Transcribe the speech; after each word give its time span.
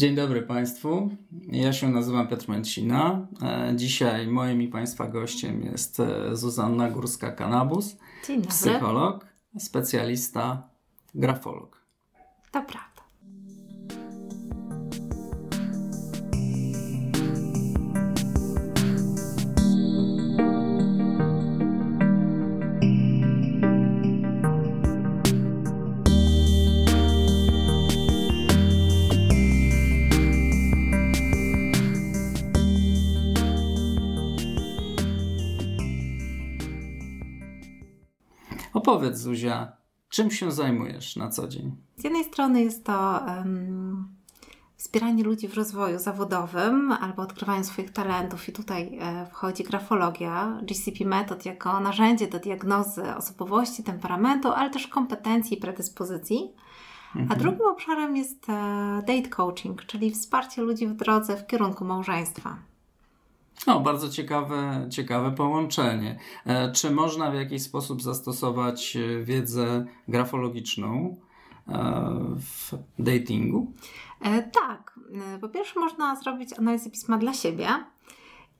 Dzień 0.00 0.14
dobry 0.14 0.42
Państwu. 0.42 1.10
Ja 1.52 1.72
się 1.72 1.88
nazywam 1.88 2.28
Piotr 2.28 2.48
Męcina. 2.48 3.26
E, 3.42 3.72
dzisiaj 3.76 4.26
moim 4.26 4.62
i 4.62 4.68
Państwa 4.68 5.06
gościem 5.06 5.62
jest 5.62 6.00
e, 6.00 6.36
Zuzanna 6.36 6.90
Górska-Kanabus, 6.90 7.96
psycholog, 8.48 9.26
specjalista, 9.58 10.68
grafolog. 11.14 11.84
Dobra. 12.52 12.89
Opowiedz, 38.90 39.18
Zuzia, 39.18 39.72
czym 40.08 40.30
się 40.30 40.52
zajmujesz 40.52 41.16
na 41.16 41.28
co 41.28 41.48
dzień? 41.48 41.76
Z 41.96 42.04
jednej 42.04 42.24
strony 42.24 42.62
jest 42.62 42.84
to 42.84 43.20
um, 43.26 44.08
wspieranie 44.76 45.24
ludzi 45.24 45.48
w 45.48 45.54
rozwoju 45.54 45.98
zawodowym 45.98 46.92
albo 46.92 47.22
odkrywaniu 47.22 47.64
swoich 47.64 47.90
talentów, 47.90 48.48
i 48.48 48.52
tutaj 48.52 48.98
e, 49.00 49.26
wchodzi 49.26 49.64
grafologia, 49.64 50.60
GCP 50.62 51.04
Method 51.04 51.46
jako 51.46 51.80
narzędzie 51.80 52.28
do 52.28 52.38
diagnozy 52.38 53.16
osobowości, 53.16 53.82
temperamentu, 53.82 54.48
ale 54.48 54.70
też 54.70 54.86
kompetencji 54.86 55.56
i 55.58 55.60
predyspozycji. 55.60 56.52
Mhm. 57.16 57.32
A 57.32 57.42
drugim 57.42 57.66
obszarem 57.66 58.16
jest 58.16 58.48
e, 58.48 58.52
date 59.06 59.28
coaching, 59.28 59.86
czyli 59.86 60.10
wsparcie 60.10 60.62
ludzi 60.62 60.86
w 60.86 60.94
drodze 60.94 61.36
w 61.36 61.46
kierunku 61.46 61.84
małżeństwa. 61.84 62.69
No, 63.66 63.80
bardzo 63.80 64.08
ciekawe, 64.08 64.86
ciekawe 64.90 65.30
połączenie. 65.30 66.18
E, 66.46 66.72
czy 66.72 66.90
można 66.90 67.30
w 67.30 67.34
jakiś 67.34 67.62
sposób 67.62 68.02
zastosować 68.02 68.96
e, 68.96 69.24
wiedzę 69.24 69.86
grafologiczną 70.08 71.16
e, 71.68 71.74
w 72.36 72.74
datingu? 72.98 73.72
tak. 74.52 75.00
Po 75.40 75.48
pierwsze, 75.48 75.80
można 75.80 76.16
zrobić 76.16 76.52
analizę 76.58 76.90
pisma 76.90 77.18
dla 77.18 77.32
siebie 77.32 77.68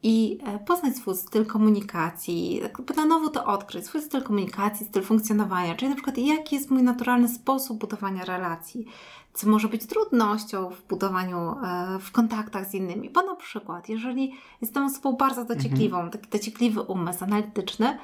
i 0.03 0.39
poznać 0.67 0.97
swój 0.97 1.15
styl 1.15 1.47
komunikacji, 1.47 2.61
tak 2.63 2.97
na 2.97 3.05
nowo 3.05 3.29
to 3.29 3.45
odkryć, 3.45 3.87
swój 3.87 4.03
styl 4.03 4.23
komunikacji, 4.23 4.87
styl 4.87 5.03
funkcjonowania, 5.03 5.75
czyli 5.75 5.89
na 5.89 5.95
przykład 5.95 6.19
jaki 6.19 6.57
jest 6.57 6.71
mój 6.71 6.83
naturalny 6.83 7.29
sposób 7.29 7.79
budowania 7.79 8.25
relacji, 8.25 8.87
co 9.35 9.49
może 9.49 9.69
być 9.69 9.87
trudnością 9.87 10.71
w 10.71 10.83
budowaniu, 10.83 11.39
e, 11.39 11.99
w 12.01 12.13
kontaktach 12.13 12.67
z 12.67 12.75
innymi. 12.75 13.11
Bo 13.11 13.23
na 13.23 13.37
przykład, 13.37 13.89
jeżeli 13.89 14.35
jestem 14.61 14.85
osobą 14.85 15.13
bardzo 15.13 15.45
dociekliwą, 15.45 15.97
mhm. 15.97 16.11
taki 16.13 16.31
dociekliwy 16.31 16.83
umysł 16.83 17.25
analityczny, 17.25 17.99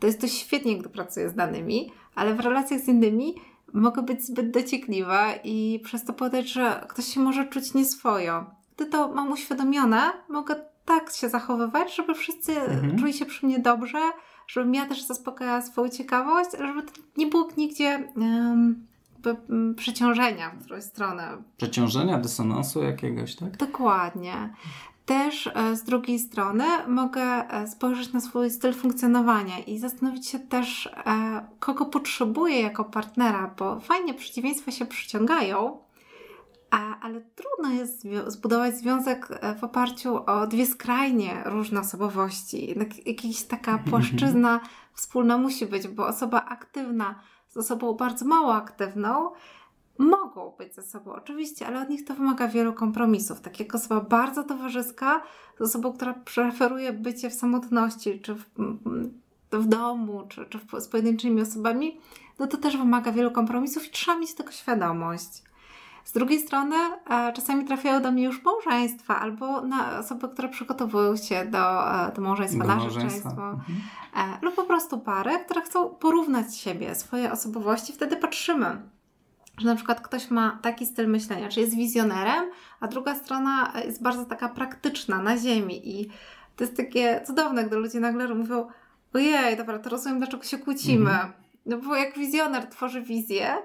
to 0.00 0.06
jest 0.06 0.20
to 0.20 0.28
świetnie, 0.28 0.78
gdy 0.78 0.88
pracuję 0.88 1.28
z 1.28 1.34
danymi, 1.34 1.92
ale 2.14 2.34
w 2.34 2.40
relacjach 2.40 2.80
z 2.80 2.88
innymi 2.88 3.34
mogę 3.72 4.02
być 4.02 4.24
zbyt 4.24 4.50
dociekliwa 4.50 5.34
i 5.44 5.80
przez 5.84 6.04
to 6.04 6.12
podać, 6.12 6.48
że 6.48 6.86
ktoś 6.88 7.04
się 7.04 7.20
może 7.20 7.46
czuć 7.46 7.74
nieswojo. 7.74 8.46
Gdy 8.76 8.86
to 8.86 9.08
mam 9.08 9.32
uświadomione, 9.32 10.12
mogę 10.28 10.69
tak 10.90 11.10
się 11.12 11.28
zachowywać, 11.28 11.96
żeby 11.96 12.14
wszyscy 12.14 12.60
mhm. 12.60 12.98
czuli 12.98 13.12
się 13.12 13.26
przy 13.26 13.46
mnie 13.46 13.58
dobrze, 13.58 13.98
żebym 14.46 14.74
ja 14.74 14.86
też 14.86 15.02
zaspokajała 15.02 15.62
swoją 15.62 15.88
ciekawość, 15.88 16.50
żeby 16.58 16.82
nie 17.16 17.26
było 17.26 17.48
nigdzie 17.56 18.08
um, 18.16 18.86
przeciążenia 19.76 20.50
w 20.50 20.64
którąś 20.64 20.84
stronę. 20.84 21.36
Przeciążenia, 21.56 22.18
dysonansu 22.18 22.82
jakiegoś, 22.82 23.36
tak? 23.36 23.56
Dokładnie. 23.56 24.54
Też 25.06 25.46
e, 25.46 25.76
z 25.76 25.84
drugiej 25.84 26.18
strony 26.18 26.64
mogę 26.88 27.22
e, 27.22 27.66
spojrzeć 27.66 28.12
na 28.12 28.20
swój 28.20 28.50
styl 28.50 28.74
funkcjonowania 28.74 29.58
i 29.58 29.78
zastanowić 29.78 30.28
się 30.28 30.38
też, 30.38 30.86
e, 30.86 30.92
kogo 31.58 31.84
potrzebuję 31.84 32.60
jako 32.60 32.84
partnera, 32.84 33.54
bo 33.58 33.80
fajnie 33.80 34.14
przeciwieństwa 34.14 34.70
się 34.70 34.86
przyciągają, 34.86 35.78
a, 36.70 37.00
ale 37.00 37.20
trudno 37.20 37.70
jest 37.70 38.06
zbudować 38.26 38.76
związek 38.76 39.28
w 39.60 39.64
oparciu 39.64 40.24
o 40.26 40.46
dwie 40.46 40.66
skrajnie 40.66 41.42
różne 41.44 41.80
osobowości. 41.80 42.66
Jednak 42.68 43.06
jakaś 43.06 43.42
taka 43.42 43.78
płaszczyzna 43.78 44.60
wspólna 44.94 45.38
musi 45.38 45.66
być, 45.66 45.88
bo 45.88 46.06
osoba 46.06 46.44
aktywna 46.44 47.14
z 47.48 47.56
osobą 47.56 47.94
bardzo 47.94 48.24
mało 48.24 48.54
aktywną, 48.54 49.30
mogą 49.98 50.54
być 50.58 50.74
ze 50.74 50.82
sobą 50.82 51.12
oczywiście, 51.12 51.66
ale 51.66 51.82
od 51.82 51.88
nich 51.88 52.04
to 52.04 52.14
wymaga 52.14 52.48
wielu 52.48 52.72
kompromisów. 52.72 53.40
Tak 53.40 53.60
jak 53.60 53.74
osoba 53.74 54.00
bardzo 54.00 54.44
towarzyska 54.44 55.22
z 55.58 55.60
osobą, 55.60 55.92
która 55.92 56.14
preferuje 56.14 56.92
bycie 56.92 57.30
w 57.30 57.34
samotności, 57.34 58.20
czy 58.20 58.34
w, 58.34 58.44
w 59.52 59.66
domu, 59.66 60.22
czy, 60.28 60.46
czy 60.46 60.80
z 60.80 60.88
pojedynczymi 60.88 61.42
osobami, 61.42 62.00
no 62.38 62.46
to 62.46 62.56
też 62.56 62.76
wymaga 62.76 63.12
wielu 63.12 63.30
kompromisów 63.30 63.88
i 63.88 63.90
trzeba 63.90 64.18
mieć 64.18 64.34
tego 64.34 64.52
świadomość. 64.52 65.49
Z 66.10 66.12
drugiej 66.12 66.40
strony 66.40 66.76
e, 67.10 67.32
czasami 67.32 67.64
trafiają 67.64 68.02
do 68.02 68.10
mnie 68.10 68.24
już 68.24 68.42
małżeństwa 68.44 69.20
albo 69.20 69.60
na 69.60 69.98
osoby, 69.98 70.28
które 70.28 70.48
przygotowują 70.48 71.16
się 71.16 71.44
do, 71.44 71.94
e, 72.08 72.12
do 72.12 72.22
małżeństwa, 72.22 72.64
do 72.64 72.68
narzeczeństwo 72.68 73.30
mhm. 73.30 73.80
e, 74.16 74.38
lub 74.42 74.54
po 74.54 74.64
prostu 74.64 74.98
pary, 74.98 75.38
które 75.44 75.60
chcą 75.60 75.88
porównać 75.88 76.56
siebie, 76.56 76.94
swoje 76.94 77.32
osobowości. 77.32 77.92
Wtedy 77.92 78.16
patrzymy, 78.16 78.82
że 79.58 79.66
na 79.66 79.74
przykład 79.76 80.00
ktoś 80.00 80.30
ma 80.30 80.58
taki 80.62 80.86
styl 80.86 81.08
myślenia, 81.08 81.48
czy 81.48 81.60
jest 81.60 81.76
wizjonerem, 81.76 82.50
a 82.80 82.88
druga 82.88 83.14
strona 83.14 83.72
jest 83.84 84.02
bardzo 84.02 84.24
taka 84.24 84.48
praktyczna, 84.48 85.22
na 85.22 85.38
ziemi 85.38 86.00
i 86.00 86.08
to 86.56 86.64
jest 86.64 86.76
takie 86.76 87.22
cudowne, 87.26 87.64
gdy 87.64 87.76
ludzie 87.76 88.00
nagle 88.00 88.34
mówią 88.34 88.68
ojej, 89.14 89.56
dobra, 89.56 89.78
to 89.78 89.90
rozumiem, 89.90 90.18
dlaczego 90.18 90.42
się 90.42 90.58
kłócimy. 90.58 91.10
Mhm. 91.10 91.32
No 91.66 91.78
bo 91.78 91.96
jak 91.96 92.18
wizjoner 92.18 92.66
tworzy 92.66 93.02
wizję, 93.02 93.56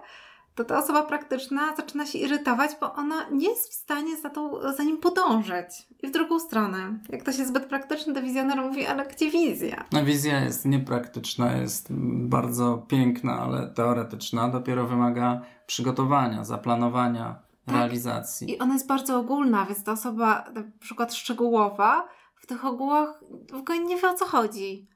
to 0.56 0.66
ta 0.66 0.80
osoba 0.80 1.04
praktyczna 1.04 1.76
zaczyna 1.76 2.06
się 2.06 2.18
irytować, 2.18 2.72
bo 2.82 2.94
ona 2.94 3.30
nie 3.32 3.50
jest 3.50 3.72
w 3.72 3.74
stanie 3.74 4.18
za, 4.18 4.30
tą, 4.30 4.74
za 4.78 4.84
nim 4.84 4.98
podążyć. 4.98 5.88
I 6.04 6.08
w 6.08 6.12
drugą 6.12 6.40
stronę. 6.40 7.00
Jak 7.10 7.22
ktoś 7.22 7.38
jest 7.38 7.50
zbyt 7.50 7.66
praktyczny, 7.66 8.14
to 8.14 8.22
wizjoner 8.22 8.62
mówi, 8.62 8.86
ale 8.86 9.06
gdzie 9.06 9.32
wizja? 9.32 9.86
No 9.92 10.06
wizja 10.06 10.40
jest 10.40 10.66
niepraktyczna, 10.66 11.58
jest 11.58 11.88
bardzo 12.10 12.78
piękna, 12.78 13.40
ale 13.40 13.68
teoretyczna. 13.68 14.50
Dopiero 14.50 14.88
wymaga 14.88 15.42
przygotowania, 15.68 16.44
zaplanowania, 16.44 17.40
tak. 17.66 17.76
realizacji. 17.76 18.52
I 18.52 18.60
ona 18.60 18.74
jest 18.74 18.88
bardzo 18.88 19.20
ogólna, 19.20 19.66
więc 19.66 19.84
ta 19.84 19.92
osoba, 19.92 20.46
na 20.54 20.64
przykład 20.80 21.14
szczegółowa, 21.14 22.08
w 22.36 22.46
tych 22.48 22.66
ogółach 22.66 23.24
w 23.52 23.56
ogóle 23.56 23.80
nie 23.80 23.98
wie 23.98 24.10
o 24.10 24.14
co 24.14 24.26
chodzi. 24.26 24.88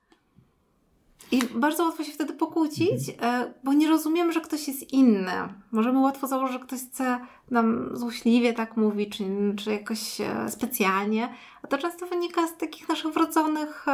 I 1.31 1.41
bardzo 1.55 1.83
łatwo 1.83 2.03
się 2.03 2.11
wtedy 2.11 2.33
pokłócić, 2.33 3.09
mhm. 3.09 3.43
e, 3.43 3.53
bo 3.63 3.73
nie 3.73 3.87
rozumiemy, 3.89 4.33
że 4.33 4.41
ktoś 4.41 4.67
jest 4.67 4.93
inny. 4.93 5.31
Możemy 5.71 5.99
łatwo 5.99 6.27
założyć, 6.27 6.53
że 6.53 6.65
ktoś 6.65 6.79
chce 6.79 7.19
nam 7.51 7.89
złośliwie 7.93 8.53
tak 8.53 8.77
mówić, 8.77 9.17
czy, 9.17 9.23
czy 9.57 9.71
jakoś 9.71 10.21
e, 10.21 10.49
specjalnie, 10.49 11.33
a 11.63 11.67
to 11.67 11.77
często 11.77 12.05
wynika 12.07 12.47
z 12.47 12.57
takich 12.57 12.89
naszych 12.89 13.13
wrodzonych 13.13 13.85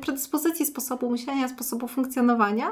predyspozycji, 0.00 0.66
sposobu 0.66 1.10
myślenia, 1.10 1.48
sposobu 1.48 1.88
funkcjonowania. 1.88 2.70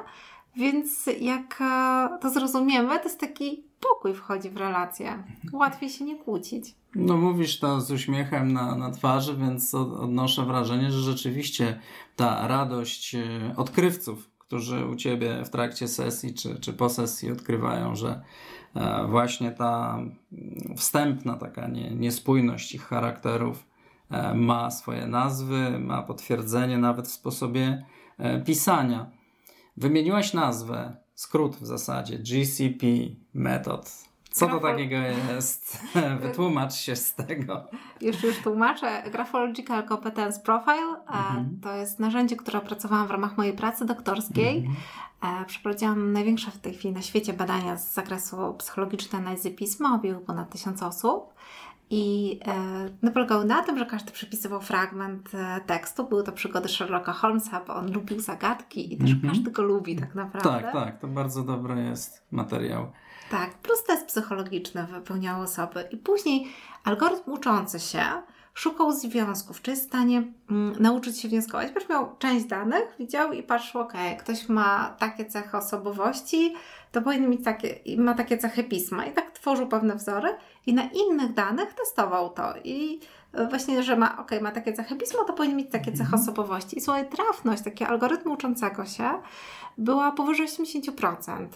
Więc 0.57 1.11
jak 1.21 1.59
e, 1.61 2.19
to 2.21 2.31
zrozumiemy, 2.31 2.99
to 2.99 3.05
jest 3.05 3.21
taki 3.21 3.65
pokój 3.81 4.15
wchodzi 4.15 4.51
w 4.51 4.57
relację. 4.57 5.23
Łatwiej 5.53 5.91
się 5.91 6.05
nie 6.05 6.17
kłócić. 6.17 6.75
No 6.95 7.17
mówisz 7.17 7.59
to 7.59 7.81
z 7.81 7.91
uśmiechem 7.91 8.53
na, 8.53 8.75
na 8.75 8.91
twarzy, 8.91 9.37
więc 9.37 9.75
odnoszę 9.75 10.45
wrażenie, 10.45 10.91
że 10.91 10.99
rzeczywiście 10.99 11.81
ta 12.17 12.49
radość 12.49 13.15
e, 13.15 13.55
odkrywców, 13.57 14.31
którzy 14.39 14.87
u 14.87 14.97
Ciebie 14.97 15.45
w 15.45 15.51
trakcie 15.51 15.89
sesji 15.89 16.35
czy, 16.35 16.61
czy 16.61 16.73
po 16.73 16.89
sesji 16.89 17.33
odkrywają, 17.33 17.95
że 17.95 18.23
e, 18.75 19.07
właśnie 19.07 19.51
ta 19.51 19.99
wstępna 20.77 21.37
taka 21.37 21.69
nie, 21.69 21.91
niespójność 21.91 22.75
ich 22.75 22.83
charakterów 22.83 23.71
ma 24.35 24.71
swoje 24.71 25.07
nazwy, 25.07 25.79
ma 25.79 26.03
potwierdzenie 26.03 26.79
nawet 26.79 27.09
w 27.09 27.13
sposobie 27.13 27.85
pisania. 28.45 29.11
Wymieniłaś 29.77 30.33
nazwę, 30.33 30.97
skrót 31.15 31.57
w 31.57 31.67
zasadzie, 31.67 32.19
GCP 32.19 32.87
Method. 33.35 34.11
Co 34.31 34.47
to 34.47 34.61
takiego 34.61 34.97
jest? 34.97 35.81
Wytłumacz 36.23 36.75
się 36.75 36.97
z 36.97 37.15
tego. 37.15 37.69
Już, 38.01 38.23
już 38.23 38.39
tłumaczę. 38.39 39.03
Graphological 39.13 39.89
Competence 39.89 40.41
Profile 40.41 40.97
mhm. 41.07 41.61
to 41.63 41.77
jest 41.77 41.99
narzędzie, 41.99 42.37
które 42.37 42.59
opracowałam 42.59 43.07
w 43.07 43.11
ramach 43.11 43.37
mojej 43.37 43.53
pracy 43.53 43.85
doktorskiej. 43.85 44.59
Mhm. 44.59 45.47
Przeprowadziłam 45.47 46.13
największe 46.13 46.51
w 46.51 46.59
tej 46.59 46.75
chwili 46.75 46.95
na 46.95 47.03
świecie 47.03 47.33
badania 47.33 47.77
z 47.77 47.95
zakresu 47.95 48.55
psychologicznej 48.59 49.23
analizy 49.23 49.51
pisma, 49.51 49.95
objęły 49.95 50.21
ponad 50.21 50.51
tysiąc 50.51 50.83
osób. 50.83 51.35
I 51.91 52.39
e, 53.05 53.11
polegały 53.11 53.45
na 53.45 53.63
tym, 53.63 53.79
że 53.79 53.87
każdy 53.87 54.13
przepisywał 54.13 54.61
fragment 54.61 55.35
e, 55.35 55.61
tekstu. 55.67 56.05
Były 56.05 56.23
to 56.23 56.33
przygody 56.33 56.69
Sherlocka 56.69 57.13
Holmesa, 57.13 57.61
bo 57.67 57.75
on 57.75 57.93
lubił 57.93 58.21
zagadki 58.21 58.95
i 58.95 58.97
też 58.97 59.11
mm 59.11 59.23
-hmm. 59.23 59.29
każdy 59.29 59.51
go 59.51 59.63
lubi 59.63 59.97
tak 59.97 60.15
naprawdę. 60.15 60.51
Tak, 60.51 60.73
tak, 60.73 61.01
to 61.01 61.09
bardzo 61.09 61.43
dobry 61.43 61.83
jest 61.83 62.27
materiał. 62.31 62.93
Tak, 63.31 63.59
plus 63.59 63.85
test 63.85 64.07
psychologiczny 64.07 64.87
wypełniały 64.87 65.45
osoby. 65.45 65.85
I 65.91 65.97
później 65.97 66.47
algorytm 66.85 67.31
uczący 67.31 67.81
się 67.81 68.03
szukał 68.55 68.93
związków, 68.93 69.63
czy 69.63 69.71
jest 69.71 69.83
w 69.83 69.87
stanie 69.87 70.23
mm, 70.51 70.83
nauczyć 70.83 71.21
się 71.21 71.29
wnioskować. 71.29 71.69
Ponieważ 71.69 71.89
miał 71.89 72.17
część 72.19 72.47
danych, 72.47 72.95
widział 72.99 73.33
i 73.33 73.43
patrzył, 73.43 73.81
ok, 73.81 73.93
ktoś 74.19 74.49
ma 74.49 74.97
takie 74.99 75.27
cechy 75.27 75.57
osobowości, 75.57 76.55
to 76.93 77.03
powinien 77.03 77.31
mieć 77.31 77.45
takie, 77.45 77.81
ma 77.99 78.15
takie 78.15 78.39
cechy 78.39 78.65
pisma. 78.65 79.07
I 79.07 79.13
tak 79.13 79.31
tworzył 79.31 79.67
pewne 79.69 79.97
wzory 79.97 80.29
i 80.67 80.75
na 80.75 80.83
innych 80.83 81.35
danych 81.35 81.75
testował 81.75 82.31
to. 82.31 82.55
I 82.65 83.01
e, 83.33 83.49
właśnie, 83.49 83.83
że 83.83 83.97
ma, 83.97 84.19
ok, 84.19 84.31
ma 84.43 84.51
takie 84.51 84.73
cechy 84.73 84.97
pisma, 84.97 85.25
to 85.25 85.33
powinien 85.33 85.57
mieć 85.57 85.71
takie 85.71 85.93
cechy 85.93 86.03
mhm. 86.03 86.23
osobowości. 86.23 86.79
I 86.79 86.81
słuchaj, 86.81 87.09
trafność 87.09 87.63
takiego 87.63 87.91
algorytmu 87.91 88.33
uczącego 88.33 88.87
się 88.87 89.11
była 89.79 90.13
powyżej 90.13 90.47
80%. 90.47 91.47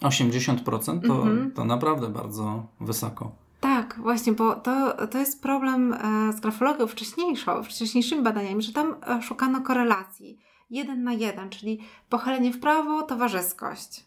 80% 0.00 1.06
to, 1.06 1.14
mhm. 1.14 1.50
to 1.50 1.64
naprawdę 1.64 2.08
bardzo 2.08 2.66
wysoko. 2.80 3.30
Tak, 3.60 3.98
właśnie, 4.02 4.32
bo 4.32 4.54
to, 4.54 5.06
to 5.06 5.18
jest 5.18 5.42
problem 5.42 5.92
e, 5.92 6.32
z 6.32 6.40
grafologią 6.40 6.86
wcześniejszą, 6.86 7.62
wcześniejszymi 7.62 8.22
badaniami, 8.22 8.62
że 8.62 8.72
tam 8.72 8.94
e, 9.06 9.22
szukano 9.22 9.60
korelacji 9.60 10.38
jeden 10.72 11.04
na 11.04 11.12
jeden, 11.12 11.50
czyli 11.50 11.78
pochylenie 12.08 12.52
w 12.52 12.60
prawo, 12.60 13.02
towarzyskość. 13.02 14.06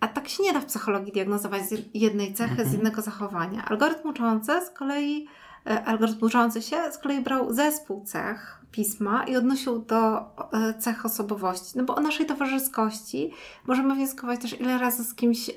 A 0.00 0.08
tak 0.08 0.28
się 0.28 0.42
nie 0.42 0.52
da 0.52 0.60
w 0.60 0.66
psychologii 0.66 1.12
diagnozować 1.12 1.68
z 1.68 1.74
jednej 1.94 2.34
cechy, 2.34 2.50
mhm. 2.50 2.68
z 2.68 2.72
jednego 2.72 3.02
zachowania. 3.02 3.64
Algorytm 3.64 4.08
uczący 4.08 4.52
z 4.66 4.70
kolei, 4.70 5.26
e, 5.66 5.84
algorytm 5.84 6.24
uczący 6.24 6.62
się 6.62 6.76
z 6.92 6.98
kolei 6.98 7.20
brał 7.20 7.52
zespół 7.52 8.04
cech 8.04 8.58
pisma 8.72 9.24
i 9.24 9.36
odnosił 9.36 9.78
do 9.78 10.18
e, 10.18 10.74
cech 10.78 11.06
osobowości. 11.06 11.78
No 11.78 11.84
bo 11.84 11.94
o 11.94 12.00
naszej 12.00 12.26
towarzyskości 12.26 13.30
możemy 13.66 13.94
wnioskować 13.94 14.40
też, 14.40 14.60
ile 14.60 14.78
razy 14.78 15.04
z 15.04 15.14
kimś 15.14 15.50
e, 15.50 15.54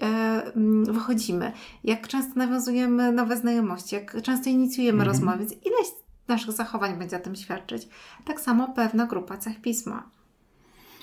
wychodzimy, 0.83 1.51
jak 1.83 2.07
często 2.07 2.33
nawiązujemy 2.35 3.11
nowe 3.11 3.37
znajomości, 3.37 3.95
jak 3.95 4.21
często 4.21 4.49
inicjujemy 4.49 4.99
mhm. 4.99 5.09
rozmowy, 5.09 5.37
więc 5.37 5.51
ileś 5.51 5.87
naszych 6.27 6.51
zachowań 6.51 6.99
będzie 6.99 7.17
o 7.17 7.19
tym 7.19 7.35
świadczyć. 7.35 7.87
Tak 8.25 8.41
samo 8.41 8.67
pewna 8.67 9.05
grupa 9.05 9.37
cech 9.37 9.61
pisma. 9.61 10.09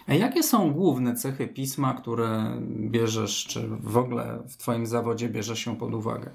Jakie 0.08 0.43
są 0.43 0.72
główne 0.72 1.14
cechy 1.14 1.49
pisma, 1.49 1.94
które 1.94 2.60
bierzesz, 2.70 3.44
czy 3.44 3.69
w 3.69 3.96
ogóle 3.96 4.38
w 4.49 4.56
Twoim 4.56 4.87
zawodzie 4.87 5.28
bierze 5.28 5.56
się 5.56 5.76
pod 5.76 5.94
uwagę? 5.94 6.31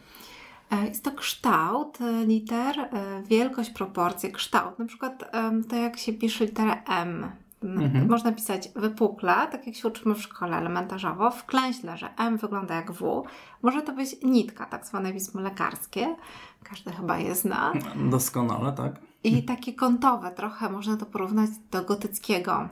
E, 0.71 0.87
jest 0.87 1.03
to 1.03 1.11
kształt 1.11 2.01
e, 2.01 2.25
liter, 2.25 2.79
e, 2.79 3.23
wielkość, 3.27 3.69
proporcje, 3.69 4.31
kształt. 4.31 4.79
Na 4.79 4.85
przykład 4.85 5.31
to 5.69 5.75
jak 5.75 5.97
się 5.97 6.13
pisze 6.13 6.45
literę 6.45 6.83
M. 6.83 7.31
Mhm. 7.63 8.09
Można 8.09 8.31
pisać 8.31 8.69
wypukle, 8.75 9.33
tak 9.33 9.67
jak 9.67 9.75
się 9.75 9.87
uczymy 9.87 10.15
w 10.15 10.21
szkole 10.21 10.57
elementarzowo, 10.57 11.31
wklęśle, 11.31 11.97
że 11.97 12.09
M 12.17 12.37
wygląda 12.37 12.75
jak 12.75 12.91
W. 12.91 13.23
Może 13.61 13.81
to 13.81 13.93
być 13.93 14.15
nitka, 14.23 14.65
tak 14.65 14.85
zwane 14.85 15.13
pismo 15.13 15.41
lekarskie. 15.41 16.15
Każdy 16.63 16.91
chyba 16.91 17.17
je 17.17 17.35
zna. 17.35 17.73
Doskonale, 18.09 18.71
tak. 18.71 18.93
I 19.23 19.43
takie 19.43 19.73
kątowe, 19.73 20.31
trochę 20.31 20.69
można 20.69 20.97
to 20.97 21.05
porównać 21.05 21.49
do 21.71 21.83
gotyckiego 21.83 22.69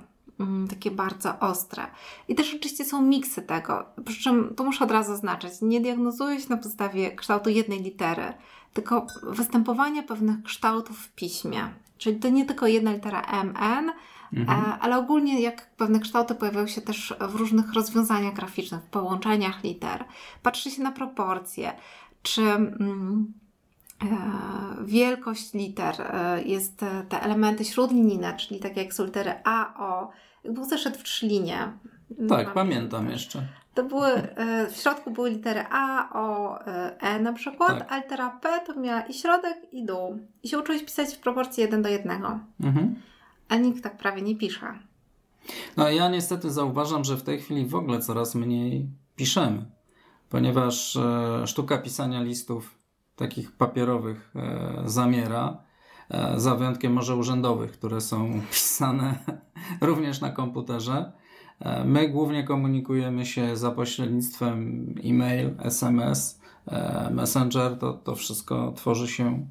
takie 0.69 0.91
bardzo 0.91 1.39
ostre. 1.39 1.88
I 2.27 2.35
też 2.35 2.55
oczywiście 2.55 2.85
są 2.85 3.01
miksy 3.01 3.41
tego, 3.41 3.85
przy 4.05 4.21
czym 4.23 4.55
to 4.55 4.63
muszę 4.63 4.85
od 4.85 4.91
razu 4.91 5.11
zaznaczyć, 5.11 5.51
nie 5.61 5.81
diagnozuje 5.81 6.39
się 6.39 6.49
na 6.49 6.57
podstawie 6.57 7.15
kształtu 7.15 7.49
jednej 7.49 7.83
litery, 7.83 8.33
tylko 8.73 9.07
występowania 9.23 10.03
pewnych 10.03 10.43
kształtów 10.43 10.99
w 10.99 11.11
piśmie. 11.11 11.73
Czyli 11.97 12.19
to 12.19 12.29
nie 12.29 12.45
tylko 12.45 12.67
jedna 12.67 12.91
litera 12.91 13.21
MN, 13.43 13.91
mhm. 14.33 14.59
E, 14.59 14.79
ale 14.79 14.97
ogólnie 14.97 15.41
jak 15.41 15.69
pewne 15.75 15.99
kształty 15.99 16.35
pojawiają 16.35 16.67
się 16.67 16.81
też 16.81 17.13
w 17.29 17.35
różnych 17.35 17.73
rozwiązaniach 17.73 18.33
graficznych, 18.33 18.81
w 18.81 18.89
połączeniach 18.89 19.63
liter. 19.63 20.05
Patrzy 20.44 20.71
się 20.71 20.81
na 20.81 20.91
proporcje, 20.91 21.73
czy 22.21 22.41
mm, 22.41 23.33
E, 24.01 24.85
wielkość 24.85 25.53
liter, 25.53 26.01
e, 26.01 26.44
jest 26.44 26.85
te 27.09 27.21
elementy 27.21 27.65
śródlinijne, 27.65 28.37
czyli 28.37 28.59
tak 28.59 28.77
jak 28.77 28.94
są 28.94 29.05
litery 29.05 29.33
A, 29.44 29.73
O, 29.79 30.09
był 30.43 30.63
zeszyt 30.63 30.97
w 30.97 31.03
trzy 31.03 31.27
linie. 31.27 31.71
Tak, 32.29 32.53
pamiętam 32.53 33.09
jeszcze. 33.09 33.47
To 33.73 33.83
były, 33.83 34.07
e, 34.07 34.67
w 34.67 34.75
środku 34.75 35.11
były 35.11 35.29
litery 35.29 35.63
A, 35.71 36.09
O, 36.13 36.59
E 36.99 37.19
na 37.19 37.33
przykład, 37.33 37.79
tak. 37.79 37.91
a 37.91 37.97
litera 37.97 38.29
P 38.29 38.49
to 38.67 38.79
miała 38.79 39.01
i 39.01 39.13
środek, 39.13 39.57
i 39.71 39.85
dół. 39.85 40.19
I 40.43 40.47
się 40.49 40.59
uczyłeś 40.59 40.83
pisać 40.83 41.15
w 41.15 41.19
proporcji 41.19 41.61
1 41.61 41.81
do 41.81 41.89
1. 41.89 42.39
Mhm. 42.61 42.95
A 43.49 43.55
nikt 43.55 43.83
tak 43.83 43.97
prawie 43.97 44.21
nie 44.21 44.35
pisze. 44.35 44.73
No 45.77 45.89
ja 45.89 46.09
niestety 46.09 46.51
zauważam, 46.51 47.03
że 47.03 47.17
w 47.17 47.23
tej 47.23 47.39
chwili 47.39 47.65
w 47.65 47.75
ogóle 47.75 47.99
coraz 47.99 48.35
mniej 48.35 48.87
piszemy, 49.15 49.65
ponieważ 50.29 50.97
sztuka 51.45 51.77
pisania 51.77 52.21
listów 52.21 52.81
takich 53.15 53.51
papierowych 53.51 54.31
e, 54.35 54.81
zamiera, 54.85 55.47
e, 55.47 55.70
za 56.37 56.55
wyjątkiem 56.55 56.93
może 56.93 57.15
urzędowych, 57.15 57.71
które 57.71 58.01
są 58.01 58.41
pisane 58.51 59.15
również 59.81 60.21
na 60.21 60.29
komputerze. 60.29 61.11
E, 61.59 61.85
my 61.85 62.09
głównie 62.09 62.43
komunikujemy 62.43 63.25
się 63.25 63.57
za 63.57 63.71
pośrednictwem 63.71 64.85
e-mail, 65.03 65.55
SMS, 65.59 66.41
Messenger, 67.11 67.77
to, 67.77 67.93
to 67.93 68.15
wszystko 68.15 68.71
tworzy 68.75 69.07
się 69.07 69.45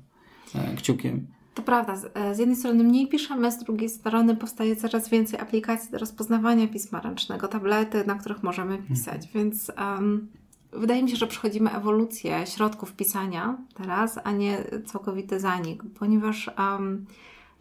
kciukiem. 0.76 1.26
To 1.54 1.62
prawda, 1.62 1.96
z, 2.32 2.38
jednej 2.38 2.56
strony 2.56 2.84
mniej 2.84 3.08
piszemy, 3.08 3.52
z 3.52 3.58
drugiej 3.58 3.88
strony 3.88 4.36
powstaje 4.36 4.76
coraz 4.76 5.08
więcej 5.08 5.40
aplikacji 5.40 5.90
do 5.90 5.98
rozpoznawania 5.98 6.68
pisma 6.68 7.00
ręcznego, 7.00 7.48
tablety, 7.48 8.04
na 8.06 8.14
których 8.14 8.42
możemy 8.42 8.78
pisać, 8.78 9.26
mhm. 9.26 9.32
więc 9.34 9.72
um, 9.78 10.28
wydaje 10.72 11.02
mi 11.02 11.10
się, 11.10 11.16
że 11.16 11.26
przechodzimy 11.26 11.72
ewolucję 11.72 12.46
środków 12.46 12.92
pisania 12.92 13.58
teraz, 13.74 14.18
a 14.24 14.32
nie 14.32 14.64
całkowity 14.86 15.40
zanik, 15.40 15.82
ponieważ 15.98 16.50
um, 16.58 17.06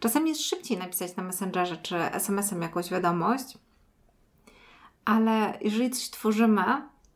czasami 0.00 0.28
jest 0.28 0.42
szybciej 0.42 0.78
napisać 0.78 1.16
na 1.16 1.22
Messengerze 1.22 1.76
czy 1.76 1.96
SMS-em 1.96 2.62
jakąś 2.62 2.90
wiadomość, 2.90 3.58
ale 5.04 5.58
jeżeli 5.60 5.90
coś 5.90 6.10
tworzymy, 6.10 6.62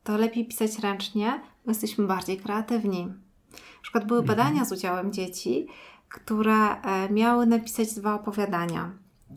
to 0.05 0.17
lepiej 0.17 0.47
pisać 0.47 0.79
ręcznie, 0.79 1.41
bo 1.65 1.71
jesteśmy 1.71 2.07
bardziej 2.07 2.37
kreatywni. 2.37 3.07
Na 3.53 3.83
przykład 3.83 4.07
były 4.07 4.21
mhm. 4.21 4.39
badania 4.39 4.65
z 4.65 4.73
udziałem 4.73 5.13
dzieci, 5.13 5.67
które 6.09 6.81
e, 6.81 7.13
miały 7.13 7.47
napisać 7.47 7.95
dwa 7.95 8.15
opowiadania. 8.15 8.91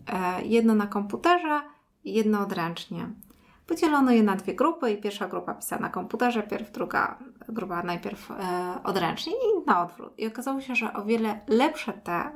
E, 0.08 0.46
jedno 0.46 0.76
na 0.76 0.88
komputerze 0.88 1.62
i 2.04 2.14
jedno 2.14 2.40
odręcznie. 2.40 3.10
Podzielono 3.68 4.12
je 4.12 4.24
na 4.24 4.36
dwie 4.36 4.56
grupy 4.56 4.92
i 4.92 4.98
pierwsza 4.98 5.28
grupa 5.28 5.54
pisała 5.54 5.82
na 5.82 5.90
komputerze, 5.90 6.44
pierw 6.44 6.72
druga 6.72 7.18
grupa 7.50 7.84
najpierw 7.84 8.32
e, 8.32 8.36
odręcznie 8.84 9.34
i 9.34 9.66
na 9.66 9.84
odwrót. 9.84 10.14
I 10.18 10.28
okazało 10.28 10.62
się, 10.62 10.76
że 10.76 10.94
o 10.94 11.06
wiele 11.06 11.40
lepsze 11.48 11.94
te 11.94 12.32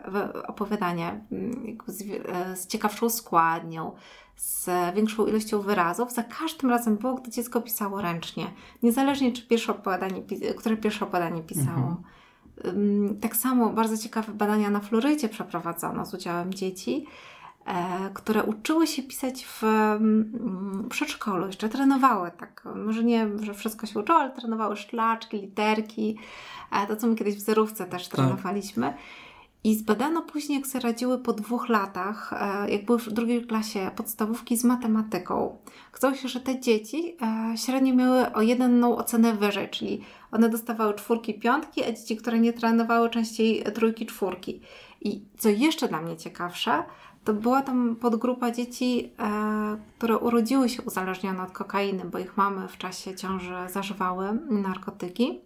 opowiadania 0.48 1.22
mm, 1.32 1.78
z, 1.88 2.02
e, 2.02 2.56
z 2.56 2.68
ciekawszą 2.68 3.10
składnią, 3.10 3.92
z 4.36 4.70
większą 4.96 5.26
ilością 5.26 5.62
wyrazów, 5.62 6.12
za 6.12 6.24
każdym 6.24 6.70
razem 6.70 6.98
było, 6.98 7.14
gdy 7.14 7.32
dziecko 7.32 7.62
pisało 7.62 8.02
ręcznie. 8.02 8.52
Niezależnie, 8.84 9.32
czy 9.32 9.48
pierwsze 9.48 9.72
opowiadanie, 9.72 10.22
które 10.58 10.78
pierwsze 10.78 11.06
opowiadanie 11.06 11.42
pisało. 11.42 11.78
Mhm. 11.78 13.20
Tak 13.22 13.36
samo 13.36 13.70
bardzo 13.70 13.98
ciekawe 13.98 14.34
badania 14.34 14.70
na 14.70 14.80
Florydzie 14.80 15.30
przeprowadzono 15.30 16.06
z 16.06 16.14
udziałem 16.14 16.54
dzieci 16.54 17.06
które 18.14 18.44
uczyły 18.44 18.88
się 18.88 19.04
pisać 19.04 19.46
w 19.46 19.64
mm, 19.64 20.88
przedszkolu, 20.90 21.48
jeszcze 21.48 21.70
trenowały 21.70 22.32
tak, 22.40 22.64
może 22.86 23.04
nie, 23.04 23.28
że 23.42 23.54
wszystko 23.54 23.88
się 23.88 24.00
uczyło, 24.00 24.20
ale 24.20 24.32
trenowały 24.32 24.78
szlaczki, 24.78 25.38
literki, 25.42 26.18
e, 26.72 26.88
to 26.88 26.96
co 26.96 27.08
my 27.08 27.16
kiedyś 27.16 27.36
w 27.36 27.40
zerówce 27.40 27.86
też 27.86 28.08
tak. 28.08 28.16
trenowaliśmy. 28.16 28.94
I 29.64 29.76
zbadano 29.76 30.22
później, 30.22 30.58
jak 30.60 30.68
sobie 30.68 30.84
radziły 30.84 31.20
po 31.20 31.34
dwóch 31.34 31.70
latach, 31.70 32.34
e, 32.34 32.72
jak 32.72 32.86
były 32.86 33.00
w 33.00 33.10
drugiej 33.12 33.46
klasie 33.46 33.92
podstawówki 33.96 34.58
z 34.58 34.64
matematyką. 34.64 35.58
Okazało 35.92 36.14
się, 36.14 36.28
że 36.28 36.40
te 36.40 36.60
dzieci 36.60 37.18
średnio 37.56 37.96
miały 37.96 38.34
o 38.34 38.42
jedną 38.42 38.98
ocenę 38.98 39.34
wyżej, 39.34 39.70
czyli 39.70 40.02
one 40.32 40.50
dostawały 40.50 40.94
czwórki, 40.94 41.34
piątki, 41.34 41.84
a 41.84 41.92
dzieci, 41.92 42.18
które 42.18 42.40
nie 42.40 42.54
trenowały, 42.54 43.10
częściej 43.10 43.64
trójki, 43.64 44.06
czwórki. 44.06 44.62
I 45.02 45.26
co 45.38 45.50
jeszcze 45.50 45.88
dla 45.88 46.02
mnie 46.02 46.18
ciekawsze, 46.18 46.84
to 47.24 47.34
była 47.34 47.62
tam 47.62 47.96
podgrupa 47.96 48.52
dzieci, 48.52 49.12
e, 49.20 49.78
które 49.98 50.18
urodziły 50.18 50.70
się 50.70 50.82
uzależnione 50.82 51.44
od 51.44 51.52
kokainy, 51.52 52.06
bo 52.06 52.20
ich 52.20 52.38
mamy 52.38 52.68
w 52.68 52.78
czasie 52.78 53.16
ciąży 53.16 53.56
zażywały 53.70 54.40
narkotyki. 54.50 55.42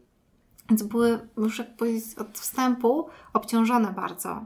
Więc 0.69 0.83
były 0.83 1.19
już 1.37 1.59
jakby 1.59 2.01
od 2.17 2.37
wstępu 2.39 3.07
obciążone 3.33 3.93
bardzo. 3.93 4.45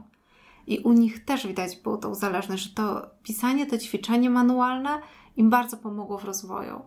I 0.66 0.78
u 0.78 0.92
nich 0.92 1.24
też 1.24 1.46
widać 1.46 1.76
było 1.76 1.96
to 1.96 2.08
uzależnione, 2.08 2.58
że 2.58 2.70
to 2.70 3.06
pisanie, 3.22 3.66
to 3.66 3.78
ćwiczenie 3.78 4.30
manualne 4.30 5.00
im 5.36 5.50
bardzo 5.50 5.76
pomogło 5.76 6.18
w 6.18 6.24
rozwoju. 6.24 6.82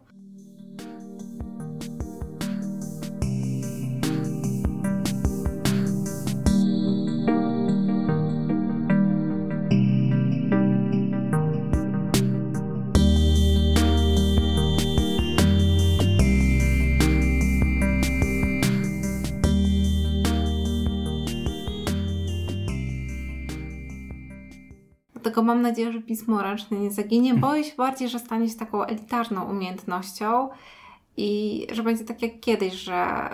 Dlatego 25.33 25.47
mam 25.47 25.61
nadzieję, 25.61 25.91
że 25.91 26.01
pismo 26.01 26.43
ręczne 26.43 26.79
nie 26.79 26.91
zaginie. 26.91 27.33
Boję 27.33 27.63
się 27.63 27.75
bardziej, 27.75 28.09
że 28.09 28.19
stanie 28.19 28.49
się 28.49 28.55
taką 28.55 28.83
elitarną 28.83 29.49
umiejętnością 29.49 30.49
i 31.17 31.67
że 31.71 31.83
będzie 31.83 32.03
tak 32.03 32.21
jak 32.21 32.39
kiedyś, 32.39 32.73
że 32.73 33.29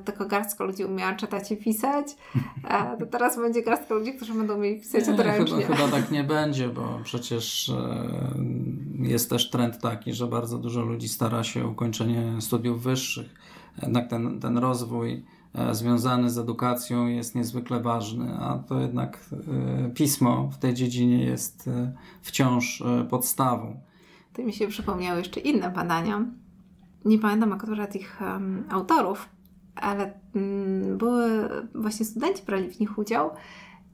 y, 0.00 0.04
tylko 0.04 0.26
garstka 0.26 0.64
ludzi 0.64 0.84
umiała 0.84 1.14
czytać 1.14 1.52
i 1.52 1.56
pisać, 1.56 2.06
a 2.68 2.84
to 2.98 3.06
teraz 3.06 3.36
będzie 3.36 3.62
garstka 3.62 3.94
ludzi, 3.94 4.14
którzy 4.14 4.34
będą 4.34 4.54
umieli 4.54 4.80
pisać 4.80 5.06
nie, 5.06 5.14
odręcznie. 5.14 5.62
Chyba, 5.62 5.76
chyba 5.76 5.88
tak 5.88 6.10
nie 6.10 6.24
będzie, 6.38 6.68
bo 6.68 7.00
przecież 7.04 7.68
y, 7.68 7.74
jest 8.98 9.30
też 9.30 9.50
trend 9.50 9.78
taki, 9.78 10.12
że 10.12 10.26
bardzo 10.26 10.58
dużo 10.58 10.82
ludzi 10.82 11.08
stara 11.08 11.44
się 11.44 11.64
o 11.64 11.68
ukończenie 11.68 12.32
studiów 12.40 12.82
wyższych. 12.82 13.34
Jednak 13.82 14.08
ten, 14.08 14.40
ten 14.40 14.58
rozwój 14.58 15.24
związany 15.72 16.30
z 16.30 16.38
edukacją 16.38 17.06
jest 17.06 17.34
niezwykle 17.34 17.80
ważny, 17.80 18.36
a 18.40 18.58
to 18.58 18.80
jednak 18.80 19.30
pismo 19.94 20.48
w 20.52 20.58
tej 20.58 20.74
dziedzinie 20.74 21.24
jest 21.24 21.70
wciąż 22.22 22.82
podstawą. 23.10 23.80
To 24.32 24.42
mi 24.42 24.52
się 24.52 24.68
przypomniały 24.68 25.18
jeszcze 25.18 25.40
inne 25.40 25.70
badania, 25.70 26.24
nie 27.04 27.18
pamiętam 27.18 27.52
akurat 27.52 27.96
ich 27.96 28.20
um, 28.20 28.64
autorów, 28.70 29.28
ale 29.76 30.12
um, 30.34 30.98
były 30.98 31.48
właśnie 31.74 32.06
studenci 32.06 32.42
brali 32.46 32.70
w 32.70 32.80
nich 32.80 32.98
udział 32.98 33.30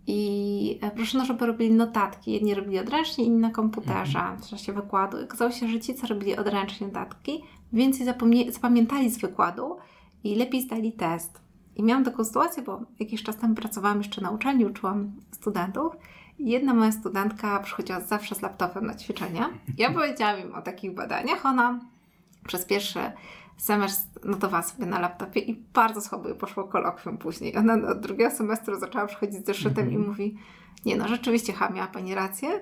i 0.07 0.79
e, 0.83 0.91
proszono, 0.91 1.25
żeby 1.25 1.47
robili 1.47 1.71
notatki. 1.73 2.33
Jedni 2.33 2.55
robili 2.55 2.79
odręcznie, 2.79 3.25
inni 3.25 3.39
na 3.39 3.51
komputerze 3.51 4.19
mhm. 4.19 4.39
w 4.43 4.47
czasie 4.47 4.73
wykładu. 4.73 5.25
Okazało 5.25 5.51
się, 5.51 5.69
że 5.69 5.81
ci, 5.81 5.95
co 5.95 6.07
robili 6.07 6.37
odręcznie 6.37 6.87
notatki, 6.87 7.43
więcej 7.73 8.07
zapamiętali 8.51 9.11
z 9.11 9.19
wykładu 9.19 9.77
i 10.25 10.35
lepiej 10.35 10.63
zdali 10.63 10.93
test. 10.93 11.41
I 11.81 11.83
miałam 11.83 12.05
taką 12.05 12.25
sytuację, 12.25 12.63
bo 12.63 12.81
jakiś 12.99 13.23
czas 13.23 13.37
temu 13.37 13.55
pracowałam 13.55 13.99
jeszcze 13.99 14.21
na 14.21 14.31
uczelni, 14.31 14.65
uczyłam 14.65 15.13
studentów. 15.31 15.93
I 16.39 16.51
jedna 16.51 16.75
moja 16.75 16.93
studentka 16.93 17.59
przychodziła 17.59 18.01
zawsze 18.01 18.35
z 18.35 18.43
laptopem 18.43 18.87
na 18.87 18.95
ćwiczenia. 18.95 19.51
Ja 19.79 19.91
powiedziałam 19.99 20.41
im 20.41 20.55
o 20.55 20.63
takich 20.63 20.95
badaniach. 20.95 21.47
Ona 21.47 21.81
przez 22.47 22.65
pierwszy 22.65 23.01
semestr 23.57 24.09
notowała 24.25 24.63
sobie 24.63 24.87
na 24.87 25.01
laptopie 25.01 25.41
i 25.41 25.55
bardzo 25.75 26.01
słabo 26.01 26.35
poszło 26.35 26.65
kolokwium 26.65 27.19
później. 27.19 27.57
Ona 27.57 27.89
od 27.91 28.01
drugiego 28.01 28.31
semestru 28.31 28.81
zaczęła 28.81 29.07
przychodzić 29.07 29.43
z 29.43 29.47
zeszytem 29.47 29.89
mm 29.89 29.89
-hmm. 29.89 29.93
i 29.93 29.97
mhm. 29.97 30.09
mówi, 30.09 30.39
nie 30.87 30.97
no, 30.97 31.09
rzeczywiście 31.09 31.53
ha, 31.53 31.71
miała 31.71 31.89
Pani 31.89 32.15
rację, 32.15 32.61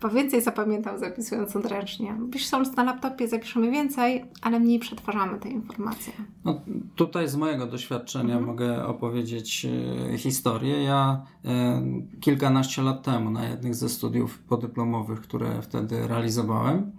chyba 0.00 0.14
więcej 0.14 0.42
zapamiętał 0.42 0.98
zapisując 0.98 1.56
odręcznie. 1.56 2.16
Pisząc 2.32 2.76
na 2.76 2.84
laptopie 2.84 3.28
zapiszemy 3.28 3.70
więcej, 3.70 4.24
ale 4.42 4.60
mniej 4.60 4.78
przetwarzamy 4.78 5.38
te 5.38 5.48
informacje. 5.48 6.12
No, 6.44 6.60
tutaj 6.94 7.28
z 7.28 7.36
mojego 7.36 7.66
doświadczenia 7.66 8.34
mhm. 8.34 8.44
mogę 8.44 8.86
opowiedzieć 8.86 9.66
e, 10.14 10.18
historię. 10.18 10.82
Ja 10.82 11.22
e, 11.44 11.82
kilkanaście 12.20 12.82
lat 12.82 13.02
temu 13.02 13.30
na 13.30 13.48
jednych 13.48 13.74
ze 13.74 13.88
studiów 13.88 14.38
podyplomowych, 14.38 15.20
które 15.20 15.62
wtedy 15.62 16.08
realizowałem, 16.08 16.92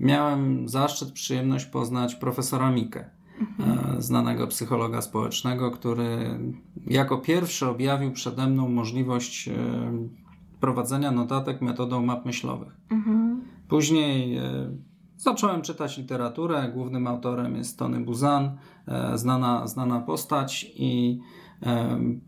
miałem 0.00 0.68
zaszczyt, 0.68 1.12
przyjemność 1.12 1.66
poznać 1.66 2.14
profesora 2.14 2.70
Mikę, 2.70 3.04
mhm. 3.40 3.96
E, 3.98 4.02
znanego 4.02 4.46
psychologa 4.46 5.02
społecznego, 5.02 5.70
który 5.70 6.38
jako 6.86 7.18
pierwszy 7.18 7.66
objawił 7.66 8.12
przede 8.12 8.46
mną 8.46 8.68
możliwość 8.68 9.48
e, 9.48 9.52
prowadzenia 10.60 11.10
notatek 11.10 11.62
metodą 11.62 12.02
map 12.02 12.26
myślowych. 12.26 12.76
Mhm. 12.90 13.42
Później 13.68 14.36
e, 14.36 14.42
zacząłem 15.16 15.62
czytać 15.62 15.98
literaturę. 15.98 16.72
Głównym 16.74 17.06
autorem 17.06 17.56
jest 17.56 17.78
Tony 17.78 18.00
Buzan, 18.00 18.56
znana, 19.14 19.66
znana 19.66 20.00
postać 20.00 20.72
i 20.76 21.20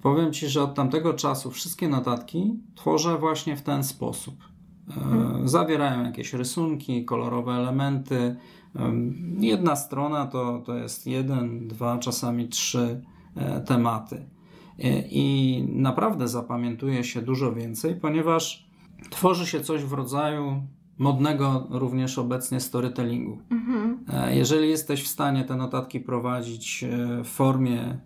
powiem 0.02 0.32
Ci, 0.32 0.48
że 0.48 0.62
od 0.62 0.74
tamtego 0.74 1.14
czasu 1.14 1.50
wszystkie 1.50 1.88
notatki 1.88 2.60
tworzę 2.74 3.18
właśnie 3.18 3.56
w 3.56 3.62
ten 3.62 3.84
sposób. 3.84 4.34
E, 4.90 5.48
zawierają 5.48 6.04
jakieś 6.04 6.32
rysunki, 6.32 7.04
kolorowe 7.04 7.52
elementy. 7.52 8.36
Jedna 9.38 9.76
strona 9.76 10.26
to, 10.26 10.62
to 10.66 10.74
jest 10.74 11.06
jeden, 11.06 11.68
dwa, 11.68 11.98
czasami 11.98 12.48
trzy 12.48 13.04
e, 13.36 13.60
tematy. 13.60 14.26
E, 14.80 15.02
I 15.10 15.64
naprawdę 15.68 16.28
zapamiętuje 16.28 17.04
się 17.04 17.22
dużo 17.22 17.52
więcej, 17.52 17.94
ponieważ 17.94 18.70
tworzy 19.10 19.46
się 19.46 19.60
coś 19.60 19.84
w 19.84 19.92
rodzaju 19.92 20.62
modnego 20.98 21.66
również 21.70 22.18
obecnie 22.18 22.60
storytellingu. 22.60 23.38
Mhm. 23.50 23.98
Jeżeli 24.30 24.68
jesteś 24.68 25.02
w 25.02 25.08
stanie 25.08 25.44
te 25.44 25.56
notatki 25.56 26.00
prowadzić 26.00 26.84
w 27.24 27.28
formie 27.28 27.98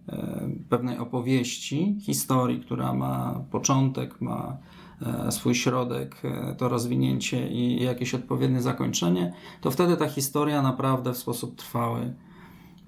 pewnej 0.69 0.99
opowieści, 0.99 1.97
historii, 2.01 2.61
która 2.61 2.95
ma 2.95 3.45
początek, 3.51 4.21
ma 4.21 4.59
E, 5.03 5.33
swój 5.33 5.55
środek, 5.55 6.17
e, 6.25 6.55
to 6.55 6.69
rozwinięcie 6.69 7.49
i 7.49 7.83
jakieś 7.83 8.15
odpowiednie 8.15 8.63
zakończenie, 8.63 9.33
to 9.61 9.71
wtedy 9.71 9.97
ta 9.97 10.09
historia 10.09 10.63
naprawdę 10.63 11.13
w 11.13 11.17
sposób 11.17 11.57
trwały 11.57 12.15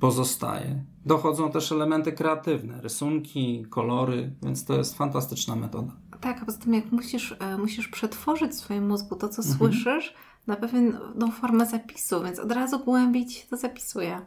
pozostaje. 0.00 0.84
Dochodzą 1.06 1.50
też 1.50 1.72
elementy 1.72 2.12
kreatywne, 2.12 2.80
rysunki, 2.80 3.66
kolory, 3.70 4.32
więc 4.42 4.64
to 4.64 4.74
jest 4.74 4.96
fantastyczna 4.96 5.56
metoda. 5.56 5.92
Tak, 6.20 6.42
a 6.42 6.44
poza 6.44 6.58
tym 6.58 6.74
jak 6.74 6.92
musisz, 6.92 7.36
e, 7.40 7.58
musisz 7.58 7.88
przetworzyć 7.88 8.52
w 8.52 8.54
swoim 8.54 8.88
mózgu 8.88 9.16
to, 9.16 9.28
co 9.28 9.42
mhm. 9.42 9.58
słyszysz, 9.58 10.14
na 10.46 10.56
pewną 10.56 11.30
formę 11.30 11.66
zapisu, 11.66 12.22
więc 12.22 12.38
od 12.38 12.52
razu 12.52 12.78
głębić 12.78 13.46
to 13.46 13.56
zapisuję, 13.56 14.20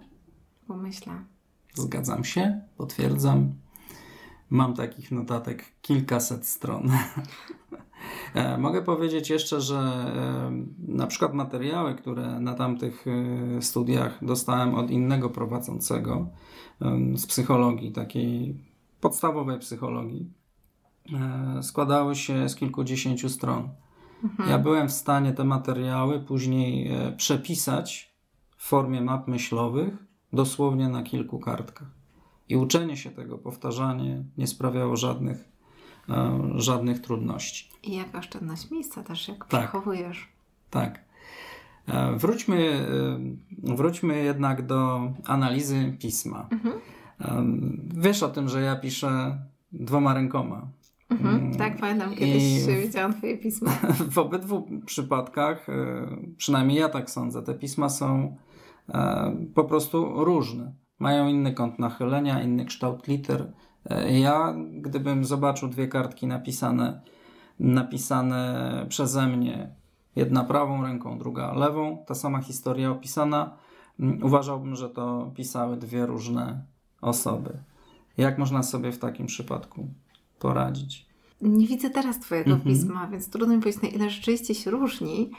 bo 0.68 0.78
myślę. 0.78 1.14
Zgadzam 1.74 2.24
się, 2.24 2.62
potwierdzam. 2.78 3.54
Mam 4.50 4.74
takich 4.74 5.12
notatek 5.12 5.66
kilkaset 5.82 6.48
stron. 6.48 6.92
E, 8.34 8.58
mogę 8.58 8.82
powiedzieć 8.82 9.30
jeszcze, 9.30 9.62
że 9.62 9.78
e, 9.78 10.52
na 10.88 11.08
przykład 11.08 11.34
materiały, 11.34 11.96
które 11.96 12.40
na 12.40 12.54
tamtych 12.54 13.06
e, 13.08 13.62
studiach 13.62 14.26
dostałem 14.26 14.76
od 14.76 14.92
innego 14.92 15.30
prowadzącego 15.30 16.28
z 17.16 17.28
psychologii, 17.28 17.92
takiej 17.92 18.58
podstawowej 19.02 19.60
psychologii, 19.60 20.34
składały 21.62 22.16
się 22.16 22.50
z 22.50 22.56
kilkudziesięciu 22.56 23.30
stron. 23.30 23.70
Mhm. 24.24 24.50
Ja 24.50 24.60
byłem 24.60 24.88
w 24.88 24.92
stanie 24.92 25.34
te 25.34 25.44
materiały 25.44 26.20
później 26.20 26.92
przepisać 27.18 28.16
w 28.58 28.68
formie 28.68 29.02
map 29.02 29.28
myślowych 29.28 29.94
dosłownie 30.34 30.90
na 30.90 31.04
kilku 31.04 31.40
kartkach. 31.40 31.88
I 32.50 32.56
uczenie 32.56 32.98
się 32.98 33.10
tego, 33.10 33.38
powtarzanie 33.38 34.24
nie 34.38 34.48
sprawiało 34.48 34.96
żadnych, 34.96 35.50
żadnych 36.56 37.02
trudności. 37.02 37.70
I 37.84 37.96
jak 37.96 38.16
oszczędność 38.16 38.72
miejsca 38.72 39.04
też, 39.04 39.28
jak 39.28 39.38
tak. 39.38 39.48
przechowujesz. 39.48 40.28
Tak. 40.70 41.00
E, 41.88 42.16
wróćmy, 42.18 42.88
e, 43.64 43.76
wróćmy 43.76 44.24
jednak 44.24 44.66
do 44.66 45.12
analizy 45.26 45.98
pisma. 46.00 46.48
Mhm. 46.52 46.80
Wiesz 47.96 48.24
o 48.24 48.30
tym, 48.30 48.50
że 48.50 48.62
ja 48.62 48.76
piszę 48.76 49.38
dwoma 49.72 50.14
rękoma. 50.14 50.68
Mhm, 51.10 51.36
mm, 51.36 51.58
tak, 51.58 51.78
pamiętam, 51.78 52.16
kiedyś 52.16 52.44
I 52.44 52.82
widziałam 52.82 53.14
Twoje 53.14 53.38
pisma. 53.38 53.72
W 54.12 54.18
obydwu 54.18 54.68
przypadkach, 54.86 55.68
przynajmniej 56.38 56.80
ja 56.80 56.90
tak 56.90 57.10
sądzę, 57.10 57.42
te 57.42 57.54
pisma 57.54 57.90
są 57.90 58.36
po 59.56 59.64
prostu 59.64 60.24
różne 60.26 60.74
mają 61.00 61.28
inny 61.28 61.54
kąt 61.54 61.80
nachylenia, 61.80 62.44
inny 62.44 62.66
kształt 62.66 63.08
liter. 63.08 63.52
E, 63.86 64.20
ja, 64.20 64.56
gdybym 64.82 65.26
zobaczył 65.26 65.70
dwie 65.70 65.88
kartki 65.88 66.28
napisane, 66.28 67.02
napisane 67.60 68.86
przeze 68.90 69.28
mnie, 69.28 69.70
jedna 70.16 70.44
prawą 70.44 70.84
ręką, 70.84 71.20
druga 71.20 71.54
lewą, 71.54 72.04
ta 72.08 72.16
sama 72.16 72.42
historia 72.42 72.92
opisana, 72.92 73.58
mm, 74.00 74.24
uważałbym, 74.24 74.76
że 74.76 74.90
to 74.90 75.32
pisały 75.36 75.78
dwie 75.78 76.06
różne 76.06 76.64
osoby. 77.02 77.54
Jak 78.18 78.38
można 78.38 78.64
sobie 78.64 78.92
w 78.92 79.00
takim 79.00 79.26
przypadku 79.26 79.88
poradzić? 80.40 81.10
Nie 81.42 81.68
widzę 81.68 81.90
teraz 81.90 82.20
Twojego 82.20 82.52
mhm. 82.52 82.76
pisma, 82.76 83.08
więc 83.08 83.30
trudno 83.30 83.56
mi 83.56 83.62
powiedzieć, 83.62 83.82
na 83.82 83.90
ile 83.90 84.10
rzeczywiście 84.10 84.56
się 84.56 84.72
różni. 84.72 85.32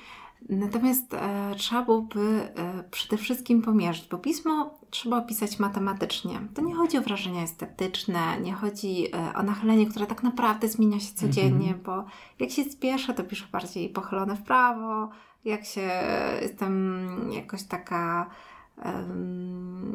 Natomiast 0.48 1.14
e, 1.14 1.54
trzeba 1.56 1.82
byłoby 1.82 2.20
e, 2.56 2.84
przede 2.90 3.16
wszystkim 3.16 3.62
pomierzyć, 3.62 4.08
bo 4.08 4.18
pismo 4.18 4.78
trzeba 4.90 5.16
opisać 5.16 5.58
matematycznie. 5.58 6.40
To 6.54 6.62
nie 6.62 6.74
chodzi 6.74 6.98
o 6.98 7.02
wrażenia 7.02 7.42
estetyczne, 7.42 8.40
nie 8.40 8.52
chodzi 8.52 9.06
e, 9.14 9.34
o 9.34 9.42
nachylenie, 9.42 9.86
które 9.86 10.06
tak 10.06 10.22
naprawdę 10.22 10.68
zmienia 10.68 11.00
się 11.00 11.14
codziennie, 11.14 11.74
mm-hmm. 11.74 11.84
bo 11.84 12.04
jak 12.38 12.50
się 12.50 12.64
spieszę, 12.64 13.14
to 13.14 13.24
piszę 13.24 13.46
bardziej 13.52 13.88
pochylone 13.88 14.36
w 14.36 14.42
prawo, 14.42 15.08
jak 15.44 15.64
się 15.64 15.82
e, 15.82 16.42
jestem 16.42 17.08
jakoś 17.32 17.62
taka 17.62 18.30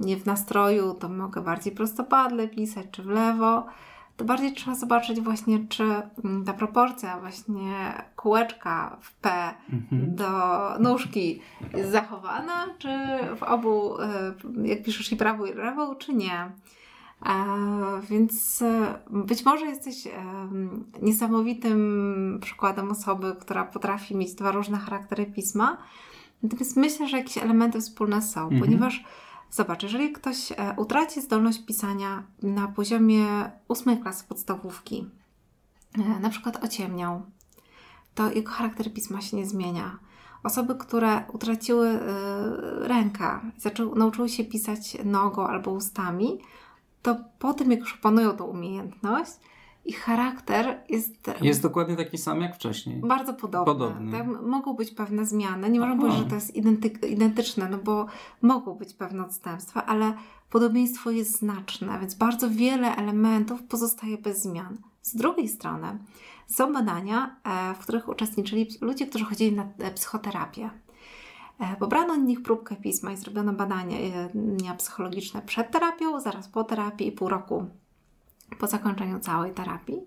nie 0.01 0.17
w 0.17 0.25
nastroju, 0.25 0.93
to 0.93 1.09
mogę 1.09 1.41
bardziej 1.41 1.73
prostopadle 1.73 2.47
pisać, 2.47 2.85
czy 2.91 3.03
w 3.03 3.07
lewo 3.07 3.65
to 4.17 4.25
bardziej 4.25 4.53
trzeba 4.53 4.75
zobaczyć 4.75 5.21
właśnie, 5.21 5.59
czy 5.69 5.83
mm, 6.23 6.45
ta 6.45 6.53
proporcja 6.53 7.19
właśnie 7.19 7.93
kółeczka 8.15 8.97
w 9.01 9.13
P 9.13 9.53
mhm. 9.73 10.15
do 10.15 10.29
nóżki 10.79 11.41
jest 11.73 11.91
zachowana, 11.91 12.67
czy 12.77 12.89
w 13.37 13.43
obu, 13.43 14.01
e, 14.01 14.33
jak 14.63 14.83
piszesz 14.83 15.11
i 15.11 15.15
prawą 15.15 15.45
i 15.45 15.53
lewą, 15.53 15.95
czy 15.95 16.13
nie. 16.13 16.51
Więc 18.09 18.63
być 19.09 19.45
może 19.45 19.65
jesteś 19.65 20.07
niesamowitym 21.01 22.39
przykładem 22.41 22.91
osoby, 22.91 23.35
która 23.39 23.65
potrafi 23.65 24.15
mieć 24.15 24.33
dwa 24.33 24.51
różne 24.51 24.77
charaktery 24.77 25.25
pisma. 25.25 25.77
Natomiast 26.43 26.77
myślę, 26.77 27.07
że 27.07 27.17
jakieś 27.17 27.37
elementy 27.37 27.81
wspólne 27.81 28.21
są, 28.21 28.41
mhm. 28.41 28.61
ponieważ 28.61 29.03
Zobacz, 29.55 29.83
jeżeli 29.83 30.11
ktoś 30.11 30.51
e, 30.51 30.55
utraci 30.77 31.21
zdolność 31.21 31.65
pisania 31.65 32.23
na 32.43 32.67
poziomie 32.67 33.51
ósmej 33.67 33.99
klasy 33.99 34.25
podstawówki, 34.27 35.09
e, 35.97 36.19
na 36.19 36.29
przykład 36.29 36.63
ociemniał, 36.63 37.21
to 38.15 38.31
jego 38.31 38.51
charakter 38.51 38.93
pisma 38.93 39.21
się 39.21 39.37
nie 39.37 39.45
zmienia. 39.45 39.99
Osoby, 40.43 40.75
które 40.75 41.23
utraciły 41.33 41.87
e, 41.87 41.99
rękę, 42.87 43.39
zaczęły, 43.57 43.95
nauczyły 43.95 44.29
się 44.29 44.45
pisać 44.45 44.97
nogą 45.05 45.47
albo 45.47 45.71
ustami, 45.71 46.39
to 47.01 47.15
po 47.39 47.53
tym, 47.53 47.71
jak 47.71 47.79
już 47.79 47.93
opanują 47.93 48.31
tą 48.31 48.45
umiejętność, 48.45 49.31
ich 49.85 49.99
charakter 49.99 50.83
jest. 50.89 51.31
Jest 51.41 51.61
dokładnie 51.61 51.95
taki 51.95 52.17
sam 52.17 52.41
jak 52.41 52.55
wcześniej. 52.55 53.01
Bardzo 53.01 53.33
podobny. 53.33 53.65
podobny. 53.65 54.11
Tak? 54.11 54.41
Mogą 54.41 54.73
być 54.73 54.91
pewne 54.91 55.25
zmiany. 55.25 55.69
Nie 55.69 55.79
możemy 55.79 56.01
powiedzieć, 56.01 56.23
że 56.23 56.29
to 56.29 56.35
jest 56.35 56.55
identy- 56.55 57.07
identyczne, 57.07 57.69
no 57.69 57.77
bo 57.77 58.05
mogą 58.41 58.73
być 58.73 58.93
pewne 58.93 59.25
odstępstwa, 59.25 59.85
ale 59.85 60.13
podobieństwo 60.49 61.11
jest 61.11 61.39
znaczne, 61.39 61.99
więc 61.99 62.15
bardzo 62.15 62.49
wiele 62.49 62.95
elementów 62.95 63.63
pozostaje 63.63 64.17
bez 64.17 64.41
zmian. 64.41 64.77
Z 65.01 65.15
drugiej 65.15 65.49
strony 65.49 65.97
są 66.47 66.73
badania, 66.73 67.35
e, 67.43 67.73
w 67.73 67.79
których 67.79 68.09
uczestniczyli 68.09 68.67
ludzie, 68.81 69.07
którzy 69.07 69.25
chodzili 69.25 69.55
na 69.55 69.67
e, 69.79 69.91
psychoterapię. 69.91 70.69
E, 71.59 71.75
pobrano 71.75 72.13
od 72.13 72.23
nich 72.23 72.43
próbkę 72.43 72.75
pisma 72.75 73.11
i 73.11 73.17
zrobiono 73.17 73.53
badania 73.53 73.97
psychologiczne 74.77 75.41
przed 75.41 75.71
terapią, 75.71 76.19
zaraz 76.19 76.47
po 76.47 76.63
terapii 76.63 77.07
i 77.07 77.11
pół 77.11 77.29
roku 77.29 77.65
po 78.59 78.67
zakończeniu 78.67 79.19
całej 79.19 79.53
terapii. 79.53 80.01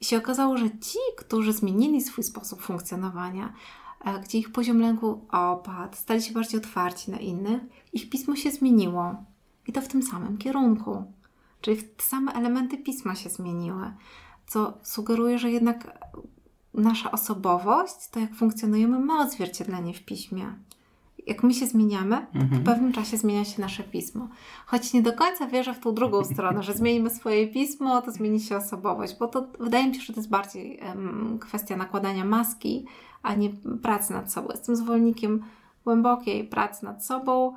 I 0.00 0.04
się 0.04 0.18
okazało, 0.18 0.56
że 0.56 0.70
ci, 0.70 0.98
którzy 1.16 1.52
zmienili 1.52 2.00
swój 2.00 2.24
sposób 2.24 2.62
funkcjonowania, 2.62 3.52
e, 4.04 4.20
gdzie 4.20 4.38
ich 4.38 4.52
poziom 4.52 4.80
lęku 4.80 5.26
opadł, 5.30 5.96
stali 5.96 6.22
się 6.22 6.32
bardziej 6.32 6.60
otwarci 6.60 7.10
na 7.10 7.18
innych, 7.18 7.62
ich 7.92 8.10
pismo 8.10 8.36
się 8.36 8.50
zmieniło. 8.50 9.14
I 9.66 9.72
to 9.72 9.80
w 9.82 9.88
tym 9.88 10.02
samym 10.02 10.38
kierunku. 10.38 11.04
Czyli 11.60 11.82
te 11.82 12.04
same 12.04 12.32
elementy 12.32 12.78
pisma 12.78 13.14
się 13.14 13.30
zmieniły, 13.30 13.92
co 14.46 14.78
sugeruje, 14.82 15.38
że 15.38 15.50
jednak 15.50 16.08
nasza 16.74 17.10
osobowość, 17.10 18.08
to 18.10 18.20
jak 18.20 18.34
funkcjonujemy, 18.34 18.98
ma 18.98 19.22
odzwierciedlenie 19.22 19.94
w 19.94 20.04
piśmie 20.04 20.54
jak 21.26 21.42
my 21.42 21.54
się 21.54 21.66
zmieniamy, 21.66 22.26
mhm. 22.34 22.62
w 22.62 22.64
pewnym 22.64 22.92
czasie 22.92 23.16
zmienia 23.16 23.44
się 23.44 23.60
nasze 23.60 23.82
pismo. 23.82 24.28
Choć 24.66 24.92
nie 24.92 25.02
do 25.02 25.12
końca 25.12 25.46
wierzę 25.46 25.74
w 25.74 25.80
tą 25.80 25.94
drugą 25.94 26.24
stronę, 26.34 26.62
że 26.62 26.72
zmienimy 26.72 27.10
swoje 27.10 27.48
pismo, 27.48 28.02
to 28.02 28.12
zmieni 28.12 28.40
się 28.40 28.56
osobowość, 28.56 29.16
bo 29.18 29.28
to 29.28 29.46
wydaje 29.60 29.88
mi 29.88 29.94
się, 29.94 30.00
że 30.00 30.12
to 30.12 30.20
jest 30.20 30.30
bardziej 30.30 30.80
um, 30.86 31.38
kwestia 31.38 31.76
nakładania 31.76 32.24
maski, 32.24 32.86
a 33.22 33.34
nie 33.34 33.50
pracy 33.82 34.12
nad 34.12 34.32
sobą. 34.32 34.48
Jestem 34.50 34.76
zwolennikiem 34.76 35.42
głębokiej 35.84 36.44
pracy 36.44 36.84
nad 36.84 37.06
sobą, 37.06 37.56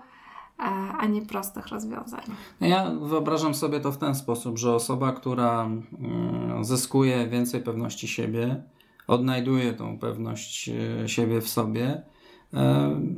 e, 0.60 0.64
a 0.98 1.06
nie 1.06 1.22
prostych 1.22 1.68
rozwiązań. 1.68 2.22
Ja 2.62 2.92
wyobrażam 2.92 3.54
sobie 3.54 3.80
to 3.80 3.92
w 3.92 3.98
ten 3.98 4.16
sposób, 4.16 4.58
że 4.58 4.76
osoba, 4.76 5.12
która 5.12 5.64
mm, 5.64 6.66
zyskuje 6.66 7.28
więcej 7.28 7.62
pewności 7.62 8.08
siebie, 8.08 8.64
odnajduje 9.08 9.74
tą 9.74 10.00
pewność 10.00 10.70
e, 10.70 11.10
siebie 11.10 11.42
w 11.42 11.50
sobie, 11.50 12.02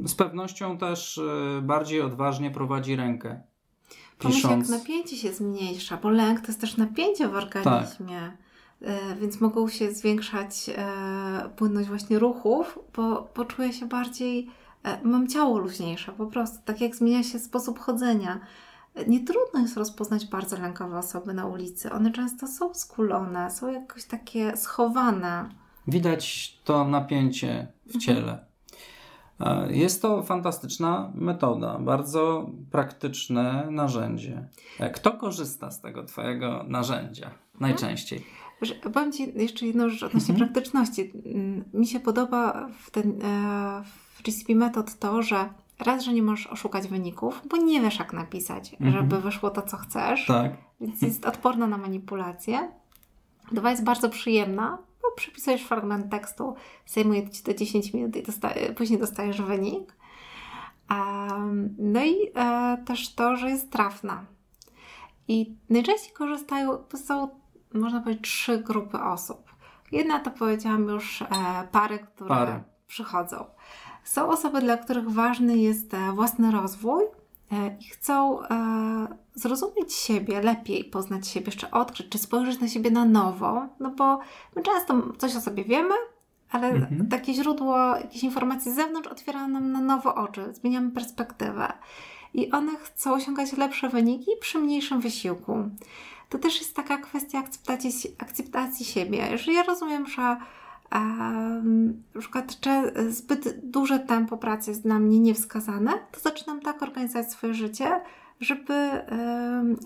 z 0.06 0.15
pewnością 0.15 0.78
też 0.78 1.17
e, 1.17 1.62
bardziej 1.62 2.02
odważnie 2.02 2.52
prowadzi 2.52 2.95
rękę. 2.95 3.41
Pomyśl, 4.19 4.50
jak 4.50 4.69
napięcie 4.69 5.17
się 5.17 5.34
zmniejsza, 5.34 5.98
bo 5.98 6.10
lęk 6.10 6.41
to 6.41 6.48
jest 6.48 6.62
też 6.62 6.78
napięcie 6.78 7.28
w 7.28 7.36
organizmie. 7.36 8.19
Tak. 8.19 8.45
Więc 9.21 9.41
mogą 9.41 9.69
się 9.69 9.91
zwiększać 9.91 10.69
e, 10.69 11.50
płynność 11.56 11.89
właśnie 11.89 12.19
ruchów, 12.19 12.80
bo 12.95 13.21
poczuję 13.34 13.74
się 13.74 13.86
bardziej, 13.86 14.50
mam 15.04 15.28
ciało 15.28 15.58
luźniejsze 15.58 16.12
po 16.12 16.26
prostu, 16.26 16.58
tak 16.65 16.82
jak 16.82 16.95
zmienia 16.95 17.24
się 17.24 17.39
sposób 17.39 17.80
chodzenia. 17.80 18.39
Nie 19.08 19.19
trudno 19.19 19.60
jest 19.60 19.78
rozpoznać 19.78 20.26
bardzo 20.26 20.58
lękowe 20.58 20.98
osoby 20.98 21.34
na 21.34 21.45
ulicy. 21.45 21.91
One 21.91 22.12
często 22.12 22.48
są 22.48 22.74
skulone, 22.74 23.52
są 23.52 23.71
jakoś 23.71 24.06
takie 24.06 24.58
schowane. 24.58 25.50
Widać 25.88 26.56
to 26.63 26.88
napięcie 26.88 27.67
w 27.86 27.98
ciele. 27.98 28.44
Jest 29.69 30.02
to 30.02 30.24
fantastyczna 30.24 31.12
metoda, 31.15 31.80
bardzo 31.80 32.50
praktyczne 32.71 33.67
narzędzie. 33.71 34.48
E, 34.80 34.89
kto 34.89 35.12
korzysta 35.12 35.71
z 35.71 35.82
tego 35.82 36.04
Twojego 36.04 36.65
narzędzia 36.67 37.32
najczęściej? 37.60 38.24
Powiem 38.93 39.12
Ci 39.12 39.34
jeszcze 39.36 39.65
jedną 39.65 39.89
rzecz 39.89 40.04
odnośnie 40.04 40.34
mhm. 40.34 40.54
praktyczności. 40.54 41.12
Mm, 41.26 41.63
mi 41.74 41.88
się 41.88 42.00
podoba 42.00 42.67
w, 42.80 42.91
ten, 42.91 43.10
e, 43.10 43.84
w 44.15 44.24
GCP 44.24 44.56
Method 44.56 45.00
to, 45.00 45.21
że 45.21 45.50
raz, 45.80 46.04
że 46.04 46.13
nie 46.13 46.24
możesz 46.24 46.48
oszukać 46.48 46.88
wyników, 46.88 47.41
bo 47.50 47.58
nie 47.58 47.82
wiesz 47.82 48.00
jak 48.00 48.13
napisać, 48.13 48.74
mhm. 48.74 48.91
żeby 48.91 49.21
wyszło 49.21 49.50
to, 49.50 49.62
co 49.62 49.78
chcesz. 49.78 50.26
Tak. 50.26 50.52
Więc 50.82 51.02
jest 51.02 51.26
odporna 51.26 51.67
na 51.67 51.78
manipulację. 51.78 52.71
Dwa 53.52 53.71
jest 53.71 53.84
bardzo 53.84 54.10
przyjemna, 54.10 54.78
przepisujesz 55.15 55.63
fragment 55.63 56.12
tekstu, 56.12 56.56
zajmuje 56.86 57.30
Ci 57.30 57.44
to 57.44 57.54
10 57.54 57.94
minut 57.94 58.15
i 58.15 58.24
później 58.76 59.00
dostajesz 59.00 59.41
wynik. 59.41 59.96
Um, 60.89 61.76
no 61.78 62.04
i 62.04 62.15
e, 62.36 62.78
też 62.86 63.15
to, 63.15 63.36
że 63.36 63.50
jest 63.50 63.72
trafna. 63.72 64.26
I 65.28 65.56
najczęściej 65.70 66.13
korzystają, 66.13 66.78
to 66.78 66.98
są, 66.98 67.30
można 67.74 68.02
powiedzieć, 68.02 68.24
trzy 68.24 68.58
grupy 68.58 69.00
osób. 69.00 69.56
Jedna 69.91 70.20
to 70.20 70.32
powiedziałam 70.32 70.88
już 70.88 71.22
e, 71.22 71.26
pary, 71.72 72.00
które 72.00 72.30
pary. 72.30 72.63
przychodzą. 72.88 73.46
Są 74.04 74.30
osoby, 74.30 74.62
dla 74.62 74.78
których 74.78 75.10
ważny 75.10 75.58
jest 75.58 75.94
e, 75.94 76.12
własny 76.12 76.52
rozwój, 76.52 77.04
E, 77.52 77.78
i 77.80 77.84
chcą 77.84 78.41
e, 78.41 78.48
zrozumieć 79.36 79.93
siebie 79.93 80.41
lepiej, 80.41 80.84
poznać 80.84 81.28
siebie, 81.28 81.45
jeszcze 81.45 81.71
odkryć, 81.71 82.10
czy 82.10 82.17
spojrzeć 82.17 82.60
na 82.60 82.67
siebie 82.67 82.91
na 82.91 83.06
nowo, 83.06 83.67
no 83.80 83.89
bo 83.89 84.19
my 84.56 84.62
często 84.62 85.13
coś 85.17 85.36
o 85.36 85.41
sobie 85.41 85.63
wiemy, 85.63 85.95
ale 86.50 86.67
mhm. 86.69 87.08
takie 87.08 87.34
źródło 87.34 87.78
jakiejś 87.78 88.24
informacji 88.24 88.71
z 88.71 88.76
zewnątrz 88.76 89.08
otwiera 89.08 89.48
nam 89.48 89.71
na 89.71 89.82
nowo 89.82 90.15
oczy, 90.15 90.54
zmieniamy 90.54 90.91
perspektywę. 90.91 91.74
I 92.34 92.52
one 92.52 92.76
chcą 92.76 93.13
osiągać 93.13 93.54
lepsze 93.54 93.89
wyniki 93.89 94.32
przy 94.41 94.60
mniejszym 94.60 95.02
wysiłku. 95.02 95.69
To 96.30 96.38
też 96.38 96.60
jest 96.60 96.76
taka 96.76 96.98
kwestia 96.98 97.39
akceptacji, 97.39 97.91
akceptacji 98.17 98.86
siebie. 98.86 99.28
Jeżeli 99.32 99.54
ja 99.54 99.63
rozumiem, 99.63 100.08
że 100.08 100.38
na 102.13 102.19
przykład 102.19 102.58
zbyt 103.10 103.69
duże 103.69 104.00
tempo 104.00 104.38
pracy 104.38 104.71
jest 104.71 104.84
dla 104.84 105.00
mnie 105.00 105.19
niewskazane, 105.19 105.91
to 106.12 106.19
zaczynam 106.19 106.62
tak 106.62 106.84
organizować 106.84 107.32
swoje 107.32 107.54
życie, 107.54 108.02
żeby, 108.39 109.02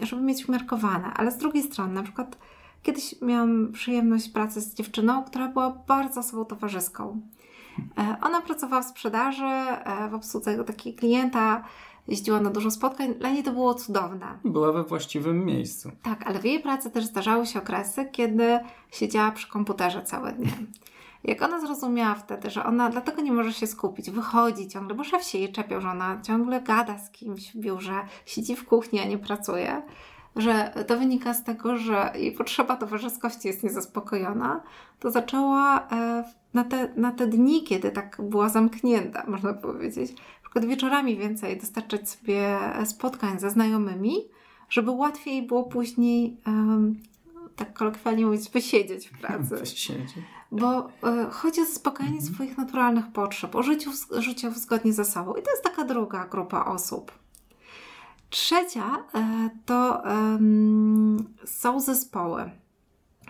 żeby 0.01 0.21
mieć 0.21 0.49
umiarkowane. 0.49 1.13
Ale 1.13 1.31
z 1.31 1.37
drugiej 1.37 1.63
strony, 1.63 1.93
na 1.93 2.03
przykład 2.03 2.37
kiedyś 2.83 3.21
miałam 3.21 3.71
przyjemność 3.71 4.29
pracy 4.29 4.61
z 4.61 4.73
dziewczyną, 4.73 5.23
która 5.23 5.47
była 5.47 5.69
bardzo 5.87 6.19
osobą 6.19 6.45
towarzyską. 6.45 7.21
E, 7.97 8.15
ona 8.21 8.41
pracowała 8.41 8.81
w 8.81 8.85
sprzedaży, 8.85 9.43
e, 9.45 10.09
w 10.09 10.13
obsłudze 10.13 10.63
takiego 10.63 10.99
klienta, 10.99 11.63
jeździła 12.07 12.39
na 12.39 12.49
dużo 12.49 12.71
spotkań, 12.71 13.13
dla 13.13 13.29
niej 13.31 13.43
to 13.43 13.51
było 13.51 13.73
cudowne. 13.73 14.25
Była 14.45 14.71
we 14.71 14.83
właściwym 14.83 15.45
miejscu. 15.45 15.91
Tak, 16.03 16.27
ale 16.27 16.39
w 16.39 16.45
jej 16.45 16.59
pracy 16.59 16.91
też 16.91 17.05
zdarzały 17.05 17.45
się 17.45 17.59
okresy, 17.59 18.05
kiedy 18.11 18.59
siedziała 18.91 19.31
przy 19.31 19.47
komputerze 19.47 20.03
całe 20.03 20.33
dnie. 20.33 20.51
Jak 21.23 21.41
ona 21.41 21.59
zrozumiała 21.59 22.15
wtedy, 22.15 22.49
że 22.49 22.65
ona 22.65 22.89
dlatego 22.89 23.21
nie 23.21 23.31
może 23.31 23.53
się 23.53 23.67
skupić, 23.67 24.11
wychodzi 24.11 24.67
ciągle, 24.67 24.95
bo 24.95 25.03
szef 25.03 25.23
się 25.23 25.37
jej 25.37 25.51
czepiał, 25.51 25.81
że 25.81 25.89
ona 25.89 26.21
ciągle 26.21 26.61
gada 26.61 26.97
z 26.97 27.11
kimś 27.11 27.51
w 27.51 27.57
biurze, 27.57 28.05
siedzi 28.25 28.55
w 28.55 28.65
kuchni, 28.65 28.99
a 28.99 29.05
nie 29.05 29.17
pracuje, 29.17 29.81
że 30.35 30.73
to 30.87 30.97
wynika 30.97 31.33
z 31.33 31.43
tego, 31.43 31.77
że 31.77 32.11
jej 32.15 32.31
potrzeba 32.31 32.75
towarzyskości 32.75 33.47
jest 33.47 33.63
niezaspokojona, 33.63 34.63
to 34.99 35.11
zaczęła 35.11 35.87
e, 35.91 36.23
na 36.53 36.63
te, 36.63 36.93
na 36.95 37.11
te 37.11 37.27
dni, 37.27 37.63
kiedy 37.63 37.91
tak 37.91 38.17
była 38.23 38.49
zamknięta, 38.49 39.23
można 39.27 39.53
powiedzieć, 39.53 40.11
na 40.11 40.41
przykład 40.41 40.65
wieczorami 40.65 41.17
więcej 41.17 41.57
dostarczać 41.57 42.09
sobie 42.09 42.57
spotkań 42.85 43.39
ze 43.39 43.49
znajomymi, 43.49 44.15
żeby 44.69 44.91
łatwiej 44.91 45.47
było 45.47 45.63
później, 45.63 46.37
tak 47.59 47.73
kolokwialnie 47.73 48.25
mówić, 48.25 48.49
wysiedzieć 48.49 49.09
w 49.09 49.19
pracy. 49.19 49.55
Wysiedzieć 49.59 50.13
bo 50.51 50.87
y, 50.87 51.31
chodzi 51.31 51.61
o 51.61 51.65
zaspokojenie 51.65 52.17
mhm. 52.17 52.35
swoich 52.35 52.57
naturalnych 52.57 53.11
potrzeb, 53.11 53.55
o 53.55 53.63
życiu, 53.63 53.91
życiu 54.19 54.51
zgodnie 54.51 54.93
ze 54.93 55.05
sobą. 55.05 55.33
I 55.33 55.41
to 55.41 55.51
jest 55.51 55.63
taka 55.63 55.83
druga 55.83 56.27
grupa 56.27 56.65
osób. 56.65 57.11
Trzecia 58.29 58.95
y, 58.95 59.49
to 59.65 60.03
y, 60.05 60.09
są 61.47 61.79
zespoły. 61.79 62.51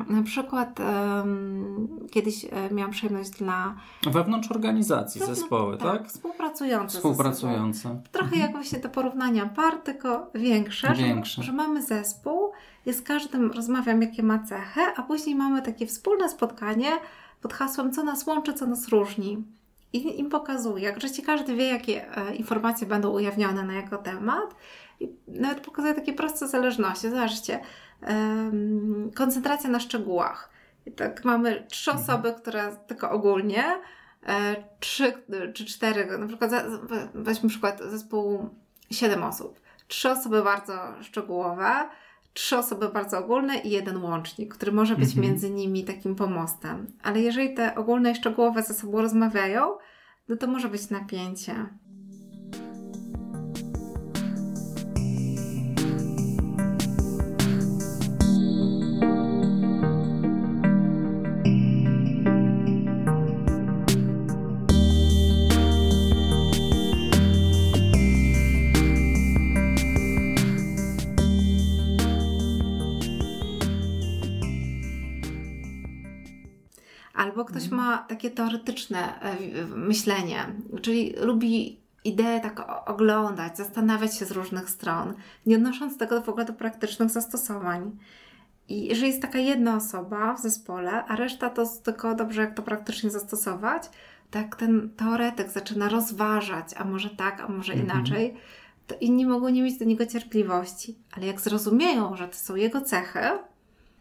Na 0.10 0.24
przykład 0.24 0.80
um, 0.80 2.08
kiedyś 2.12 2.46
e, 2.46 2.50
miałam 2.72 2.92
przyjemność 2.92 3.30
dla. 3.30 3.76
Wewnątrz 4.12 4.52
organizacji 4.52 5.20
Wewnątrz, 5.20 5.42
zespoły, 5.42 5.78
tak? 5.78 5.98
tak? 5.98 6.08
Współpracujące. 6.08 6.98
Współpracujące. 6.98 8.02
Trochę 8.12 8.28
mhm. 8.28 8.42
jak 8.42 8.52
właśnie 8.52 8.80
do 8.80 8.90
porównania 8.90 9.46
par, 9.46 9.78
tylko 9.78 10.32
większe, 10.36 10.94
większe. 10.94 11.42
Że, 11.42 11.48
że 11.48 11.54
mamy 11.54 11.82
zespół 11.82 12.52
Ja 12.90 12.94
z 12.94 13.02
każdym 13.02 13.52
rozmawiam, 13.52 14.02
jakie 14.02 14.24
ma 14.24 14.40
cechy, 14.40 14.82
a 14.96 15.04
później 15.04 15.36
mamy 15.36 15.62
takie 15.62 15.88
wspólne 15.88 16.30
spotkanie 16.30 16.92
pod 17.42 17.54
hasłem, 17.54 17.94
co 17.94 18.04
nas 18.04 18.28
łączy, 18.28 18.54
co 18.54 18.66
nas 18.66 18.88
różni. 18.88 19.44
I 19.94 20.20
im 20.20 20.30
pokazuję, 20.30 20.84
jak 20.84 21.00
wreszcie 21.00 21.24
każdy 21.24 21.56
wie, 21.56 21.68
jakie 21.68 22.18
e, 22.18 22.36
informacje 22.36 22.88
będą 22.88 23.10
ujawnione 23.10 23.64
na 23.64 23.74
jego 23.74 23.98
temat. 23.98 24.56
I 25.00 25.10
nawet 25.28 25.60
pokazuję 25.60 25.94
takie 25.94 26.14
proste 26.14 26.48
zależności. 26.48 27.10
Zobaczcie, 27.10 27.60
koncentracja 29.16 29.70
na 29.70 29.80
szczegółach. 29.80 30.50
I 30.86 30.92
tak 30.92 31.26
mamy 31.26 31.66
trzy 31.70 31.92
mhm. 31.92 32.10
osoby, 32.10 32.34
które 32.42 32.78
tylko 32.88 33.12
ogólnie, 33.12 33.64
e, 34.28 34.56
trzy 34.80 35.14
czy 35.54 35.66
cztery, 35.66 36.18
na 36.18 36.28
przykład 36.28 36.52
weźmy 37.14 37.50
przykład 37.50 37.80
zespołu 37.80 38.50
siedem 38.92 39.24
osób. 39.24 39.60
Trzy 39.88 40.10
osoby 40.10 40.44
bardzo 40.44 40.74
szczegółowe, 41.02 41.90
trzy 42.34 42.58
osoby 42.58 42.90
bardzo 42.90 43.20
ogólne 43.20 43.58
i 43.58 43.70
jeden 43.70 44.04
łącznik, 44.04 44.54
który 44.56 44.72
może 44.72 44.96
być 44.96 45.10
mhm. 45.10 45.28
między 45.28 45.50
nimi 45.50 45.84
takim 45.84 46.16
pomostem. 46.16 46.88
Ale 47.04 47.22
jeżeli 47.22 47.54
te 47.54 47.76
ogólne 47.76 48.12
i 48.12 48.16
szczegółowe 48.16 48.64
ze 48.64 48.74
sobą 48.74 49.02
rozmawiają, 49.02 49.78
no 50.28 50.36
to 50.36 50.48
może 50.48 50.70
być 50.70 50.90
napięcie. 50.90 51.56
Albo 77.40 77.50
ktoś 77.50 77.64
mhm. 77.64 77.82
ma 77.82 77.98
takie 77.98 78.32
teoretyczne 78.32 79.22
e, 79.22 79.36
myślenie, 79.66 80.46
czyli 80.82 81.14
lubi 81.22 81.80
ideę 82.04 82.40
tak 82.40 82.90
oglądać, 82.90 83.58
zastanawiać 83.58 84.18
się 84.18 84.26
z 84.26 84.32
różnych 84.32 84.70
stron, 84.70 85.14
nie 85.46 85.56
odnosząc 85.56 85.98
tego 85.98 86.22
w 86.22 86.30
ogóle 86.30 86.46
do 86.46 86.54
praktycznych 86.54 87.10
zastosowań. 87.10 87.98
I 88.70 88.86
jeżeli 88.86 89.08
jest 89.08 89.22
taka 89.22 89.40
jedna 89.40 89.76
osoba 89.76 90.34
w 90.34 90.42
zespole, 90.42 91.06
a 91.06 91.16
reszta 91.16 91.50
to 91.50 91.66
tylko 91.84 92.16
dobrze, 92.16 92.42
jak 92.42 92.56
to 92.56 92.62
praktycznie 92.62 93.10
zastosować, 93.10 93.84
tak 94.32 94.56
ten 94.56 94.90
teoretyk 94.98 95.50
zaczyna 95.50 95.90
rozważać, 95.90 96.68
a 96.78 96.86
może 96.86 97.10
tak, 97.10 97.42
a 97.42 97.48
może 97.48 97.74
mhm. 97.74 97.90
inaczej, 97.90 98.34
to 98.88 98.96
inni 99.02 99.26
mogą 99.26 99.50
nie 99.50 99.62
mieć 99.62 99.80
do 99.80 99.86
niego 99.86 100.06
cierpliwości. 100.06 100.96
Ale 101.18 101.26
jak 101.26 101.42
zrozumieją, 101.42 102.16
że 102.16 102.28
to 102.28 102.36
są 102.36 102.56
jego 102.56 102.82
cechy, 102.82 103.20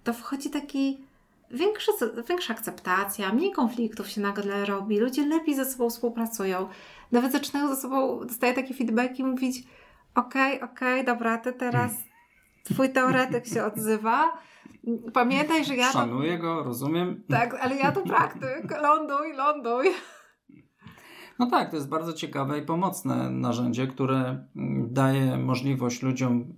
to 0.04 0.12
wchodzi 0.12 0.50
taki 0.50 1.07
większa, 1.50 1.92
większa 2.28 2.54
akceptacja, 2.54 3.32
mniej 3.32 3.52
konfliktów 3.52 4.08
się 4.08 4.20
nagle 4.20 4.64
robi, 4.64 5.00
ludzie 5.00 5.26
lepiej 5.26 5.54
ze 5.54 5.64
sobą 5.64 5.90
współpracują. 5.90 6.68
Nawet 7.12 7.32
zaczynają 7.32 7.68
ze 7.74 7.80
sobą, 7.80 8.26
dostaję 8.26 8.54
takie 8.54 8.74
feedbacki, 8.74 9.24
mówić 9.24 9.58
okej, 10.14 10.56
okay, 10.56 10.70
okej, 10.70 11.00
okay, 11.00 11.04
dobra, 11.04 11.38
ty 11.38 11.52
teraz, 11.52 11.92
twój 12.64 12.90
teoretyk 12.90 13.46
się 13.46 13.64
odzywa, 13.64 14.38
pamiętaj, 15.12 15.64
że 15.64 15.76
ja... 15.76 15.92
Szanuję 15.92 16.36
to... 16.36 16.42
go, 16.42 16.62
rozumiem. 16.62 17.22
Tak, 17.28 17.54
ale 17.60 17.76
ja 17.76 17.92
to 17.92 18.00
praktyk, 18.00 18.82
ląduj, 18.82 19.32
ląduj. 19.32 19.86
No 21.38 21.46
tak, 21.50 21.70
to 21.70 21.76
jest 21.76 21.88
bardzo 21.88 22.12
ciekawe 22.12 22.58
i 22.58 22.62
pomocne 22.62 23.30
narzędzie, 23.30 23.86
które 23.86 24.46
daje 24.88 25.38
możliwość 25.38 26.02
ludziom 26.02 26.54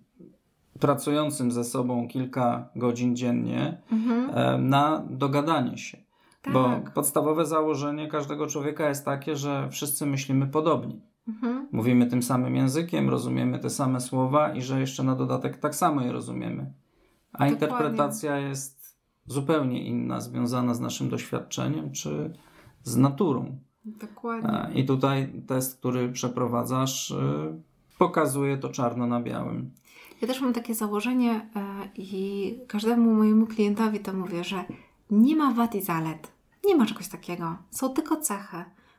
pracującym 0.81 1.53
ze 1.53 1.65
sobą 1.65 2.09
kilka 2.09 2.69
godzin 2.77 3.17
dziennie 3.17 3.83
mhm. 3.93 4.31
E, 4.35 4.59
na 4.59 5.03
dogadanie 5.11 5.79
się. 5.79 5.99
Tak. 6.43 6.53
Bo 6.53 6.81
podstawowe 6.95 7.47
założenie 7.47 8.09
każdego 8.09 8.47
człowieka 8.47 8.89
jest 8.89 9.05
takie, 9.05 9.37
że 9.37 9.69
wszyscy 9.71 10.07
myślimy 10.07 10.47
podobnie. 10.47 11.01
Mhm. 11.29 11.69
Mówimy 11.73 12.07
tym 12.07 12.23
samym 12.23 12.57
językiem, 12.57 13.11
rozumiemy 13.11 13.59
te 13.59 13.71
same 13.71 14.01
słowa 14.01 14.53
i 14.55 14.63
że 14.63 14.81
jeszcze 14.81 15.03
na 15.03 15.17
dodatek 15.17 15.59
tak 15.59 15.75
samo 15.75 16.01
je 16.01 16.13
rozumiemy. 16.13 16.73
A 17.33 17.33
Dokładnie. 17.33 17.55
interpretacja 17.55 18.39
jest 18.39 18.99
zupełnie 19.27 19.87
inna, 19.87 20.21
związana 20.21 20.75
z 20.75 20.81
naszym 20.81 21.09
doświadczeniem 21.09 21.93
czy 21.93 22.33
z 22.83 22.97
naturą. 22.97 23.59
Dokładnie. 23.85 24.51
E, 24.51 24.73
I 24.73 24.85
tutaj 24.85 25.43
test, 25.47 25.79
który 25.79 26.09
przeprowadzasz, 26.09 27.11
e, 27.11 27.17
pokazuje 28.01 28.57
to 28.57 28.69
czarno 28.69 29.07
na 29.07 29.21
białym. 29.21 29.71
Ja 30.21 30.29
też 30.29 30.41
mam 30.41 30.53
takie 30.53 30.75
założenie 30.75 31.33
e, 31.33 31.89
i 31.97 32.59
każdemu 32.69 33.15
mojemu 33.15 33.47
klientowi 33.47 34.01
to 34.01 34.13
mówię, 34.13 34.45
że 34.45 34.65
nie 35.11 35.37
ma 35.37 35.53
wad 35.53 35.75
i 35.75 35.83
zalet. 35.83 36.33
Nie 36.67 36.77
ma 36.77 36.87
czegoś 36.87 37.09
takiego. 37.09 37.57
Są 37.71 37.89
tylko 37.89 38.17
cechy, 38.17 38.57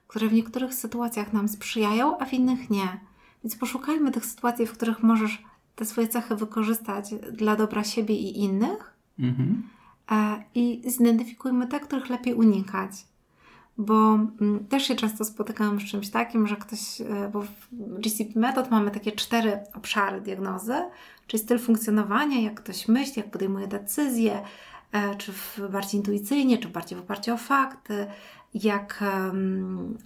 które 0.07 0.27
w 0.27 0.33
niektórych 0.33 0.73
sytuacjach 0.73 1.33
nam 1.33 1.47
sprzyjają, 1.47 2.17
a 2.17 2.25
w 2.25 2.33
innych 2.33 2.69
nie. 2.69 2.99
Więc 3.43 3.55
poszukajmy 3.55 4.11
tych 4.11 4.25
sytuacji, 4.25 4.65
w 4.65 4.73
których 4.73 5.03
możesz 5.03 5.43
te 5.75 5.85
swoje 5.85 6.07
cechy 6.07 6.35
wykorzystać 6.35 7.05
dla 7.33 7.55
dobra 7.55 7.83
siebie 7.83 8.15
i 8.15 8.39
innych. 8.39 8.93
Mhm. 9.19 9.63
E, 10.11 10.43
I 10.55 10.81
zidentyfikujmy 10.85 11.67
te, 11.67 11.79
których 11.79 12.09
lepiej 12.09 12.33
unikać 12.33 12.91
bo 13.85 14.13
mm, 14.41 14.65
też 14.69 14.83
się 14.83 14.95
często 14.95 15.25
spotykałam 15.25 15.79
z 15.79 15.83
czymś 15.83 16.09
takim, 16.09 16.47
że 16.47 16.55
ktoś, 16.55 17.01
e, 17.01 17.29
bo 17.33 17.41
w 17.41 17.67
GCP 17.99 18.39
Method 18.39 18.71
mamy 18.71 18.91
takie 18.91 19.11
cztery 19.11 19.59
obszary 19.73 20.21
diagnozy, 20.21 20.75
czyli 21.27 21.43
styl 21.43 21.59
funkcjonowania, 21.59 22.41
jak 22.41 22.61
ktoś 22.61 22.87
myśli, 22.87 23.13
jak 23.17 23.31
podejmuje 23.31 23.67
decyzje, 23.67 24.41
e, 24.91 25.15
czy 25.15 25.33
bardziej 25.69 25.99
intuicyjnie, 25.99 26.57
czy 26.57 26.67
bardziej 26.67 26.97
w 26.97 27.01
oparciu 27.01 27.33
o 27.33 27.37
fakty, 27.37 28.07
jak, 28.53 29.03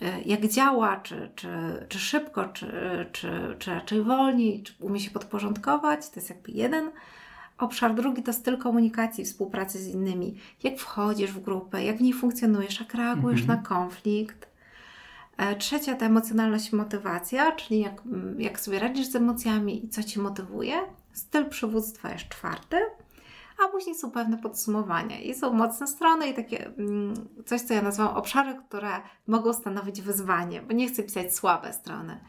e, 0.02 0.22
jak 0.26 0.48
działa, 0.48 0.98
czy, 0.98 1.30
czy, 1.36 1.50
czy 1.90 2.00
szybko, 2.00 2.46
czy, 2.46 2.68
czy, 3.12 3.56
czy 3.60 3.72
raczej 3.72 4.04
wolniej, 4.04 4.64
czy 4.64 4.74
umie 4.80 5.00
się 5.00 5.12
podporządkować. 5.12 6.10
To 6.10 6.16
jest 6.16 6.30
jakby 6.30 6.52
jeden 6.52 6.92
Obszar 7.58 7.96
drugi 7.96 8.24
to 8.24 8.34
styl 8.34 8.58
komunikacji, 8.58 9.26
współpracy 9.26 9.80
z 9.80 9.88
innymi. 9.88 10.38
Jak 10.64 10.80
wchodzisz 10.80 11.32
w 11.32 11.42
grupę, 11.42 11.84
jak 11.84 11.98
w 11.98 12.02
niej 12.02 12.14
funkcjonujesz, 12.14 12.80
jak 12.80 12.94
reagujesz 12.94 13.42
mhm. 13.42 13.60
na 13.60 13.68
konflikt. 13.68 14.48
E, 15.38 15.56
trzecia 15.56 15.96
to 15.96 16.06
emocjonalność 16.06 16.74
i 16.74 16.76
motywacja, 16.76 17.52
czyli 17.52 17.80
jak, 17.80 18.02
jak 18.38 18.60
sobie 18.60 18.80
radzisz 18.80 19.08
z 19.08 19.16
emocjami 19.16 19.86
i 19.86 19.90
co 19.90 20.04
Ci 20.04 20.20
motywuje. 20.20 20.76
Styl 21.14 21.50
przywództwa 21.50 22.12
jest 22.12 22.30
czwarty, 22.30 22.78
a 23.66 23.68
później 23.68 23.96
są 23.96 24.12
pewne 24.12 24.38
podsumowania 24.38 25.20
i 25.20 25.36
są 25.36 25.54
mocne 25.54 25.88
strony 25.88 26.28
i 26.28 26.34
takie 26.34 26.66
mm, 26.66 27.14
coś, 27.46 27.62
co 27.62 27.74
ja 27.74 27.82
nazywam 27.82 28.16
obszary, 28.16 28.56
które 28.68 28.90
mogą 29.28 29.54
stanowić 29.54 30.02
wyzwanie, 30.02 30.62
bo 30.62 30.74
nie 30.74 30.88
chcę 30.88 31.04
pisać 31.04 31.36
słabe 31.36 31.74
strony. 31.74 32.20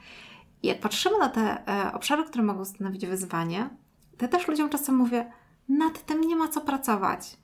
I 0.62 0.68
jak 0.68 0.80
patrzymy 0.80 1.18
na 1.18 1.28
te 1.28 1.66
e, 1.68 1.92
obszary, 1.92 2.24
które 2.24 2.44
mogą 2.44 2.64
stanowić 2.64 3.06
wyzwanie, 3.06 3.70
ja 4.22 4.28
też 4.28 4.48
ludziom 4.48 4.68
czasem 4.68 4.96
mówię, 4.96 5.32
nad 5.68 6.06
tym 6.06 6.20
nie 6.20 6.36
ma 6.36 6.48
co 6.48 6.60
pracować. 6.60 7.36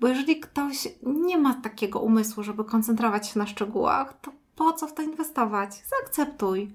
Bo 0.00 0.08
jeżeli 0.08 0.40
ktoś 0.40 0.88
nie 1.02 1.38
ma 1.38 1.54
takiego 1.54 2.00
umysłu, 2.00 2.42
żeby 2.42 2.64
koncentrować 2.64 3.28
się 3.28 3.38
na 3.38 3.46
szczegółach, 3.46 4.20
to 4.20 4.32
po 4.56 4.72
co 4.72 4.86
w 4.86 4.94
to 4.94 5.02
inwestować? 5.02 5.70
Zaakceptuj. 5.74 6.74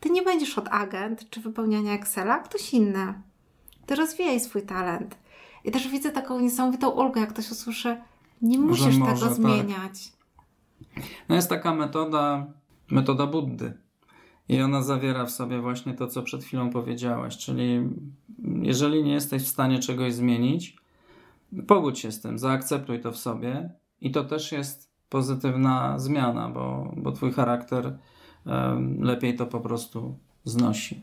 Ty 0.00 0.10
nie 0.10 0.22
będziesz 0.22 0.58
od 0.58 0.68
agent 0.70 1.30
czy 1.30 1.40
wypełniania 1.40 1.92
Excela, 1.92 2.38
ktoś 2.38 2.74
inny. 2.74 3.14
Ty 3.86 3.94
rozwijaj 3.94 4.40
swój 4.40 4.62
talent. 4.62 5.18
I 5.64 5.70
też 5.70 5.88
widzę 5.88 6.10
taką 6.10 6.40
niesamowitą 6.40 6.90
ulgę, 6.90 7.20
jak 7.20 7.30
ktoś 7.30 7.50
usłyszy, 7.50 7.96
nie 8.42 8.58
musisz 8.58 8.98
może, 8.98 9.14
tego 9.14 9.26
tak. 9.26 9.34
zmieniać. 9.34 10.12
No 11.28 11.34
jest 11.34 11.48
taka 11.48 11.74
metoda, 11.74 12.46
metoda 12.90 13.26
Buddy. 13.26 13.85
I 14.48 14.62
ona 14.62 14.82
zawiera 14.82 15.26
w 15.26 15.30
sobie 15.30 15.60
właśnie 15.60 15.94
to, 15.94 16.06
co 16.06 16.22
przed 16.22 16.44
chwilą 16.44 16.70
powiedziałaś, 16.70 17.36
czyli 17.36 17.80
jeżeli 18.62 19.04
nie 19.04 19.12
jesteś 19.12 19.42
w 19.42 19.48
stanie 19.48 19.78
czegoś 19.78 20.14
zmienić, 20.14 20.76
pogódź 21.66 21.98
się 21.98 22.12
z 22.12 22.20
tym, 22.20 22.38
zaakceptuj 22.38 23.00
to 23.00 23.12
w 23.12 23.16
sobie 23.16 23.70
i 24.00 24.10
to 24.10 24.24
też 24.24 24.52
jest 24.52 24.92
pozytywna 25.08 25.98
zmiana, 25.98 26.48
bo, 26.48 26.94
bo 26.96 27.12
twój 27.12 27.32
charakter 27.32 27.98
um, 28.46 29.02
lepiej 29.02 29.36
to 29.36 29.46
po 29.46 29.60
prostu 29.60 30.18
znosi. 30.44 31.02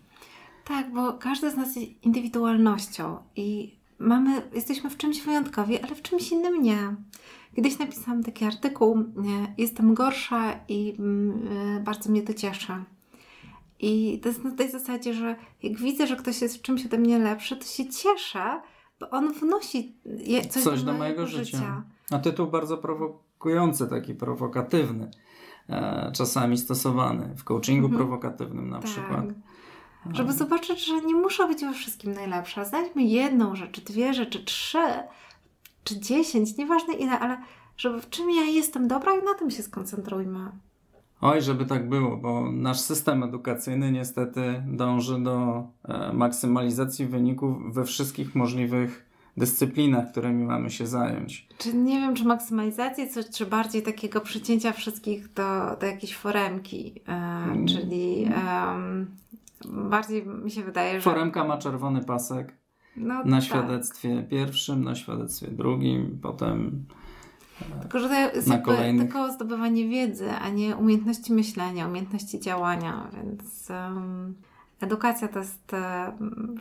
Tak, 0.66 0.94
bo 0.94 1.14
każdy 1.14 1.52
z 1.52 1.56
nas 1.56 1.76
jest 1.76 2.06
indywidualnością 2.06 3.18
i 3.36 3.76
mamy, 4.00 4.42
jesteśmy 4.54 4.90
w 4.90 4.98
czymś 4.98 5.22
wyjątkowi, 5.22 5.80
ale 5.80 5.96
w 5.96 6.02
czymś 6.02 6.32
innym 6.32 6.64
nie. 6.64 6.96
Kiedyś 7.56 7.80
napisałam 7.80 8.24
taki 8.24 8.46
artykuł, 8.46 9.04
jestem 9.58 9.94
gorsza 9.94 10.60
i 10.68 10.96
mm, 11.00 11.84
bardzo 11.84 12.10
mnie 12.10 12.22
to 12.22 12.34
cieszy. 12.34 12.74
I 13.84 14.20
to 14.20 14.30
jest 14.30 14.44
na 14.44 14.52
tej 14.52 14.72
zasadzie, 14.72 15.14
że 15.14 15.36
jak 15.64 15.78
widzę, 15.78 16.08
że 16.08 16.16
ktoś 16.16 16.42
jest 16.42 16.58
w 16.58 16.62
czymś 16.62 16.86
ode 16.86 16.98
mnie 16.98 17.20
lepszy, 17.20 17.58
to 17.58 17.66
się 17.66 17.90
cieszę, 17.90 18.62
bo 19.00 19.10
on 19.10 19.34
wnosi 19.34 19.96
coś, 20.50 20.64
coś 20.64 20.84
do, 20.84 20.92
do 20.92 20.98
mojego 20.98 21.28
życia. 21.28 21.44
życia. 21.44 21.84
A 22.12 22.20
tytuł 22.20 22.48
bardzo 22.48 22.78
prowokujący, 22.78 23.88
taki 23.88 24.16
prowokatywny, 24.16 25.12
e, 25.70 26.12
czasami 26.16 26.58
stosowany 26.58 27.36
w 27.36 27.44
coachingu 27.44 27.86
mhm. 27.86 28.00
prowokatywnym 28.00 28.70
na 28.70 28.80
tak. 28.80 28.92
przykład. 28.92 29.26
Żeby 30.12 30.34
zobaczyć, 30.34 30.86
że 30.86 31.02
nie 31.02 31.16
muszę 31.16 31.48
być 31.48 31.62
we 31.62 31.74
wszystkim 31.74 32.14
najlepsza. 32.14 32.66
Znajdźmy 32.66 33.04
jedną 33.04 33.56
rzecz, 33.56 33.82
dwie 33.82 34.14
rzeczy, 34.14 34.44
trzy, 34.44 34.88
czy 35.84 36.00
dziesięć, 36.00 36.58
nieważne 36.58 36.94
ile, 36.94 37.20
ale 37.20 37.38
żeby 37.78 38.02
w 38.02 38.10
czym 38.10 38.32
ja 38.32 38.44
jestem 38.44 38.88
dobra 38.88 39.14
i 39.14 39.24
na 39.26 39.34
tym 39.34 39.52
się 39.52 39.64
skoncentrujmy. 39.64 40.52
Oj, 41.24 41.42
żeby 41.42 41.66
tak 41.66 41.90
było, 41.90 42.18
bo 42.18 42.52
nasz 42.52 42.80
system 42.80 43.24
edukacyjny 43.24 43.92
niestety 43.92 44.64
dąży 44.68 45.24
do 45.24 45.68
e, 45.84 46.14
maksymalizacji 46.14 47.06
wyników 47.06 47.74
we 47.74 47.84
wszystkich 47.84 48.36
możliwych 48.36 49.10
dyscyplinach, 49.38 50.12
którymi 50.12 50.44
mamy 50.44 50.70
się 50.70 50.88
zająć. 50.88 51.48
Czy 51.58 51.74
nie 51.74 52.00
wiem, 52.00 52.16
czy 52.16 52.26
maksymalizacji, 52.26 53.10
czy, 53.14 53.24
czy 53.24 53.46
bardziej 53.46 53.84
takiego 53.84 54.22
przycięcia 54.22 54.72
wszystkich 54.72 55.34
do, 55.34 55.78
do 55.80 55.86
jakiejś 55.86 56.16
foremki, 56.16 57.02
e, 57.08 57.12
mm. 57.12 57.68
czyli 57.68 58.30
bardziej 59.66 60.26
mi 60.26 60.52
się 60.52 60.64
wydaje, 60.64 60.94
że... 60.94 61.02
Foremka 61.02 61.44
ma 61.44 61.58
czerwony 61.58 62.02
pasek 62.02 62.58
no, 62.98 63.24
na 63.26 63.38
tak. 63.38 63.44
świadectwie 63.44 64.24
pierwszym, 64.24 64.84
na 64.84 64.96
świadectwie 64.96 65.48
drugim, 65.48 66.20
potem 66.22 66.86
tylko, 67.82 68.00
że 68.00 68.10
to 68.10 68.16
jest 68.16 68.50
kolejnych... 68.66 69.02
tylko 69.02 69.32
zdobywanie 69.32 69.90
wiedzy, 69.90 70.32
a 70.32 70.50
nie 70.50 70.76
umiejętności 70.76 71.34
myślenia, 71.34 71.88
umiejętności 71.88 72.40
działania, 72.40 73.08
więc 73.14 73.70
um, 73.70 74.36
edukacja 74.82 75.28
to 75.28 75.40
jest 75.40 75.74
um, 75.74 76.56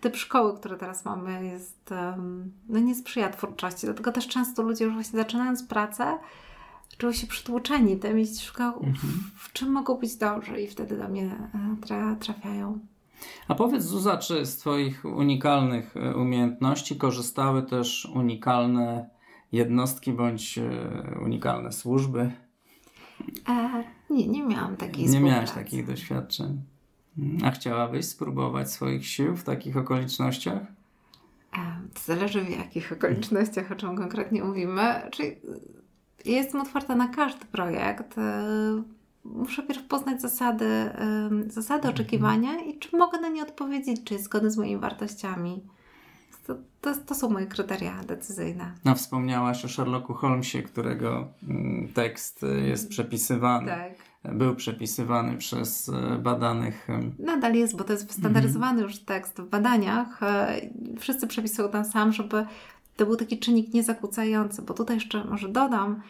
typ 0.00 0.16
szkoły, 0.16 0.56
który 0.56 0.76
teraz 0.76 1.04
mamy, 1.04 1.44
jest, 1.44 1.90
no 2.68 2.78
nie 2.78 2.94
sprzyja 2.94 3.30
twórczości. 3.30 3.86
Dlatego 3.86 4.12
też 4.12 4.28
często 4.28 4.62
ludzie 4.62 4.84
już 4.84 4.94
właśnie 4.94 5.18
zaczynając 5.18 5.62
pracę, 5.62 6.18
czują 6.98 7.12
się 7.12 7.26
przytłoczeni 7.26 7.96
tym 7.96 8.20
i 8.20 8.26
szukają, 8.26 8.74
mhm. 8.74 9.12
w, 9.36 9.48
w 9.48 9.52
czym 9.52 9.72
mogą 9.72 9.94
być 9.94 10.16
dobrzy 10.16 10.60
i 10.60 10.68
wtedy 10.68 10.98
do 10.98 11.08
mnie 11.08 11.24
e, 11.24 11.76
tra, 11.86 12.16
trafiają. 12.20 12.78
A 13.48 13.54
powiedz 13.54 13.82
Zuza, 13.82 14.18
czy 14.18 14.46
z 14.46 14.56
Twoich 14.56 15.04
unikalnych 15.04 15.96
e, 15.96 16.16
umiejętności 16.16 16.96
korzystały 16.96 17.62
też 17.62 18.08
unikalne 18.14 19.10
jednostki 19.52 20.12
bądź 20.12 20.58
e, 20.58 21.18
unikalne 21.24 21.72
służby? 21.72 22.32
E, 23.48 23.84
nie, 24.10 24.28
nie 24.28 24.42
miałam 24.42 24.76
takiej 24.76 25.08
Nie 25.08 25.20
miałaś 25.20 25.50
takich 25.50 25.86
doświadczeń. 25.86 26.62
A 27.44 27.50
chciałabyś 27.50 28.04
spróbować 28.04 28.70
swoich 28.70 29.06
sił 29.06 29.36
w 29.36 29.44
takich 29.44 29.76
okolicznościach? 29.76 30.62
E, 31.52 31.58
to 31.94 32.00
zależy 32.04 32.44
w 32.44 32.50
jakich 32.50 32.92
okolicznościach, 32.92 33.72
o 33.72 33.74
czym 33.74 33.96
konkretnie 33.96 34.44
mówimy. 34.44 34.82
Czyli 35.10 35.36
jestem 36.24 36.60
otwarta 36.60 36.94
na 36.94 37.08
każdy 37.08 37.44
projekt. 37.44 38.18
E, 38.18 38.42
muszę 39.24 39.62
pierw 39.62 39.82
poznać 39.82 40.20
zasady, 40.20 40.90
zasady 41.46 41.88
oczekiwania 41.88 42.60
i 42.60 42.78
czy 42.78 42.96
mogę 42.96 43.20
na 43.20 43.28
nie 43.28 43.42
odpowiedzieć, 43.42 44.04
czy 44.04 44.14
jest 44.14 44.26
zgodne 44.26 44.50
z 44.50 44.56
moimi 44.56 44.80
wartościami. 44.80 45.62
To, 46.46 46.54
to, 46.80 46.94
to, 47.06 47.14
są 47.14 47.30
moje 47.30 47.46
kryteria 47.46 48.04
decyzyjne. 48.04 48.72
No, 48.84 48.94
wspomniałaś 48.94 49.64
o 49.64 49.68
Sherlocku 49.68 50.14
Holmesie, 50.14 50.62
którego 50.62 51.28
mm, 51.48 51.88
tekst 51.94 52.44
jest 52.66 52.88
przepisywany. 52.88 53.66
Tak. 53.66 53.92
Był 54.34 54.54
przepisywany 54.54 55.38
przez 55.38 55.88
e, 55.88 56.18
badanych. 56.18 56.88
Nadal 57.18 57.54
jest, 57.54 57.76
bo 57.76 57.84
to 57.84 57.92
jest 57.92 58.06
wystandaryzowany 58.06 58.72
mhm. 58.72 58.90
już 58.90 58.98
tekst 58.98 59.40
w 59.40 59.48
badaniach. 59.48 60.20
Wszyscy 60.98 61.26
przepisują 61.26 61.68
ten 61.68 61.84
sam, 61.84 62.12
żeby 62.12 62.46
to 62.96 63.06
był 63.06 63.16
taki 63.16 63.38
czynnik 63.38 63.74
niezakłócający, 63.74 64.62
bo 64.62 64.74
tutaj 64.74 64.96
jeszcze 64.96 65.24
może 65.24 65.48
dodam, 65.48 66.02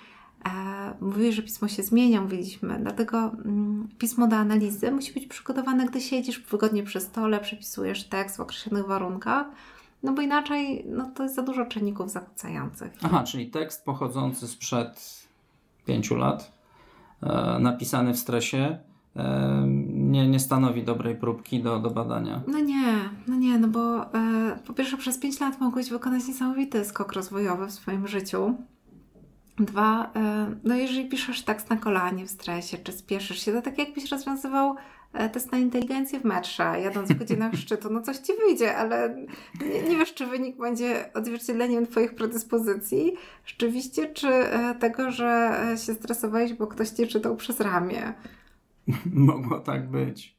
e, 0.44 0.94
mówiłeś, 1.00 1.34
że 1.34 1.42
pismo 1.42 1.68
się 1.68 1.82
zmienia, 1.82 2.20
mówiliśmy, 2.20 2.78
dlatego 2.82 3.18
mm, 3.18 3.88
pismo 3.98 4.26
do 4.26 4.36
analizy 4.36 4.90
musi 4.90 5.12
być 5.12 5.26
przygotowane, 5.26 5.86
gdy 5.86 6.00
siedzisz 6.00 6.40
wygodnie 6.40 6.82
przy 6.82 7.00
stole, 7.00 7.40
przepisujesz 7.40 8.04
tekst 8.04 8.36
w 8.36 8.40
określonych 8.40 8.86
warunkach, 8.86 9.46
no 10.02 10.12
bo 10.12 10.22
inaczej 10.22 10.84
no 10.88 11.10
to 11.14 11.22
jest 11.22 11.34
za 11.34 11.42
dużo 11.42 11.66
czynników 11.66 12.10
zakłócających. 12.10 12.92
Aha, 13.02 13.24
czyli 13.24 13.50
tekst 13.50 13.84
pochodzący 13.84 14.48
sprzed 14.48 15.22
pięciu 15.86 16.16
lat, 16.16 16.52
e, 17.22 17.58
napisany 17.58 18.14
w 18.14 18.18
stresie, 18.18 18.78
e, 19.16 19.64
nie, 19.88 20.28
nie 20.28 20.40
stanowi 20.40 20.82
dobrej 20.82 21.16
próbki 21.16 21.62
do, 21.62 21.78
do 21.78 21.90
badania. 21.90 22.40
No 22.46 22.60
nie, 22.60 22.94
no 23.28 23.36
nie, 23.36 23.58
no 23.58 23.68
bo 23.68 24.14
e, 24.14 24.58
po 24.66 24.72
pierwsze 24.72 24.96
przez 24.96 25.18
pięć 25.18 25.40
lat 25.40 25.60
mogłeś 25.60 25.90
wykonać 25.90 26.28
niesamowity 26.28 26.84
skok 26.84 27.12
rozwojowy 27.12 27.66
w 27.66 27.72
swoim 27.72 28.08
życiu. 28.08 28.54
Dwa, 29.58 30.10
e, 30.16 30.54
no 30.64 30.74
jeżeli 30.74 31.08
piszesz 31.08 31.42
tekst 31.42 31.70
na 31.70 31.76
kolanie 31.76 32.26
w 32.26 32.30
stresie, 32.30 32.78
czy 32.78 32.92
spieszysz 32.92 33.44
się, 33.44 33.52
to 33.52 33.62
tak 33.62 33.78
jakbyś 33.78 34.10
rozwiązywał 34.10 34.76
test 35.32 35.52
na 35.52 35.58
inteligencję 35.58 36.20
w 36.20 36.24
metrze, 36.24 36.80
jadąc 36.80 37.12
w 37.12 37.18
godzinach 37.18 37.54
szczytu, 37.62 37.88
no 37.90 38.02
coś 38.02 38.16
ci 38.16 38.32
wyjdzie, 38.46 38.76
ale 38.76 39.16
nie, 39.60 39.82
nie, 39.82 39.96
wiesz, 39.96 40.14
czy 40.14 40.26
wynik 40.26 40.56
będzie 40.56 41.10
odzwierciedleniem 41.14 41.86
Twoich 41.86 42.14
predyspozycji 42.14 43.12
rzeczywiście, 43.46 44.12
czy 44.12 44.28
e, 44.28 44.74
tego, 44.74 45.10
że 45.10 45.60
e, 45.72 45.78
się 45.78 45.94
stresowałeś, 45.94 46.54
bo 46.54 46.66
ktoś 46.66 46.88
Ci 46.88 47.06
czytał 47.06 47.36
przez 47.36 47.60
ramię. 47.60 48.14
Mogło 49.30 49.60
tak 49.60 49.90
być, 49.90 50.36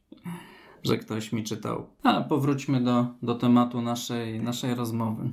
że 0.83 0.97
ktoś 0.97 1.31
mi 1.31 1.43
czytał. 1.43 1.85
A 2.03 2.21
powróćmy 2.21 2.81
do, 2.81 3.07
do 3.21 3.35
tematu 3.35 3.81
naszej, 3.81 4.41
naszej 4.41 4.75
rozmowy. 4.75 5.29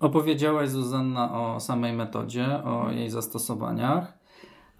Opowiedziałaś, 0.00 0.68
Zuzanna, 0.70 1.32
o 1.32 1.60
samej 1.60 1.92
metodzie, 1.92 2.64
o 2.64 2.90
jej 2.90 3.10
zastosowaniach. 3.10 4.18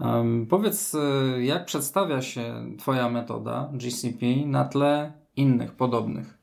Um, 0.00 0.46
powiedz, 0.46 0.94
y, 0.94 0.98
jak 1.44 1.64
przedstawia 1.64 2.22
się 2.22 2.66
Twoja 2.78 3.08
metoda 3.08 3.70
GCP 3.72 4.26
na 4.46 4.64
tle 4.64 5.12
innych 5.36 5.72
podobnych? 5.72 6.37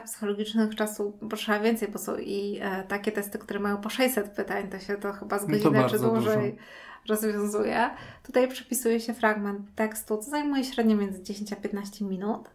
Testach 0.00 0.10
psychologicznych 0.10 0.74
czasu 0.74 1.12
potrzeba 1.30 1.60
więcej, 1.60 1.88
bo 1.88 1.98
są 1.98 2.16
i 2.16 2.58
e, 2.62 2.82
takie 2.82 3.12
testy, 3.12 3.38
które 3.38 3.60
mają 3.60 3.76
po 3.76 3.90
600 3.90 4.30
pytań, 4.30 4.68
to 4.68 4.78
się 4.78 4.96
to 4.96 5.12
chyba 5.12 5.38
z 5.38 5.46
godziny 5.46 5.84
czy 5.90 5.98
dłużej 5.98 6.52
dużo. 6.52 6.64
rozwiązuje. 7.08 7.90
Tutaj 8.22 8.48
przepisuje 8.48 9.00
się 9.00 9.14
fragment 9.14 9.74
tekstu, 9.74 10.18
co 10.18 10.30
zajmuje 10.30 10.64
średnio 10.64 10.96
między 10.96 11.22
10 11.22 11.52
a 11.52 11.56
15 11.56 12.04
minut. 12.04 12.50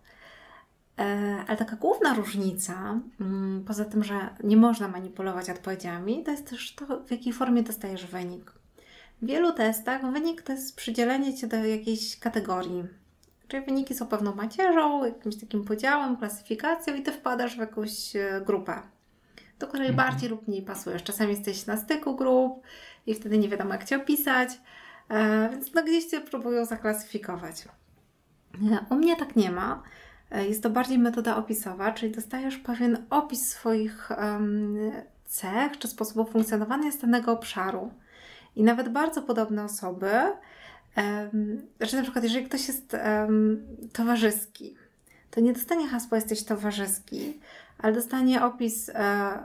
E, 0.99 1.37
ale 1.47 1.57
taka 1.57 1.75
główna 1.75 2.13
różnica, 2.13 2.99
mm, 3.21 3.63
poza 3.67 3.85
tym, 3.85 4.03
że 4.03 4.29
nie 4.43 4.57
można 4.57 4.87
manipulować 4.87 5.49
odpowiedziami, 5.49 6.23
to 6.23 6.31
jest 6.31 6.49
też 6.49 6.75
to, 6.75 6.85
w 7.05 7.11
jakiej 7.11 7.33
formie 7.33 7.63
dostajesz 7.63 8.05
wynik. 8.05 8.51
W 9.21 9.25
wielu 9.25 9.53
testach 9.53 10.11
wynik 10.11 10.41
to 10.41 10.51
jest 10.51 10.75
przydzielenie 10.75 11.37
Cię 11.37 11.47
do 11.47 11.65
jakiejś 11.65 12.19
kategorii 12.19 12.83
Czyli 13.47 13.65
wyniki 13.65 13.95
są 13.95 14.07
pewną 14.07 14.35
macierzą, 14.35 15.05
jakimś 15.05 15.35
takim 15.35 15.63
podziałem, 15.63 16.17
klasyfikacją 16.17 16.95
i 16.95 17.01
Ty 17.01 17.11
wpadasz 17.11 17.55
w 17.55 17.59
jakąś 17.59 18.15
e, 18.15 18.41
grupę, 18.45 18.81
do 19.59 19.67
której 19.67 19.89
mhm. 19.89 20.09
bardziej 20.09 20.29
lub 20.29 20.47
mniej 20.47 20.61
pasujesz. 20.61 21.03
Czasami 21.03 21.29
jesteś 21.29 21.65
na 21.65 21.77
styku 21.77 22.15
grup 22.15 22.61
i 23.07 23.13
wtedy 23.13 23.37
nie 23.37 23.49
wiadomo 23.49 23.73
jak 23.73 23.83
Cię 23.83 23.97
opisać, 23.97 24.49
e, 25.09 25.49
więc 25.49 25.73
no 25.73 25.83
gdzieś 25.83 26.05
Cię 26.05 26.21
próbują 26.21 26.65
zaklasyfikować. 26.65 27.55
E, 28.71 28.85
u 28.89 28.95
mnie 28.95 29.15
tak 29.15 29.35
nie 29.35 29.51
ma. 29.51 29.83
Jest 30.31 30.63
to 30.63 30.69
bardziej 30.69 30.99
metoda 30.99 31.37
opisowa, 31.37 31.91
czyli 31.91 32.11
dostajesz 32.11 32.57
pewien 32.57 33.05
opis 33.09 33.49
swoich 33.49 34.09
um, 34.17 34.91
cech 35.25 35.79
czy 35.79 35.87
sposobu 35.87 36.31
funkcjonowania 36.31 36.91
z 36.91 36.97
danego 36.97 37.31
obszaru. 37.31 37.91
I 38.55 38.63
nawet 38.63 38.89
bardzo 38.89 39.21
podobne 39.21 39.63
osoby 39.63 40.09
Um, 40.97 41.61
znaczy 41.77 41.95
na 41.95 42.01
przykład, 42.01 42.23
jeżeli 42.23 42.45
ktoś 42.45 42.67
jest 42.67 42.95
towarzyski, 43.93 44.75
to 45.31 45.41
nie 45.41 45.53
dostanie 45.53 45.87
hasła 45.87 46.17
jesteś 46.17 46.43
towarzyski, 46.43 47.39
ale 47.77 47.93
dostanie 47.93 48.43
opis, 48.43 48.89
e, 48.89 49.39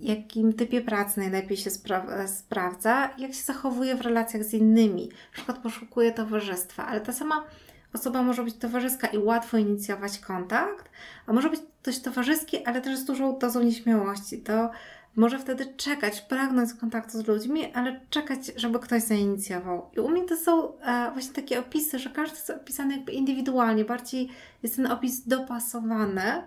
jakim 0.00 0.52
typie 0.52 0.80
pracy 0.80 1.20
najlepiej 1.20 1.56
się 1.56 1.70
spra 1.70 2.26
sprawdza, 2.26 3.10
jak 3.18 3.34
się 3.34 3.42
zachowuje 3.42 3.96
w 3.96 4.00
relacjach 4.00 4.44
z 4.44 4.54
innymi. 4.54 5.08
Na 5.08 5.32
przykład 5.32 5.58
poszukuje 5.58 6.12
towarzystwa, 6.12 6.86
ale 6.86 7.00
ta 7.00 7.12
sama 7.12 7.44
osoba 7.92 8.22
może 8.22 8.44
być 8.44 8.54
towarzyska 8.54 9.06
i 9.06 9.18
łatwo 9.18 9.58
inicjować 9.58 10.18
kontakt, 10.18 10.90
a 11.26 11.32
może 11.32 11.50
być 11.50 11.60
dość 11.84 12.00
towarzyski, 12.00 12.64
ale 12.64 12.80
też 12.80 12.98
z 12.98 13.04
dużą 13.04 13.38
dozą 13.38 13.62
nieśmiałości. 13.62 14.38
To 14.38 14.70
może 15.16 15.38
wtedy 15.38 15.74
czekać, 15.76 16.20
pragnąć 16.20 16.74
kontaktu 16.74 17.22
z 17.22 17.28
ludźmi, 17.28 17.72
ale 17.74 18.00
czekać, 18.10 18.52
żeby 18.56 18.78
ktoś 18.78 19.02
zainicjował. 19.02 19.90
I 19.96 20.00
u 20.00 20.08
mnie 20.08 20.24
to 20.24 20.36
są 20.36 20.78
e, 20.80 21.10
właśnie 21.12 21.34
takie 21.34 21.60
opisy, 21.60 21.98
że 21.98 22.10
każdy 22.10 22.36
jest 22.36 22.50
opisany 22.50 22.96
jakby 22.96 23.12
indywidualnie, 23.12 23.84
bardziej 23.84 24.28
jest 24.62 24.76
ten 24.76 24.86
opis 24.86 25.28
dopasowany 25.28 26.42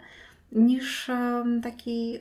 niż 0.51 1.11
taki 1.63 2.19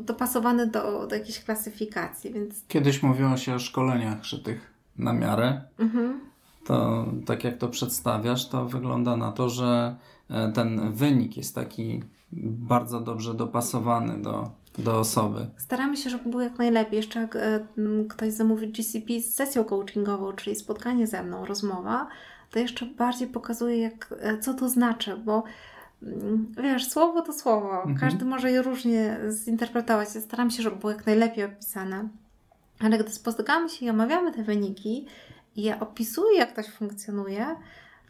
dopasowany 0.00 0.66
do, 0.66 1.06
do 1.06 1.16
jakiejś 1.16 1.44
klasyfikacji. 1.44 2.32
Więc... 2.32 2.64
Kiedyś 2.68 3.02
mówiło 3.02 3.36
się 3.36 3.54
o 3.54 3.58
szkoleniach 3.58 4.24
szytych 4.24 4.74
na 4.98 5.12
miarę. 5.12 5.62
Mhm. 5.78 6.20
To 6.66 7.06
tak 7.26 7.44
jak 7.44 7.58
to 7.58 7.68
przedstawiasz, 7.68 8.48
to 8.48 8.64
wygląda 8.64 9.16
na 9.16 9.32
to, 9.32 9.48
że 9.48 9.96
e, 10.30 10.52
ten 10.52 10.92
wynik 10.92 11.36
jest 11.36 11.54
taki 11.54 12.02
bardzo 12.42 13.00
dobrze 13.00 13.34
dopasowany 13.34 14.22
do, 14.22 14.50
do 14.78 14.98
osoby. 14.98 15.46
Staramy 15.56 15.96
się, 15.96 16.10
żeby 16.10 16.30
było 16.30 16.42
jak 16.42 16.58
najlepiej. 16.58 16.96
Jeszcze 16.96 17.20
jak 17.20 17.36
e, 17.36 17.66
ktoś 18.08 18.32
zamówi 18.32 18.68
GCP 18.68 19.20
z 19.20 19.34
sesją 19.34 19.64
coachingową, 19.64 20.32
czyli 20.32 20.56
spotkanie 20.56 21.06
ze 21.06 21.22
mną, 21.22 21.46
rozmowa, 21.46 22.08
to 22.50 22.58
jeszcze 22.58 22.86
bardziej 22.86 23.28
pokazuje, 23.28 23.78
jak, 23.78 24.14
e, 24.20 24.38
co 24.38 24.54
to 24.54 24.68
znaczy, 24.68 25.16
bo 25.16 25.44
wiesz, 26.62 26.90
słowo 26.90 27.22
to 27.22 27.32
słowo. 27.32 27.76
Mhm. 27.76 27.98
Każdy 27.98 28.24
może 28.24 28.50
je 28.50 28.62
różnie 28.62 29.20
zinterpretować. 29.28 30.08
Staram 30.08 30.50
się, 30.50 30.62
żeby 30.62 30.76
było 30.76 30.92
jak 30.92 31.06
najlepiej 31.06 31.44
opisane. 31.44 32.08
Ale 32.80 32.98
gdy 32.98 33.10
spotykamy 33.10 33.68
się 33.68 33.86
i 33.86 33.90
omawiamy 33.90 34.32
te 34.32 34.42
wyniki 34.42 35.06
i 35.56 35.62
ja 35.62 35.80
opisuję, 35.80 36.38
jak 36.38 36.52
ktoś 36.52 36.66
funkcjonuje, 36.66 37.56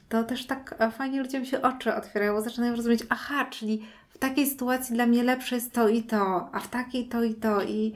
to 0.09 0.24
też 0.24 0.46
tak 0.46 0.74
e, 0.79 0.90
fajnie 0.90 1.22
ludziom 1.22 1.44
się 1.44 1.62
oczy 1.62 1.94
otwierają, 1.94 2.35
bo 2.35 2.42
zaczynają 2.42 2.77
rozumieć, 2.77 3.00
aha, 3.09 3.46
czyli 3.50 3.83
takiej 4.28 4.46
sytuacji 4.46 4.94
dla 4.94 5.06
mnie 5.06 5.22
lepsze 5.22 5.54
jest 5.54 5.72
to 5.72 5.88
i 5.88 6.02
to, 6.02 6.48
a 6.52 6.60
w 6.60 6.68
takiej 6.68 7.08
to 7.08 7.22
i 7.22 7.34
to 7.34 7.62
i 7.62 7.92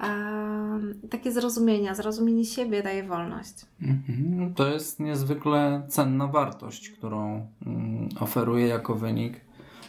e, 0.00 1.08
takie 1.10 1.32
zrozumienia, 1.32 1.94
zrozumienie 1.94 2.44
siebie 2.44 2.82
daje 2.82 3.04
wolność. 3.04 3.54
Mhm. 3.82 4.54
To 4.54 4.68
jest 4.68 5.00
niezwykle 5.00 5.82
cenna 5.88 6.26
wartość, 6.26 6.90
którą 6.90 7.46
mm, 7.66 8.08
oferuje 8.20 8.66
jako 8.66 8.94
wynik 8.94 9.40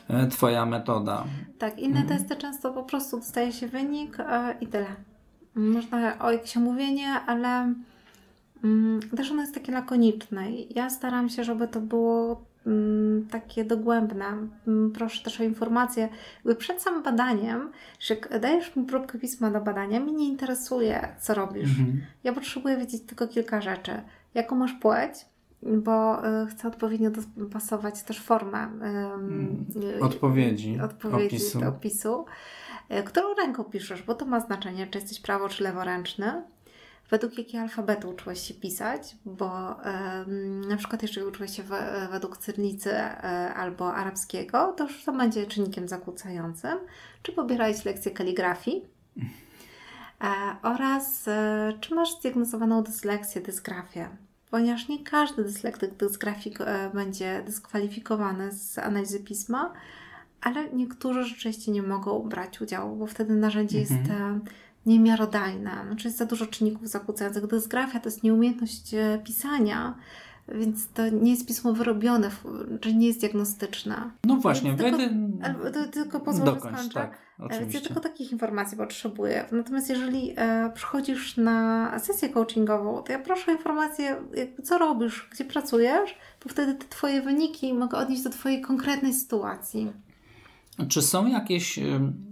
e, 0.07 0.27
Twoja 0.27 0.65
metoda. 0.65 1.23
Tak, 1.57 1.79
inne 1.79 2.01
mhm. 2.01 2.19
testy 2.19 2.35
często 2.35 2.73
po 2.73 2.83
prostu 2.83 3.17
dostaje 3.17 3.51
się 3.51 3.67
wynik 3.67 4.19
e, 4.19 4.55
i 4.61 4.67
tyle. 4.67 4.95
Można 5.55 6.19
o 6.19 6.31
jakieś 6.31 6.57
omówienie, 6.57 7.09
ale 7.09 7.73
mm, 8.63 8.99
też 9.17 9.31
ono 9.31 9.41
jest 9.41 9.53
takie 9.53 9.71
lakoniczne. 9.71 10.51
Ja 10.75 10.89
staram 10.89 11.29
się, 11.29 11.43
żeby 11.43 11.67
to 11.67 11.81
było 11.81 12.48
takie 13.31 13.65
dogłębne. 13.65 14.25
Mm, 14.67 14.91
proszę 14.91 15.23
też 15.23 15.41
o 15.41 15.43
informację, 15.43 16.09
jakby 16.35 16.55
przed 16.55 16.81
samym 16.81 17.03
badaniem, 17.03 17.71
że 17.99 18.15
dajesz 18.41 18.75
mi 18.75 18.85
próbkę 18.85 19.19
pisma 19.19 19.51
do 19.51 19.61
badania, 19.61 19.99
mnie 19.99 20.13
nie 20.13 20.27
interesuje, 20.27 21.15
co 21.19 21.33
robisz. 21.33 21.69
Mhm. 21.69 22.01
Ja 22.23 22.33
potrzebuję 22.33 22.77
wiedzieć 22.77 23.03
tylko 23.03 23.27
kilka 23.27 23.61
rzeczy. 23.61 24.01
Jaką 24.33 24.55
masz 24.55 24.73
płeć, 24.73 25.13
bo 25.63 26.27
y, 26.43 26.47
chcę 26.47 26.67
odpowiednio 26.67 27.11
dopasować 27.37 28.03
też 28.03 28.19
formę 28.19 28.69
y, 29.97 30.03
odpowiedzi, 30.03 30.79
odpowiedzi 30.79 31.35
opisu. 31.35 31.59
opisu. 31.67 32.25
Y, 32.99 33.03
którą 33.03 33.33
ręką 33.33 33.63
piszesz, 33.63 34.03
bo 34.03 34.15
to 34.15 34.25
ma 34.25 34.39
znaczenie, 34.39 34.87
czy 34.87 34.99
jesteś 34.99 35.19
prawo 35.19 35.49
czy 35.49 35.63
leworęczny 35.63 36.43
według 37.09 37.37
jakiego 37.37 37.63
alfabetu 37.63 38.09
uczyłeś 38.09 38.39
się 38.39 38.53
pisać, 38.53 39.15
bo 39.25 39.75
na 40.67 40.77
przykład 40.77 41.01
jeżeli 41.01 41.27
uczyłeś 41.27 41.55
się 41.55 41.63
według 42.11 42.37
cyrlicy 42.37 42.91
e, 42.93 43.53
albo 43.53 43.93
arabskiego, 43.93 44.73
to 44.77 44.83
już 44.83 45.03
to 45.03 45.13
będzie 45.13 45.47
czynnikiem 45.47 45.87
zakłócającym. 45.87 46.79
Czy 47.23 47.31
pobierałeś 47.31 47.85
lekcję 47.85 48.11
kaligrafii? 48.11 48.85
E, 50.21 50.55
oraz 50.63 51.27
e, 51.27 51.73
czy 51.81 51.95
masz 51.95 52.17
zdiagnozowaną 52.19 52.83
dysleksję, 52.83 53.41
dysgrafię? 53.41 54.09
Ponieważ 54.51 54.87
nie 54.87 55.03
każdy 55.03 55.43
dyslektyk, 55.43 55.93
dysgrafik 55.93 56.59
będzie 56.93 57.43
dyskwalifikowany 57.45 58.51
z 58.51 58.77
analizy 58.77 59.19
pisma, 59.19 59.73
ale 60.41 60.69
niektórzy 60.69 61.23
rzeczywiście 61.23 61.71
nie 61.71 61.81
mogą 61.81 62.19
brać 62.19 62.61
udziału, 62.61 62.95
bo 62.95 63.07
wtedy 63.07 63.33
narzędzie 63.33 63.79
mhm. 63.79 63.99
jest 63.99 64.11
niemiarodajne. 64.85 65.71
Znaczy 65.87 66.07
jest 66.07 66.17
za 66.17 66.25
dużo 66.25 66.45
czynników 66.45 66.87
zakłócających. 66.87 67.47
Dysgrafia 67.47 67.99
to 67.99 68.09
jest 68.09 68.23
nieumiejętność 68.23 68.93
e, 68.93 69.19
pisania, 69.23 69.95
więc 70.55 70.87
to 70.87 71.09
nie 71.09 71.31
jest 71.31 71.47
pismo 71.47 71.73
wyrobione, 71.73 72.31
czyli 72.81 72.97
nie 72.97 73.07
jest 73.07 73.19
diagnostyczne. 73.19 74.11
No 74.23 74.35
właśnie, 74.35 74.77
tylko, 74.77 74.97
wejdę... 74.97 75.87
tylko 75.91 76.19
pozwól, 76.19 76.45
Dokończ, 76.45 76.77
że 76.77 76.83
skończę. 76.83 76.99
Tak, 76.99 77.17
oczywiście. 77.39 77.79
ja 77.79 77.85
tylko 77.85 78.01
takich 78.01 78.31
informacji 78.31 78.77
potrzebuję. 78.77 79.45
Natomiast 79.51 79.89
jeżeli 79.89 80.33
e, 80.37 80.71
przychodzisz 80.75 81.37
na 81.37 81.99
sesję 81.99 82.29
coachingową, 82.29 83.03
to 83.03 83.11
ja 83.11 83.19
proszę 83.19 83.51
o 83.51 83.55
informację, 83.55 84.15
co 84.63 84.77
robisz, 84.77 85.29
gdzie 85.31 85.45
pracujesz, 85.45 86.17
bo 86.43 86.49
wtedy 86.49 86.73
te 86.73 86.85
Twoje 86.87 87.21
wyniki 87.21 87.73
mogę 87.73 87.97
odnieść 87.97 88.23
do 88.23 88.29
Twojej 88.29 88.61
konkretnej 88.61 89.13
sytuacji. 89.13 89.93
Czy 90.87 91.01
są 91.01 91.27
jakieś 91.27 91.79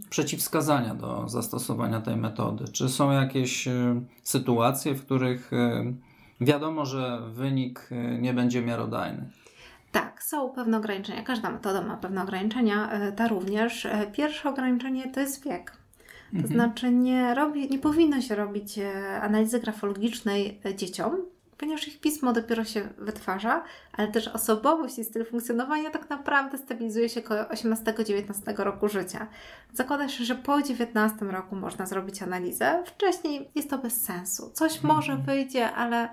przeciwwskazania 0.09 0.95
do 0.95 1.29
zastosowania 1.29 2.01
tej 2.01 2.15
metody? 2.15 2.65
Czy 2.67 2.89
są 2.89 3.11
jakieś 3.11 3.67
e, 3.67 4.01
sytuacje, 4.23 4.93
w 4.93 5.05
których 5.05 5.53
e, 5.53 5.93
wiadomo, 6.41 6.85
że 6.85 7.21
wynik 7.31 7.89
nie 8.19 8.33
będzie 8.33 8.61
miarodajny? 8.61 9.29
Tak, 9.91 10.23
są 10.23 10.49
pewne 10.49 10.77
ograniczenia. 10.77 11.23
Każda 11.23 11.49
metoda 11.49 11.81
ma 11.81 11.97
pewne 11.97 12.23
ograniczenia, 12.23 12.89
ta 13.15 13.27
również. 13.27 13.87
Pierwsze 14.13 14.49
ograniczenie 14.49 15.11
to 15.11 15.19
jest 15.19 15.45
wiek. 15.45 15.71
To 16.31 16.37
mhm. 16.37 16.53
znaczy 16.53 16.91
nie, 16.91 17.35
robi, 17.35 17.69
nie 17.69 17.79
powinno 17.79 18.21
się 18.21 18.35
robić 18.35 18.79
analizy 19.21 19.59
grafologicznej 19.59 20.61
dzieciom, 20.75 21.17
ponieważ 21.57 21.87
ich 21.87 21.99
pismo 21.99 22.33
dopiero 22.33 22.65
się 22.65 22.89
wytwarza, 22.97 23.63
ale 23.93 24.07
też 24.07 24.27
osobowość 24.27 24.99
i 24.99 25.03
styl 25.03 25.25
funkcjonowania 25.25 25.89
tak 25.89 26.09
naprawdę 26.09 26.57
stabilizuje 26.57 27.09
się 27.09 27.19
około 27.19 27.41
18-19 27.41 28.63
roku 28.63 28.87
życia. 28.87 29.27
Zakłada 29.73 30.09
się, 30.09 30.23
że 30.23 30.35
po 30.35 30.61
19 30.61 31.25
roku 31.25 31.55
można 31.55 31.85
zrobić 31.85 32.21
analizę, 32.21 32.83
wcześniej 32.85 33.49
jest 33.55 33.69
to 33.69 33.77
bez 33.77 34.01
sensu. 34.01 34.51
Coś 34.53 34.75
mhm. 34.75 34.95
może 34.95 35.15
wyjdzie, 35.17 35.71
ale 35.71 36.09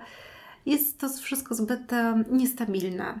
jest 0.65 0.99
to 0.99 1.09
wszystko 1.09 1.55
zbyt 1.55 1.93
e, 1.93 2.23
niestabilne. 2.31 3.19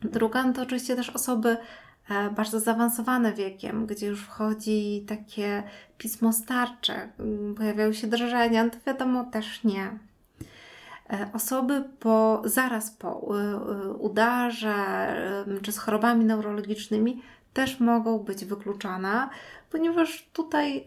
Druga 0.00 0.52
to 0.52 0.62
oczywiście 0.62 0.96
też 0.96 1.10
osoby 1.10 1.56
e, 2.10 2.30
bardzo 2.30 2.60
zaawansowane 2.60 3.32
wiekiem, 3.32 3.86
gdzie 3.86 4.06
już 4.06 4.22
wchodzi 4.22 5.04
takie 5.08 5.62
pismo 5.98 6.32
starcze, 6.32 7.08
pojawiają 7.56 7.92
się 7.92 8.06
drżenia, 8.06 8.64
no 8.64 8.70
to 8.70 8.76
wiadomo 8.86 9.24
też 9.24 9.64
nie. 9.64 9.98
E, 11.12 11.28
osoby 11.32 11.84
po, 12.00 12.42
zaraz 12.44 12.90
po 12.90 13.08
e, 13.08 13.40
e, 13.40 13.92
udarze 13.92 14.74
czy 15.62 15.72
z 15.72 15.78
chorobami 15.78 16.24
neurologicznymi 16.24 17.22
też 17.52 17.80
mogą 17.80 18.18
być 18.18 18.44
wykluczane, 18.44 19.28
ponieważ 19.70 20.28
tutaj 20.32 20.84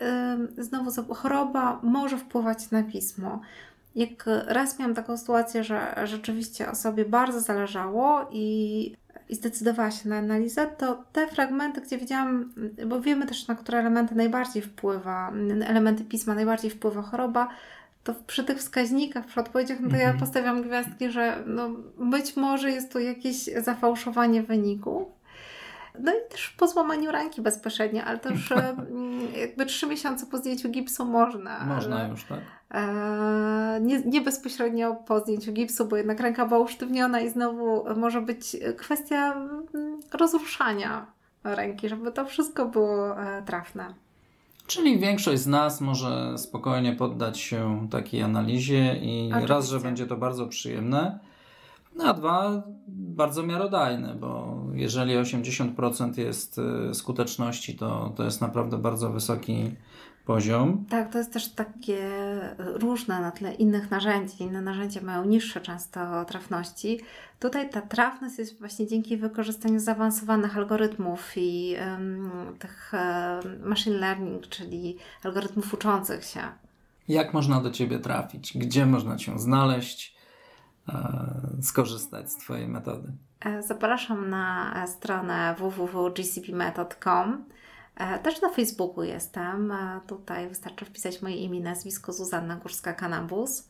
znowu 0.58 1.14
choroba 1.14 1.80
może 1.84 2.18
wpływać 2.18 2.72
na 2.72 2.84
pismo. 2.84 3.42
Jak 3.96 4.26
raz 4.48 4.80
miałam 4.80 4.96
taką 4.96 5.18
sytuację, 5.18 5.64
że 5.64 5.96
rzeczywiście 6.04 6.72
osobie 6.72 7.06
bardzo 7.06 7.40
zależało 7.40 8.28
i, 8.32 8.96
i 9.30 9.36
zdecydowała 9.36 9.92
się 9.92 10.10
na 10.10 10.18
analizę, 10.18 10.68
to 10.68 11.04
te 11.14 11.28
fragmenty, 11.28 11.82
gdzie 11.82 11.98
widziałam, 11.98 12.54
bo 12.88 13.02
wiemy 13.02 13.26
też, 13.26 13.48
na 13.48 13.56
które 13.56 13.80
elementy 13.80 14.16
najbardziej 14.16 14.62
wpływa, 14.62 15.32
elementy 15.66 16.04
pisma 16.04 16.36
najbardziej 16.36 16.72
wpływa 16.72 17.02
choroba, 17.02 17.48
to 18.04 18.14
przy 18.28 18.44
tych 18.44 18.58
wskaźnikach, 18.58 19.26
przy 19.26 19.40
odpowiedziach, 19.40 19.80
no 19.80 19.90
to 19.90 19.96
ja 19.96 20.02
mhm. 20.02 20.20
postawiam 20.20 20.62
gwiazdki, 20.62 21.12
że 21.12 21.44
no 21.46 21.70
być 21.98 22.36
może 22.36 22.72
jest 22.72 22.94
tu 22.94 23.00
jakieś 23.00 23.36
zafałszowanie 23.46 24.44
wyniku. 24.44 25.12
No 26.00 26.12
i 26.12 26.32
też 26.32 26.50
po 26.50 26.68
złamaniu 26.68 27.12
ręki 27.12 27.42
bezpośrednio, 27.42 28.04
ale 28.04 28.20
to 28.20 28.30
już 28.30 28.52
mm, 28.52 29.28
jakby 29.42 29.66
trzy 29.66 29.88
miesiące 29.88 30.26
po 30.26 30.38
zdjęciu 30.38 30.70
gipsu 30.70 31.06
można. 31.06 31.66
Można 31.66 32.08
już, 32.08 32.24
tak? 32.24 32.40
E, 32.72 33.80
nie, 33.82 34.00
nie 34.00 34.22
bezpośrednio 34.22 34.96
po 34.96 35.20
zdjęciu 35.20 35.54
gipsu, 35.54 35.86
bo 35.86 35.98
jednak 35.98 36.20
ręka 36.20 36.46
była 36.46 36.60
usztywniona 36.60 37.20
i 37.20 37.30
znowu 37.30 37.86
może 37.96 38.22
być 38.22 38.58
kwestia 38.78 39.34
mm, 39.34 40.00
rozruszania 40.14 41.06
ręki, 41.44 41.90
żeby 41.90 42.12
to 42.12 42.26
wszystko 42.26 42.66
było 42.66 43.22
e, 43.22 43.44
trafne. 43.44 43.94
Czyli 44.70 45.00
większość 45.00 45.42
z 45.42 45.48
nas 45.48 45.82
może 45.82 46.38
spokojnie 46.38 46.94
poddać 46.94 47.40
się 47.40 47.88
takiej 47.92 48.22
analizie 48.22 48.96
i 48.96 49.28
Oczywiście. 49.28 49.54
raz, 49.54 49.70
że 49.70 49.80
będzie 49.80 50.06
to 50.06 50.18
bardzo 50.18 50.48
przyjemne, 50.48 51.20
no 51.96 52.04
a 52.04 52.14
dwa, 52.14 52.64
bardzo 52.88 53.44
miarodajne, 53.44 54.16
bo 54.16 54.58
jeżeli 54.74 55.14
80% 55.14 56.20
jest 56.20 56.62
y, 56.90 56.94
skuteczności, 56.94 57.76
to, 57.76 58.14
to 58.16 58.24
jest 58.24 58.42
naprawdę 58.42 58.78
bardzo 58.78 59.10
wysoki 59.10 59.72
poziom. 60.30 60.86
Tak, 60.90 61.12
to 61.12 61.18
jest 61.18 61.34
też 61.34 61.50
takie 61.50 62.10
różne 62.58 63.22
na 63.22 63.32
tle 63.32 63.54
innych 63.54 63.92
narzędzi. 63.92 64.44
Inne 64.44 64.62
narzędzia 64.62 65.02
mają 65.02 65.26
niższe 65.26 65.62
często 65.62 66.26
trafności. 66.26 67.00
Tutaj 67.40 67.70
ta 67.70 67.82
trafność 67.82 68.40
jest 68.40 68.60
właśnie 68.60 68.88
dzięki 68.88 69.18
wykorzystaniu 69.18 69.80
zaawansowanych 69.80 70.58
algorytmów 70.58 71.32
i 71.36 71.76
um, 71.92 72.32
tych 72.60 72.92
um, 72.94 73.70
machine 73.70 73.98
learning, 73.98 74.48
czyli 74.48 74.98
algorytmów 75.24 75.74
uczących 75.74 76.26
się. 76.26 76.42
Jak 77.08 77.34
można 77.34 77.62
do 77.62 77.72
Ciebie 77.72 78.00
trafić? 78.00 78.58
Gdzie 78.58 78.86
można 78.86 79.18
Cię 79.18 79.40
znaleźć? 79.40 80.16
E, 80.90 81.32
skorzystać 81.62 82.32
z 82.32 82.38
Twojej 82.38 82.68
metody? 82.68 83.12
E, 83.46 83.64
zapraszam 83.64 84.30
na 84.30 84.74
stronę 84.88 85.56
www.gcpmethod.com. 85.60 87.46
E, 88.00 88.20
też 88.20 88.42
na 88.42 88.50
Facebooku 88.50 89.04
jestem. 89.04 89.72
E, 89.72 90.02
tutaj 90.08 90.50
wystarczy 90.50 90.86
wpisać 90.86 91.22
moje 91.22 91.36
imię 91.36 91.60
i 91.60 91.62
nazwisko 91.62 92.14
Zuzanna 92.14 92.58
Górska-Kanabus. 92.58 93.70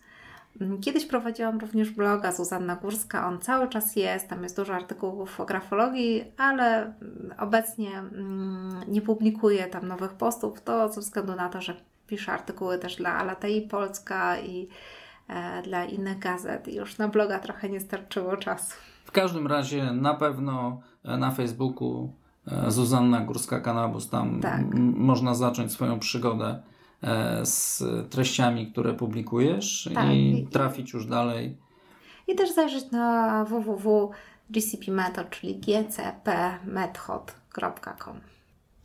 Mm, 0.62 0.82
kiedyś 0.82 1.06
prowadziłam 1.06 1.60
również 1.60 1.92
bloga 1.92 2.32
Zuzanna 2.32 2.76
Górska, 2.76 3.28
on 3.28 3.40
cały 3.40 3.70
czas 3.70 3.96
jest, 3.96 4.28
tam 4.28 4.44
jest 4.44 4.56
dużo 4.56 4.74
artykułów 4.76 5.40
o 5.40 5.46
grafologii, 5.46 6.26
ale 6.38 6.82
mm, 6.82 7.34
obecnie 7.40 7.98
mm, 7.98 8.84
nie 8.88 9.02
publikuję 9.02 9.68
tam 9.68 9.88
nowych 9.88 10.14
postów, 10.14 10.62
to 10.62 10.92
ze 10.92 11.02
względu 11.02 11.36
na 11.36 11.50
to, 11.50 11.62
że 11.62 11.76
piszę 12.08 12.32
artykuły 12.32 12.78
też 12.80 12.96
dla 12.96 13.14
Alatei 13.14 13.62
Polska 13.62 14.40
i 14.40 14.68
e, 15.28 15.62
dla 15.62 15.86
innych 15.86 16.20
gazet 16.20 16.68
i 16.68 16.76
już 16.76 16.98
na 16.98 17.08
bloga 17.08 17.40
trochę 17.40 17.70
nie 17.70 17.80
starczyło 17.80 18.38
czasu. 18.38 18.76
W 19.06 19.12
każdym 19.12 19.48
razie 19.48 19.94
na 19.94 20.14
pewno 20.14 20.82
na 21.04 21.32
Facebooku 21.32 22.14
Zuzanna 22.68 23.22
Górska-Kanabus, 23.22 24.10
tam 24.10 24.42
tak. 24.42 24.66
można 24.96 25.36
zacząć 25.36 25.72
swoją 25.72 26.00
przygodę 26.00 26.60
E, 27.04 27.46
z 27.46 27.84
treściami, 28.10 28.72
które 28.72 28.94
publikujesz 28.94 29.90
tak. 29.94 30.14
i 30.14 30.48
trafić 30.52 30.94
już 30.94 31.06
dalej. 31.06 31.58
I 32.28 32.36
też 32.36 32.54
zajrzeć 32.54 32.92
na 32.92 33.46
www.gcpmethod, 33.46 35.30
czyli 35.30 35.60
gcpmethod.com. 35.60 38.20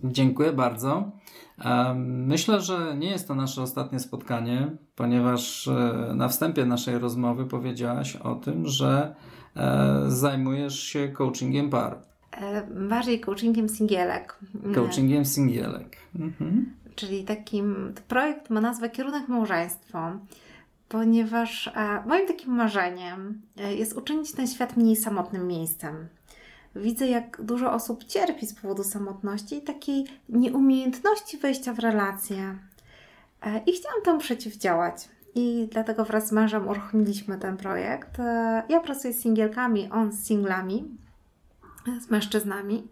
Dziękuję 0.05 0.53
bardzo. 0.53 1.11
E, 1.65 1.95
myślę, 1.99 2.61
że 2.61 2.97
nie 2.97 3.11
jest 3.11 3.29
to 3.29 3.35
nasze 3.35 3.63
ostatnie 3.63 4.01
spotkanie, 4.01 4.71
ponieważ 4.97 5.69
e, 5.69 5.73
na 6.15 6.29
wstępie 6.29 6.67
naszej 6.67 6.99
rozmowy 6.99 7.47
powiedziałaś 7.47 8.17
o 8.17 8.35
tym, 8.35 8.67
że 8.67 9.15
zajmujesz 10.09 10.81
się 10.81 11.09
coachingiem 11.09 11.71
par. 11.71 11.99
Bardziej 12.89 13.21
coachingiem 13.21 13.69
singielek. 13.69 14.39
Coachingiem 14.75 15.25
singielek. 15.25 15.97
Mhm 16.19 16.75
czyli 16.95 17.25
takim 17.25 17.95
projekt 18.09 18.51
ma 18.51 18.61
nazwę 18.61 18.91
Kierunek 18.91 19.29
Małżeństwo, 19.29 19.99
ponieważ 20.89 21.69
e, 21.69 22.03
moim 22.07 22.27
takim 22.29 22.55
marzeniem 22.55 23.43
e, 23.57 23.75
jest 23.75 23.97
uczynić 23.97 24.33
ten 24.33 24.47
świat 24.47 24.77
mniej 24.77 24.97
samotnym 24.97 25.47
miejscem. 25.47 26.09
Widzę, 26.77 27.07
jak 27.07 27.43
dużo 27.43 27.73
osób 27.73 28.05
cierpi 28.05 28.47
z 28.47 28.55
powodu 28.55 28.85
samotności 28.85 29.57
i 29.57 29.63
takiej 29.63 30.05
nieumiejętności 30.29 31.39
wejścia 31.39 31.73
w 31.73 31.79
relacje. 31.79 32.59
E, 33.43 33.61
I 33.67 33.73
chciałam 33.73 34.03
temu 34.05 34.19
przeciwdziałać. 34.19 35.09
I 35.35 35.69
dlatego 35.73 36.05
wraz 36.05 36.29
z 36.29 36.33
mężem 36.33 36.69
uruchomiliśmy 36.69 37.39
ten 37.39 37.57
projekt. 37.57 38.19
Ja 38.69 38.81
pracuję 38.81 39.15
z 39.15 39.21
singielkami, 39.21 39.91
on 39.91 40.13
z 40.13 40.27
singlami, 40.27 40.85
z 42.01 42.11
mężczyznami. 42.11 42.89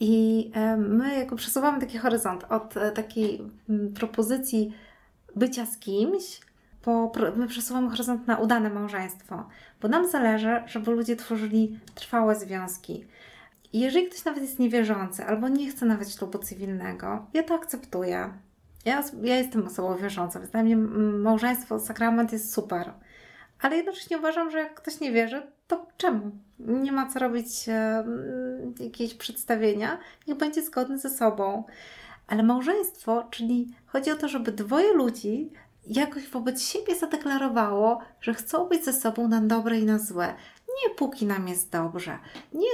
I 0.00 0.50
e, 0.54 0.76
my 0.76 1.18
jako 1.18 1.36
przesuwamy 1.36 1.80
taki 1.80 1.98
horyzont 1.98 2.44
od 2.44 2.76
e, 2.76 2.92
takiej 2.92 3.42
propozycji 3.94 4.74
bycia 5.36 5.66
z 5.66 5.78
kimś, 5.78 6.40
po, 6.82 7.12
my 7.36 7.46
przesuwamy 7.46 7.90
horyzont 7.90 8.26
na 8.26 8.38
udane 8.38 8.70
małżeństwo, 8.70 9.48
bo 9.82 9.88
nam 9.88 10.10
zależy, 10.10 10.62
żeby 10.66 10.90
ludzie 10.90 11.16
tworzyli 11.16 11.78
trwałe 11.94 12.36
związki. 12.36 13.04
I 13.72 13.80
jeżeli 13.80 14.06
ktoś 14.06 14.24
nawet 14.24 14.42
jest 14.42 14.58
niewierzący 14.58 15.24
albo 15.24 15.48
nie 15.48 15.70
chce 15.70 15.86
nawet 15.86 16.12
ślubu 16.12 16.38
cywilnego, 16.38 17.26
ja 17.34 17.42
to 17.42 17.54
akceptuję. 17.54 18.32
Ja, 18.84 19.02
ja 19.22 19.36
jestem 19.36 19.66
osobą 19.66 19.96
wierzącą, 19.96 20.40
więc 20.40 20.50
dla 20.52 20.62
mnie 20.62 20.76
małżeństwo, 20.76 21.80
sakrament 21.80 22.32
jest 22.32 22.52
super. 22.52 22.92
Ale 23.60 23.76
jednocześnie 23.76 24.18
uważam, 24.18 24.50
że 24.50 24.58
jak 24.58 24.74
ktoś 24.74 25.00
nie 25.00 25.12
wierzy, 25.12 25.42
to 25.68 25.86
czemu? 25.96 26.30
Nie 26.58 26.92
ma 26.92 27.06
co 27.10 27.18
robić 27.18 27.68
e, 27.68 28.04
przedstawienia, 29.18 29.98
niech 30.26 30.36
będzie 30.36 30.62
zgodny 30.62 30.98
ze 30.98 31.10
sobą. 31.10 31.64
Ale 32.26 32.42
małżeństwo, 32.42 33.26
czyli 33.30 33.68
chodzi 33.86 34.10
o 34.10 34.16
to, 34.16 34.28
żeby 34.28 34.52
dwoje 34.52 34.92
ludzi 34.92 35.50
jakoś 35.86 36.28
wobec 36.28 36.62
siebie 36.62 36.94
zadeklarowało, 36.96 38.00
że 38.20 38.34
chcą 38.34 38.68
być 38.68 38.84
ze 38.84 38.92
sobą 38.92 39.28
na 39.28 39.40
dobre 39.40 39.78
i 39.78 39.84
na 39.84 39.98
złe. 39.98 40.34
Nie 40.84 40.94
póki 40.94 41.26
nam 41.26 41.48
jest 41.48 41.70
dobrze, 41.70 42.18
nie 42.52 42.68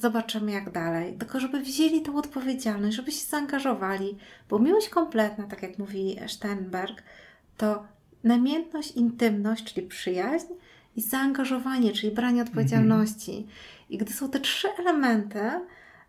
zobaczymy 0.00 0.52
jak 0.52 0.70
dalej, 0.70 1.16
tylko 1.18 1.40
żeby 1.40 1.60
wzięli 1.60 2.02
tą 2.02 2.16
odpowiedzialność, 2.16 2.96
żeby 2.96 3.12
się 3.12 3.26
zaangażowali, 3.26 4.18
bo 4.48 4.58
miłość 4.58 4.88
kompletna, 4.88 5.46
tak 5.46 5.62
jak 5.62 5.78
mówi 5.78 6.16
Steinberg, 6.26 7.02
to 7.56 7.84
namiętność, 8.24 8.90
intymność, 8.90 9.64
czyli 9.64 9.86
przyjaźń 9.86 10.46
i 10.96 11.00
zaangażowanie, 11.00 11.92
czyli 11.92 12.12
branie 12.12 12.42
odpowiedzialności. 12.42 13.30
Mhm. 13.32 13.48
I 13.90 13.98
gdy 13.98 14.12
są 14.12 14.30
te 14.30 14.40
trzy 14.40 14.68
elementy, 14.78 15.50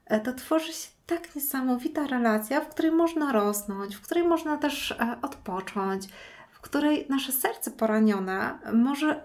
e, 0.05 0.19
to 0.19 0.33
tworzy 0.33 0.73
się 0.73 0.89
tak 1.05 1.35
niesamowita 1.35 2.07
relacja, 2.07 2.61
w 2.61 2.69
której 2.69 2.91
można 2.91 3.31
rosnąć, 3.31 3.95
w 3.95 4.01
której 4.01 4.23
można 4.23 4.57
też 4.57 4.91
e, 4.91 5.17
odpocząć, 5.21 6.07
w 6.51 6.59
której 6.59 7.05
nasze 7.09 7.31
serce 7.31 7.71
poranione 7.71 8.59
może 8.73 9.09
e, 9.09 9.21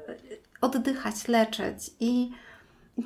oddychać, 0.61 1.28
leczyć 1.28 1.91
i 2.01 2.30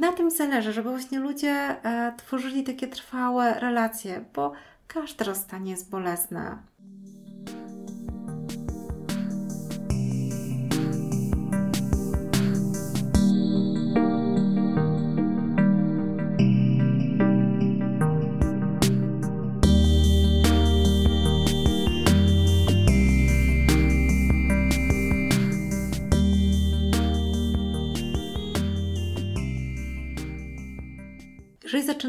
na 0.00 0.12
tym 0.12 0.30
zależy, 0.30 0.72
żeby 0.72 0.90
właśnie 0.90 1.18
ludzie 1.18 1.76
tworzyli 2.16 2.64
takie 2.64 2.88
trwałe 2.88 3.60
relacje, 3.60 4.24
bo 4.34 4.52
każde 4.86 5.24
rozstanie 5.24 5.70
jest 5.70 5.90
bolesne. 5.90 6.58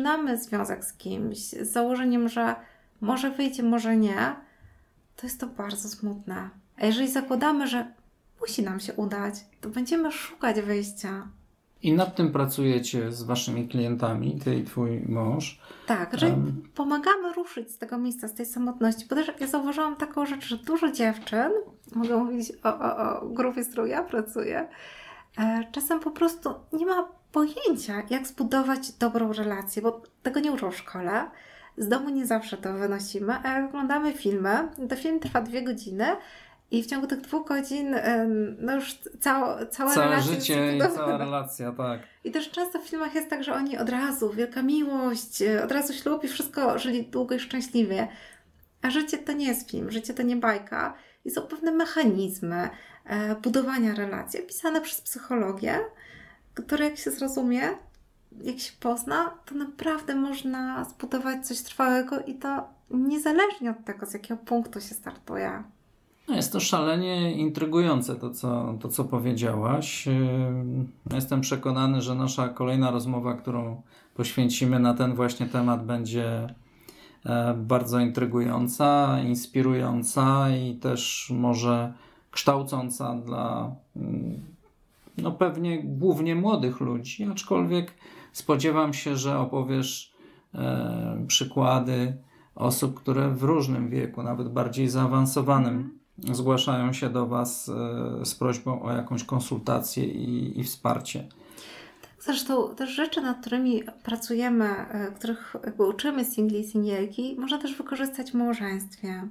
Zaczynamy 0.03 0.37
związek 0.37 0.85
z 0.85 0.93
kimś 0.93 1.37
z 1.37 1.71
założeniem, 1.71 2.29
że 2.29 2.55
może 3.01 3.31
wyjdzie, 3.31 3.63
może 3.63 3.97
nie, 3.97 4.35
to 5.15 5.27
jest 5.27 5.39
to 5.39 5.47
bardzo 5.47 5.89
smutne. 5.89 6.49
A 6.77 6.85
jeżeli 6.85 7.11
zakładamy, 7.11 7.67
że 7.67 7.93
musi 8.41 8.63
nam 8.63 8.79
się 8.79 8.93
udać, 8.93 9.35
to 9.61 9.69
będziemy 9.69 10.11
szukać 10.11 10.61
wyjścia. 10.61 11.27
I 11.81 11.93
nad 11.93 12.15
tym 12.15 12.31
pracujecie 12.31 13.11
z 13.11 13.23
waszymi 13.23 13.67
klientami, 13.67 14.39
ty 14.43 14.55
i 14.55 14.63
twój 14.63 15.01
mąż. 15.01 15.61
Tak, 15.87 16.19
że 16.19 16.27
um. 16.27 16.63
pomagamy 16.75 17.33
ruszyć 17.33 17.71
z 17.71 17.77
tego 17.77 17.97
miejsca, 17.97 18.27
z 18.27 18.33
tej 18.33 18.45
samotności. 18.45 19.05
Bo 19.09 19.15
też 19.15 19.31
ja 19.39 19.47
zauważyłam 19.47 19.95
taką 19.95 20.25
rzecz, 20.25 20.45
że 20.45 20.57
dużo 20.57 20.91
dziewczyn, 20.91 21.51
mogę 21.95 22.17
mówić 22.17 22.51
o, 22.63 22.79
o, 22.79 22.97
o 22.97 23.29
grupie, 23.29 23.63
z 23.63 23.67
którą 23.67 23.85
ja 23.85 24.03
pracuję, 24.03 24.67
e, 25.37 25.63
czasem 25.71 25.99
po 25.99 26.11
prostu 26.11 26.53
nie 26.73 26.85
ma 26.85 27.22
pojęcia, 27.33 28.03
jak 28.09 28.27
zbudować 28.27 28.91
dobrą 28.91 29.33
relację, 29.33 29.81
bo 29.81 30.01
tego 30.23 30.39
nie 30.39 30.51
uczą 30.51 30.71
w 30.71 30.77
szkole. 30.77 31.25
Z 31.77 31.87
domu 31.87 32.09
nie 32.09 32.25
zawsze 32.25 32.57
to 32.57 32.73
wynosimy, 32.73 33.33
a 33.43 33.53
jak 33.53 33.69
oglądamy 33.69 34.13
filmy, 34.13 34.67
to 34.89 34.95
film 34.95 35.19
trwa 35.19 35.41
dwie 35.41 35.63
godziny 35.63 36.05
i 36.71 36.83
w 36.83 36.85
ciągu 36.85 37.07
tych 37.07 37.21
dwóch 37.21 37.47
godzin 37.47 37.95
no 38.59 38.75
już 38.75 38.99
cała, 39.19 39.65
cała 39.65 39.93
Całe 39.93 40.05
relacja 40.05 40.33
życie 40.33 40.77
i 40.77 40.79
cała 40.95 41.17
relacja, 41.17 41.71
tak. 41.71 42.01
I 42.23 42.31
też 42.31 42.51
często 42.51 42.79
w 42.79 42.87
filmach 42.87 43.15
jest 43.15 43.29
tak, 43.29 43.43
że 43.43 43.53
oni 43.53 43.77
od 43.77 43.89
razu, 43.89 44.29
wielka 44.33 44.61
miłość, 44.61 45.43
od 45.63 45.71
razu 45.71 45.93
ślub 45.93 46.23
i 46.23 46.27
wszystko 46.27 46.79
żyli 46.79 47.03
długo 47.03 47.35
i 47.35 47.39
szczęśliwie. 47.39 48.07
A 48.81 48.89
życie 48.89 49.17
to 49.17 49.33
nie 49.33 49.47
jest 49.47 49.71
film, 49.71 49.91
życie 49.91 50.13
to 50.13 50.23
nie 50.23 50.35
bajka. 50.35 50.93
I 51.25 51.31
są 51.31 51.41
pewne 51.41 51.71
mechanizmy 51.71 52.69
e, 53.05 53.35
budowania 53.35 53.95
relacji 53.95 54.43
opisane 54.43 54.81
przez 54.81 55.01
psychologię, 55.01 55.79
które 56.53 56.85
jak 56.85 56.97
się 56.97 57.11
zrozumie, 57.11 57.61
jak 58.43 58.59
się 58.59 58.71
pozna, 58.79 59.29
to 59.45 59.55
naprawdę 59.55 60.15
można 60.15 60.85
zbudować 60.85 61.47
coś 61.47 61.61
trwałego 61.61 62.19
i 62.19 62.35
to 62.35 62.63
niezależnie 62.89 63.71
od 63.71 63.85
tego, 63.85 64.05
z 64.05 64.13
jakiego 64.13 64.41
punktu 64.45 64.81
się 64.81 64.95
startuje. 64.95 65.63
No 66.27 66.35
jest 66.35 66.51
to 66.51 66.59
szalenie 66.59 67.31
intrygujące 67.31 68.15
to 68.15 68.29
co, 68.29 68.77
to, 68.81 68.89
co 68.89 69.03
powiedziałaś. 69.03 70.07
Yy, 70.07 71.15
jestem 71.15 71.41
przekonany, 71.41 72.01
że 72.01 72.15
nasza 72.15 72.49
kolejna 72.49 72.91
rozmowa, 72.91 73.33
którą 73.33 73.81
poświęcimy 74.15 74.79
na 74.79 74.93
ten 74.93 75.15
właśnie 75.15 75.45
temat, 75.45 75.85
będzie 75.85 76.55
e, 77.25 77.53
bardzo 77.53 77.99
intrygująca, 77.99 79.19
inspirująca 79.21 80.49
i 80.49 80.75
też 80.75 81.31
może 81.35 81.93
kształcąca 82.31 83.15
dla 83.15 83.75
mm, 83.95 84.52
no 85.17 85.31
pewnie 85.31 85.83
głównie 85.83 86.35
młodych 86.35 86.79
ludzi, 86.79 87.23
aczkolwiek 87.31 87.93
spodziewam 88.33 88.93
się, 88.93 89.17
że 89.17 89.39
opowiesz 89.39 90.13
e, 90.55 91.25
przykłady 91.27 92.17
osób, 92.55 92.99
które 92.99 93.29
w 93.29 93.43
różnym 93.43 93.89
wieku, 93.89 94.23
nawet 94.23 94.49
bardziej 94.49 94.89
zaawansowanym, 94.89 95.99
mhm. 96.19 96.35
zgłaszają 96.35 96.93
się 96.93 97.09
do 97.09 97.27
Was 97.27 97.69
e, 97.69 98.25
z 98.25 98.35
prośbą 98.35 98.81
o 98.81 98.91
jakąś 98.91 99.23
konsultację 99.23 100.05
i, 100.05 100.59
i 100.59 100.63
wsparcie. 100.63 101.27
Zresztą 102.19 102.75
też 102.75 102.89
rzeczy, 102.89 103.21
nad 103.21 103.39
którymi 103.41 103.83
pracujemy, 104.03 104.65
e, 104.65 105.11
których 105.11 105.55
jakby 105.65 105.83
uczymy 105.83 106.25
singli 106.25 106.59
i 106.59 106.63
singielki, 106.63 107.35
można 107.39 107.57
też 107.57 107.75
wykorzystać 107.75 108.31
w 108.31 108.33
małżeństwie. 108.33 109.27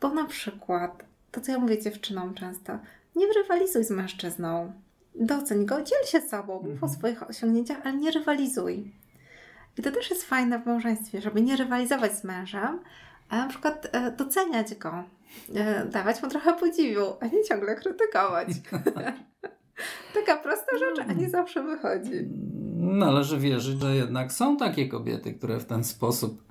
Bo 0.00 0.08
na 0.08 0.24
przykład, 0.24 1.04
to 1.32 1.40
co 1.40 1.52
ja 1.52 1.58
mówię 1.58 1.82
dziewczynom 1.82 2.34
często, 2.34 2.78
nie 3.16 3.26
rywalizuj 3.32 3.84
z 3.84 3.90
mężczyzną. 3.90 4.72
Doceń 5.14 5.66
go, 5.66 5.76
dziel 5.82 5.98
się 6.06 6.20
sobą, 6.20 6.54
mów 6.54 6.64
o 6.66 6.70
Mhm. 6.72 6.92
swoich 6.92 7.30
osiągnięciach, 7.30 7.78
ale 7.84 7.96
nie 7.96 8.10
rywalizuj. 8.10 8.92
I 9.78 9.82
to 9.82 9.92
też 9.92 10.10
jest 10.10 10.24
fajne 10.24 10.58
w 10.58 10.66
małżeństwie, 10.66 11.20
żeby 11.20 11.42
nie 11.42 11.56
rywalizować 11.56 12.12
z 12.18 12.24
mężem, 12.24 12.80
a 13.28 13.36
na 13.36 13.46
przykład 13.48 13.88
e, 13.92 14.10
doceniać 14.10 14.74
go, 14.74 15.04
e, 15.54 15.84
dawać 15.86 16.22
mu 16.22 16.28
trochę 16.28 16.54
podziwu, 16.54 17.04
a 17.20 17.26
nie 17.26 17.44
ciągle 17.44 17.74
krytykować. 17.76 18.48
Taka 20.14 20.36
prosta 20.36 20.78
rzecz, 20.78 21.06
a 21.08 21.12
nie 21.12 21.30
zawsze 21.30 21.62
wychodzi. 21.62 22.28
Należy 22.76 23.38
wierzyć, 23.38 23.80
że 23.80 23.96
jednak 23.96 24.32
są 24.32 24.56
takie 24.56 24.88
kobiety, 24.88 25.34
które 25.34 25.58
w 25.60 25.64
ten 25.64 25.84
sposób 25.84 26.42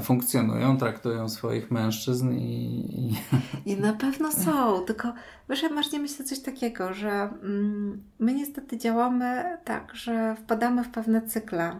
funkcjonują, 0.00 0.76
traktują 0.76 1.28
swoich 1.28 1.70
mężczyzn 1.70 2.32
i, 2.32 2.84
i 2.98 3.14
I 3.72 3.76
na 3.76 3.92
pewno 3.92 4.32
są, 4.32 4.84
tylko 4.86 5.12
wiesz, 5.48 5.62
ja 5.62 5.68
masz 5.68 5.92
nie 5.92 5.98
myślę 5.98 6.24
coś 6.24 6.40
takiego, 6.40 6.94
że 6.94 7.10
mm, 7.10 8.02
my 8.18 8.34
niestety 8.34 8.78
działamy 8.78 9.58
tak, 9.64 9.94
że 9.94 10.36
wpadamy 10.36 10.84
w 10.84 10.90
pewne 10.90 11.22
cykle, 11.22 11.76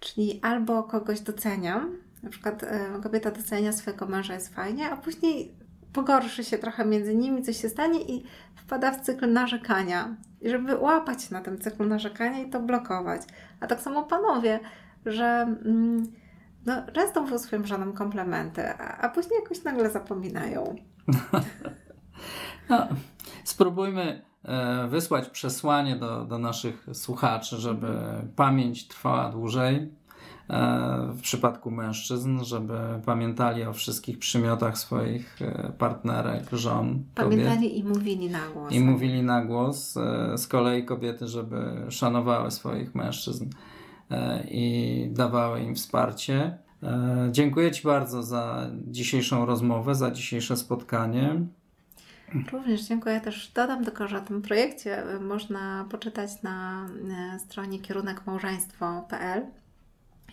czyli 0.00 0.40
albo 0.42 0.82
kogoś 0.82 1.20
doceniam, 1.20 1.96
na 2.22 2.30
przykład 2.30 2.62
e, 2.62 3.00
kobieta 3.02 3.30
docenia 3.30 3.72
swojego 3.72 4.06
męża, 4.06 4.34
jest 4.34 4.54
fajnie, 4.54 4.90
a 4.90 4.96
później 4.96 5.54
pogorszy 5.92 6.44
się 6.44 6.58
trochę 6.58 6.84
między 6.84 7.14
nimi, 7.14 7.42
coś 7.42 7.62
się 7.62 7.68
stanie 7.68 8.00
i 8.00 8.24
wpada 8.56 8.92
w 8.92 9.00
cykl 9.00 9.32
narzekania. 9.32 10.16
I 10.40 10.50
żeby 10.50 10.76
łapać 10.76 11.30
na 11.30 11.40
tym 11.40 11.58
cyklu 11.58 11.86
narzekania 11.86 12.40
i 12.40 12.50
to 12.50 12.60
blokować. 12.60 13.22
A 13.60 13.66
tak 13.66 13.80
samo 13.80 14.02
panowie, 14.02 14.60
że 15.06 15.24
mm, 15.64 16.06
no, 16.66 16.82
często 16.92 17.22
mówią 17.22 17.38
swoim 17.38 17.66
żonom 17.66 17.92
komplementy, 17.92 18.68
a, 18.68 18.98
a 18.98 19.08
później 19.08 19.40
jakoś 19.42 19.64
nagle 19.64 19.90
zapominają. 19.90 20.74
No, 22.68 22.88
spróbujmy 23.44 24.22
e, 24.44 24.88
wysłać 24.88 25.28
przesłanie 25.28 25.96
do, 25.96 26.24
do 26.24 26.38
naszych 26.38 26.86
słuchaczy, 26.92 27.56
żeby 27.56 27.88
pamięć 28.36 28.88
trwała 28.88 29.28
dłużej. 29.28 29.92
E, 30.50 31.12
w 31.12 31.20
przypadku 31.20 31.70
mężczyzn, 31.70 32.44
żeby 32.44 32.78
pamiętali 33.04 33.64
o 33.64 33.72
wszystkich 33.72 34.18
przymiotach 34.18 34.78
swoich 34.78 35.42
e, 35.42 35.72
partnerek, 35.78 36.44
żon, 36.52 37.04
kobiet. 37.14 37.30
Pamiętali 37.30 37.78
i 37.78 37.84
mówili 37.84 38.30
na 38.30 38.48
głos. 38.48 38.72
I 38.72 38.80
mówili 38.80 39.22
na 39.22 39.44
głos. 39.44 39.94
Z 40.36 40.46
kolei 40.46 40.84
kobiety, 40.84 41.28
żeby 41.28 41.86
szanowały 41.88 42.50
swoich 42.50 42.94
mężczyzn 42.94 43.44
i 44.50 45.08
dawały 45.10 45.60
im 45.60 45.74
wsparcie. 45.74 46.58
E, 46.82 47.28
Dziękuję 47.32 47.70
Ci 47.70 47.82
bardzo 47.82 48.22
za 48.22 48.70
dzisiejszą 48.86 49.46
rozmowę, 49.46 49.94
za 49.94 50.10
dzisiejsze 50.10 50.56
spotkanie. 50.56 51.40
Również 52.52 52.82
dziękuję. 52.82 53.20
Też 53.20 53.52
dodam 53.54 53.84
tylko, 53.84 54.08
że 54.08 54.18
o 54.18 54.20
tym 54.20 54.42
projekcie 54.42 55.14
y, 55.14 55.20
można 55.20 55.86
poczytać 55.90 56.42
na 56.42 56.88
stronie 57.38 57.78
kierunkmałżeństwo.pl 57.78 59.46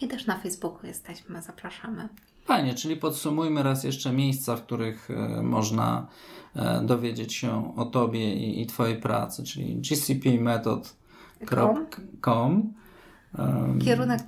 i 0.01 0.07
też 0.07 0.25
na 0.25 0.37
Facebooku 0.37 0.87
jesteśmy. 0.87 1.41
Zapraszamy. 1.41 2.09
Fajnie, 2.45 2.73
czyli 2.73 2.97
podsumujmy 2.97 3.63
raz 3.63 3.83
jeszcze 3.83 4.13
miejsca, 4.13 4.55
w 4.55 4.61
których 4.61 5.11
e, 5.11 5.41
można 5.41 6.07
e, 6.55 6.81
dowiedzieć 6.85 7.33
się 7.33 7.75
o 7.75 7.85
Tobie 7.85 8.33
i, 8.33 8.61
i 8.61 8.65
Twojej 8.65 8.97
pracy, 8.97 9.43
czyli 9.43 9.75
gcpmethod.com 9.75 12.73
em, 13.37 13.79
Kierunek 13.79 14.27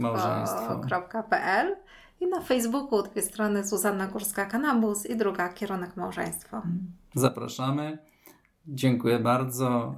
małżeństwo.pl 0.00 1.76
i 2.20 2.26
na 2.26 2.40
Facebooku 2.40 3.02
dwie 3.02 3.22
strony 3.22 3.64
Zuzanna 3.64 4.06
Górska 4.06 4.46
Kanabus 4.46 5.06
i 5.06 5.16
druga 5.16 5.48
Kierunek 5.48 5.96
Małżeństwo. 5.96 6.62
Zapraszamy. 7.14 7.98
Dziękuję 8.66 9.18
bardzo. 9.18 9.94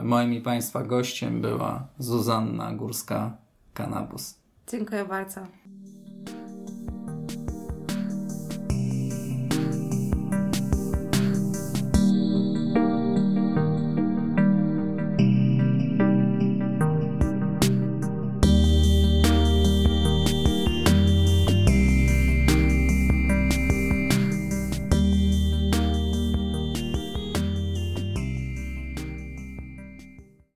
E, 0.00 0.02
Moim 0.02 0.34
i 0.34 0.40
Państwa 0.40 0.82
gościem 0.82 1.40
była 1.40 1.86
Zuzanna 1.98 2.72
Górska-Kanabus. 2.72 4.34
Dziękuję 4.66 5.04
bardzo. 5.04 5.40